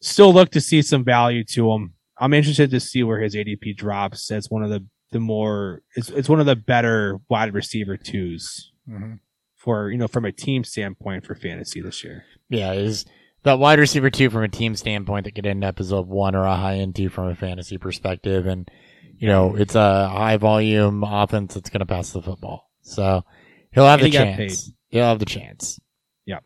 [0.02, 1.94] still look to see some value to him.
[2.20, 6.10] I'm interested to see where his ADP drops as one of the the more it's
[6.10, 9.20] it's one of the better wide receiver twos Mhm.
[9.56, 12.24] for you know from a team standpoint for fantasy this year.
[12.50, 13.06] Yeah, is
[13.44, 16.36] that wide receiver two from a team standpoint that could end up as a one
[16.36, 18.70] or a high end two from a fantasy perspective, and
[19.18, 23.24] you know it's a high volume offense that's going to pass the football, so
[23.72, 24.72] he'll have And the he chance.
[24.90, 25.80] He'll have the chance.
[26.26, 26.40] Yeah.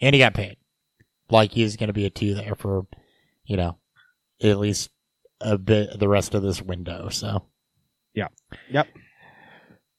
[0.00, 0.56] and he got paid,
[1.30, 2.86] like he's going to be a two there for,
[3.44, 3.78] you know,
[4.42, 4.90] at least
[5.40, 7.08] a bit the rest of this window.
[7.10, 7.44] So.
[8.14, 8.28] Yeah.
[8.70, 8.88] Yep.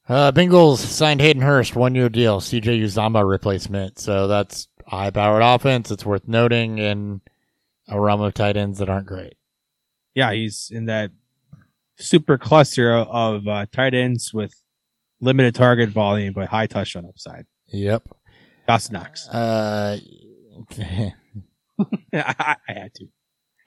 [0.08, 4.00] Uh, Bengals signed Hayden Hurst, one year deal, CJ Uzomah replacement.
[4.00, 5.92] So that's high powered offense.
[5.92, 7.22] It's worth noting in
[7.88, 9.34] a realm of tight ends that aren't great.
[10.14, 11.12] yeah, he's in that
[11.98, 14.54] super cluster of uh, tight ends with
[15.22, 17.46] limited target volume, but high touchdown upside.
[17.68, 18.08] Yep.
[18.68, 19.28] Dawson Knox.
[19.28, 19.98] Uh,
[20.80, 21.14] I,
[22.14, 23.08] I had to.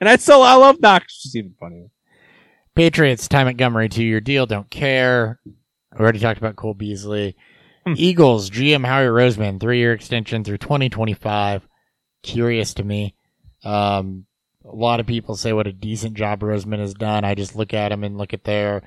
[0.00, 1.86] And I still, I love Knox, which is even funnier.
[2.74, 4.46] Patriots, Ty Montgomery, two year deal.
[4.46, 5.40] Don't care.
[5.44, 7.36] We already talked about Cole Beasley.
[7.84, 7.94] Hmm.
[7.96, 11.66] Eagles, GM Howie Roseman, three year extension through 2025.
[12.22, 13.14] Curious to me.
[13.64, 14.26] Um,
[14.68, 17.24] a lot of people say what a decent job Roseman has done.
[17.24, 18.82] I just look at him and look at their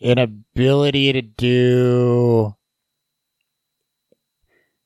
[0.00, 2.56] inability to do.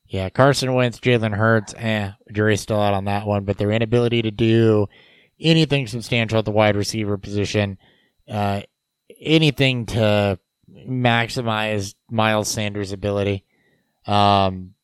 [0.07, 4.21] Yeah, Carson Wentz, Jalen Hurts, eh, jury's still out on that one, but their inability
[4.21, 4.87] to do
[5.39, 7.77] anything substantial at the wide receiver position,
[8.29, 8.61] uh,
[9.19, 10.39] anything to
[10.87, 13.43] maximize Miles Sanders' ability,
[14.05, 14.75] um,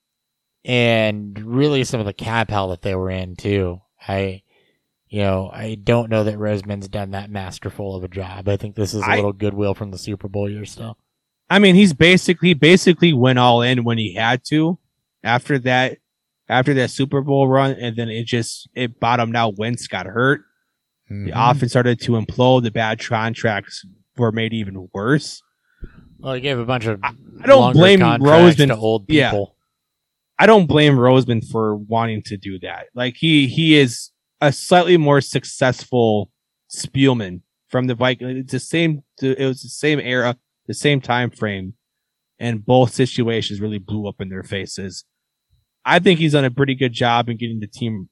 [0.66, 3.82] and really some of the cap hell that they were in too.
[4.06, 4.43] I,
[5.14, 8.50] you know, I don't know that Roseman's done that masterful of a job.
[8.50, 10.98] I think this is a I- little goodwill from the Super Bowl year still.
[11.52, 14.80] I mean, he's basically basically went all in when he had to.
[15.24, 16.00] After that,
[16.50, 19.58] after that Super Bowl run, and then it just it bottomed out.
[19.60, 20.42] Wentz got hurt.
[21.10, 21.52] The Mhm.
[21.52, 22.64] offense started to implode.
[22.64, 23.86] The bad contracts
[24.18, 25.44] were made even worse.
[26.18, 27.14] Well, he gave a bunch of I
[27.46, 29.30] don't blame Roseman- to old yeah.
[29.30, 29.56] people.
[30.40, 32.88] I don't blame Roseman for wanting to do that.
[32.96, 34.10] Like he he is
[34.44, 36.30] a slightly more successful
[36.70, 38.40] Spielman from the Vikings.
[38.42, 39.04] It's the same.
[39.22, 40.38] It was the same era,
[40.68, 41.76] the same time frame,
[42.40, 45.06] and both situations really blew up in their faces.
[45.86, 48.10] I think he's done a pretty good job in getting the team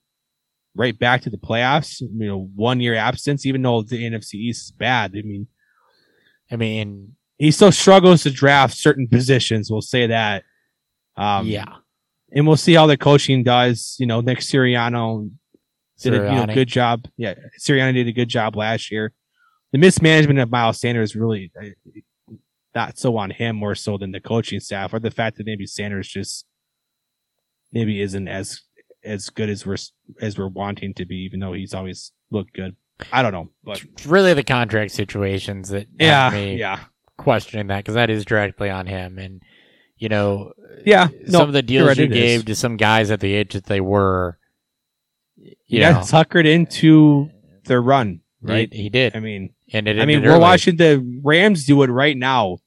[0.73, 1.99] right back to the playoffs.
[1.99, 5.11] You know, one year absence, even though the NFC East is bad.
[5.17, 5.47] I mean,
[6.49, 9.69] I mean, he still struggles to draft certain positions.
[9.69, 10.43] We'll say that.
[11.17, 11.75] Um, yeah.
[12.31, 13.97] and we'll see how the coaching does.
[13.99, 15.31] You know, Nick Sirianni
[16.03, 17.05] did a you know, good job.
[17.17, 19.13] Yeah, Sirianni did a good job last year.
[19.71, 21.65] The mismanagement of Miles Sanders really uh,
[22.75, 25.65] not so on him more so than the coaching staff, or the fact that maybe
[25.65, 26.45] Sanders just
[27.71, 28.61] maybe isn't as
[29.03, 29.77] as good as we're
[30.21, 32.75] as we're wanting to be, even though he's always looked good.
[33.11, 36.79] I don't know, but It's really the contract situations that yeah, me yeah,
[37.17, 39.17] questioning that because that is directly on him.
[39.17, 39.41] And
[39.97, 40.53] you know,
[40.85, 41.07] yeah.
[41.07, 42.17] some No, of the deals right, you it is.
[42.17, 44.37] gave to some guys at the age that they were,
[45.71, 47.29] you yeah, know, suckered into
[47.65, 48.71] their run, right?
[48.71, 50.39] He, he did, I mean, and it I mean, we're early.
[50.39, 52.57] watching the Rams do it right now.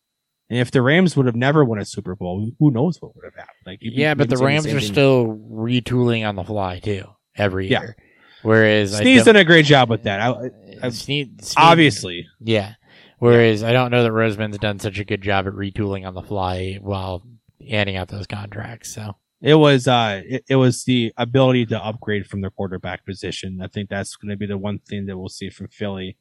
[0.51, 3.25] And if the Rams would have never won a Super Bowl, who knows what would
[3.25, 3.57] have happened?
[3.67, 4.93] Like, Yeah, but the Rams same are thing.
[4.93, 7.05] still retooling on the fly too
[7.37, 7.81] every Yeah.
[7.81, 7.97] year.
[8.43, 10.21] Whereas Snead's done a great job with that.
[10.21, 12.75] I, I- uh, Snead- Snead- obviously, Yeah.
[13.21, 16.21] Whereas I don't know that Roseman's done such a good job at retooling on the
[16.23, 17.23] fly while
[17.67, 18.95] handing out those contracts.
[18.95, 23.61] So it was uh, it, it was the ability to upgrade from their quarterback position.
[23.63, 26.17] I think that's going to be the one thing that we'll see from Philly,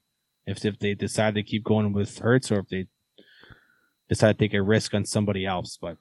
[0.45, 2.87] if if they decide to keep going with Hurts or if they
[4.09, 5.77] decide to take a risk on somebody else.
[5.79, 5.97] But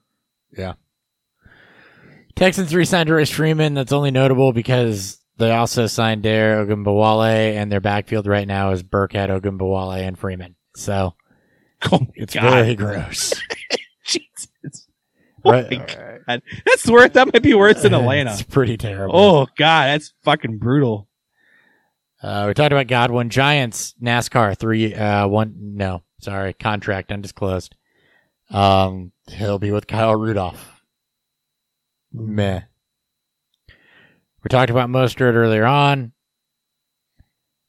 [0.57, 0.73] yeah,
[2.35, 3.73] Texans re-signed Royce Freeman.
[3.73, 8.83] That's only notable because they also signed Dare Ogunbowale, and their backfield right now is
[8.83, 10.55] Burkhead, Ogunbowale, and Freeman.
[10.75, 11.15] So
[11.91, 12.51] oh it's God.
[12.51, 13.33] very gross.
[15.45, 15.45] Jesus.
[15.45, 15.85] Oh Right- my
[16.27, 16.41] God.
[16.65, 17.13] That's worth.
[17.13, 18.31] That might be worse than Atlanta.
[18.31, 19.15] It's pretty terrible.
[19.17, 21.07] Oh God, that's fucking brutal.
[22.21, 27.75] Uh, we talked about Godwin Giants NASCAR three uh one no sorry contract undisclosed.
[28.49, 30.81] Um, he'll be with Kyle Rudolph.
[32.13, 32.61] Meh.
[34.43, 36.11] We talked about Mostert earlier on.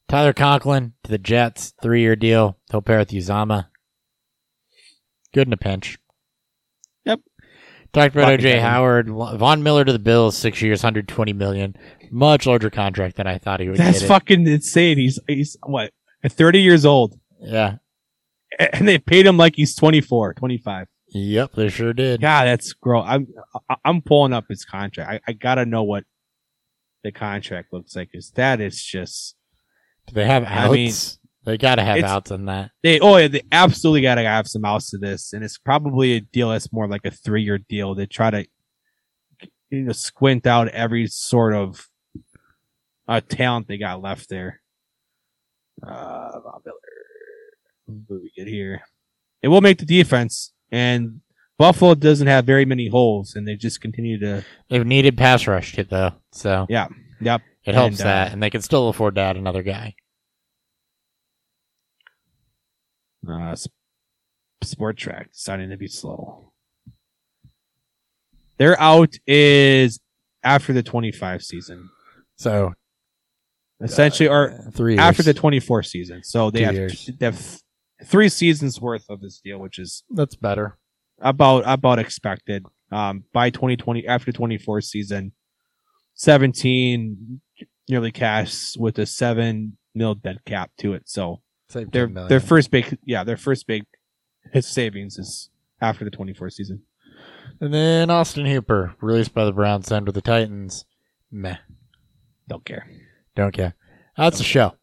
[0.07, 2.57] Tyler Conklin to the Jets, three year deal.
[2.69, 3.67] He'll pair with Uzomah.
[5.33, 5.97] Good in a pinch.
[7.95, 8.59] Talked about OJ.
[8.61, 11.75] Howard, Von Miller to the Bills, six years, hundred twenty million.
[12.11, 14.05] Much larger contract than I thought he would That's get.
[14.05, 14.07] it.
[14.07, 14.97] fucking insane.
[14.97, 15.91] He's he's what
[16.27, 17.77] thirty years old, Yeah.
[18.73, 20.87] and they paid him like he's 24, 25.
[21.09, 22.21] Yep, they sure did.
[22.21, 23.05] God, that's gross.
[23.07, 23.27] I'm
[23.83, 25.09] I'm pulling up his contract.
[25.27, 26.03] I, I gotta know what
[27.03, 28.11] the contract looks like.
[28.13, 29.35] Cause that is just
[30.07, 30.69] Do they have outs?
[30.69, 30.93] I mean,
[31.45, 32.71] they gotta have it's- outs on that.
[32.83, 32.99] they.
[32.99, 36.49] Oh yeah, they absolutely gotta have some outs to this, and it's probably a deal
[36.49, 37.95] that's more like a three year deal.
[37.95, 38.45] They try to
[39.69, 41.87] you know squint out every sort of
[43.07, 44.61] uh, talent they got left there.
[45.83, 46.75] Uh, Von Miller.
[47.85, 48.81] What do we get here?
[49.41, 51.21] It will make the defense, and
[51.59, 54.43] Buffalo doesn't have very many holes, and they just continue to.
[54.69, 56.87] They've needed pass rush hit though, so Yeah,
[57.21, 57.41] yep.
[57.63, 59.93] it helps And, uh, that, and they can still afford to add another guy.
[63.29, 63.55] Uh,
[64.63, 66.51] Spotrac deciding to be slow.
[68.57, 69.99] Their out is
[70.43, 71.89] after the 25 season,
[72.37, 72.73] So
[73.81, 76.23] essentially, or uh, three after the 24 season.
[76.23, 77.09] So they Two have, years.
[77.19, 77.59] they have
[78.05, 80.77] three seasons worth of this deal, which is that's better.
[81.19, 82.65] about about expected.
[82.91, 85.33] Um, by 2020 after 24 season,
[86.13, 87.41] 17
[87.89, 91.09] nearly cash with a seven mil dead cap to it.
[91.09, 92.29] So Save their 10 million.
[92.29, 93.83] their first big yeah their first big
[94.53, 95.49] his savings is
[95.81, 96.83] after the 24 season.
[97.59, 100.85] And then Austin Hooper, released by the Browns, signed with the Titans.
[101.31, 101.57] Meh.
[102.47, 102.87] Don't care.
[103.35, 103.75] Don't care.
[104.17, 104.75] That's the show.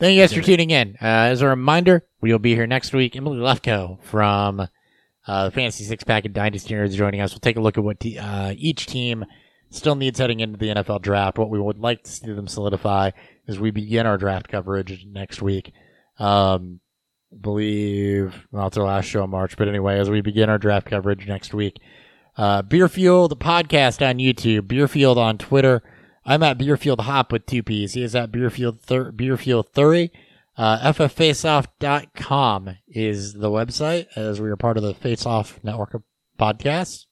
[0.00, 0.96] Thank you guys for tuning in.
[1.00, 3.14] Uh, as a reminder, we will be here next week.
[3.16, 4.60] Emily Lefko from
[5.26, 7.32] uh, the Fantasy Six Pack and Dynasty Nerds joining us.
[7.32, 9.24] We'll take a look at what te- uh, each team
[9.70, 11.38] still needs heading into the NFL draft.
[11.38, 13.10] What we would like to see them solidify
[13.46, 15.72] as we begin our draft coverage next week.
[16.18, 16.80] Um,
[17.38, 20.86] believe well, it's our last show in March, but anyway, as we begin our draft
[20.86, 21.80] coverage next week,
[22.36, 25.82] uh, Beerfield podcast on YouTube, Beerfield on Twitter.
[26.24, 27.94] I'm at Beerfield Hop with two P's.
[27.94, 30.10] He is at Beerfield Thur- Beerfield Thury.
[30.56, 36.02] Uh, FFFaceoff.com is the website as we are part of the Face Off network of
[36.38, 37.06] podcasts.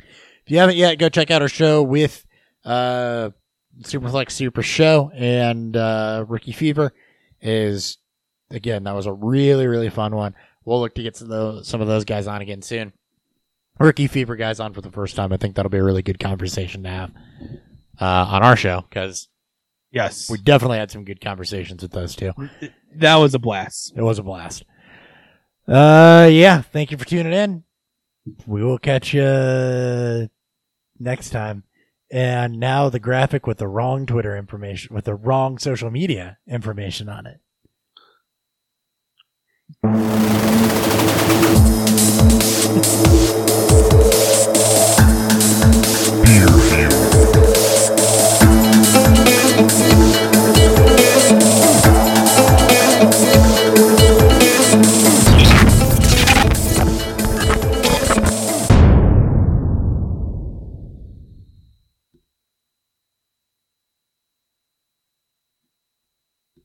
[0.00, 2.24] If you haven't yet, go check out our show with
[2.64, 3.30] uh,
[3.82, 6.92] Superflex Super Show and uh, Ricky Fever.
[7.40, 7.98] Is
[8.50, 10.34] again that was a really really fun one.
[10.64, 12.92] We'll look to get some of those, some of those guys on again soon.
[13.78, 15.32] Ricky Fever guys on for the first time.
[15.32, 17.12] I think that'll be a really good conversation to have
[18.00, 19.28] uh, on our show because
[19.92, 22.32] Yes, we definitely had some good conversations with those two.
[22.96, 23.94] that was a blast.
[23.96, 24.64] It was a blast.
[25.66, 26.60] Uh, yeah.
[26.60, 27.64] Thank you for tuning in.
[28.46, 30.28] We will catch you
[30.98, 31.64] next time.
[32.16, 37.10] And now the graphic with the wrong Twitter information, with the wrong social media information
[37.10, 37.40] on it.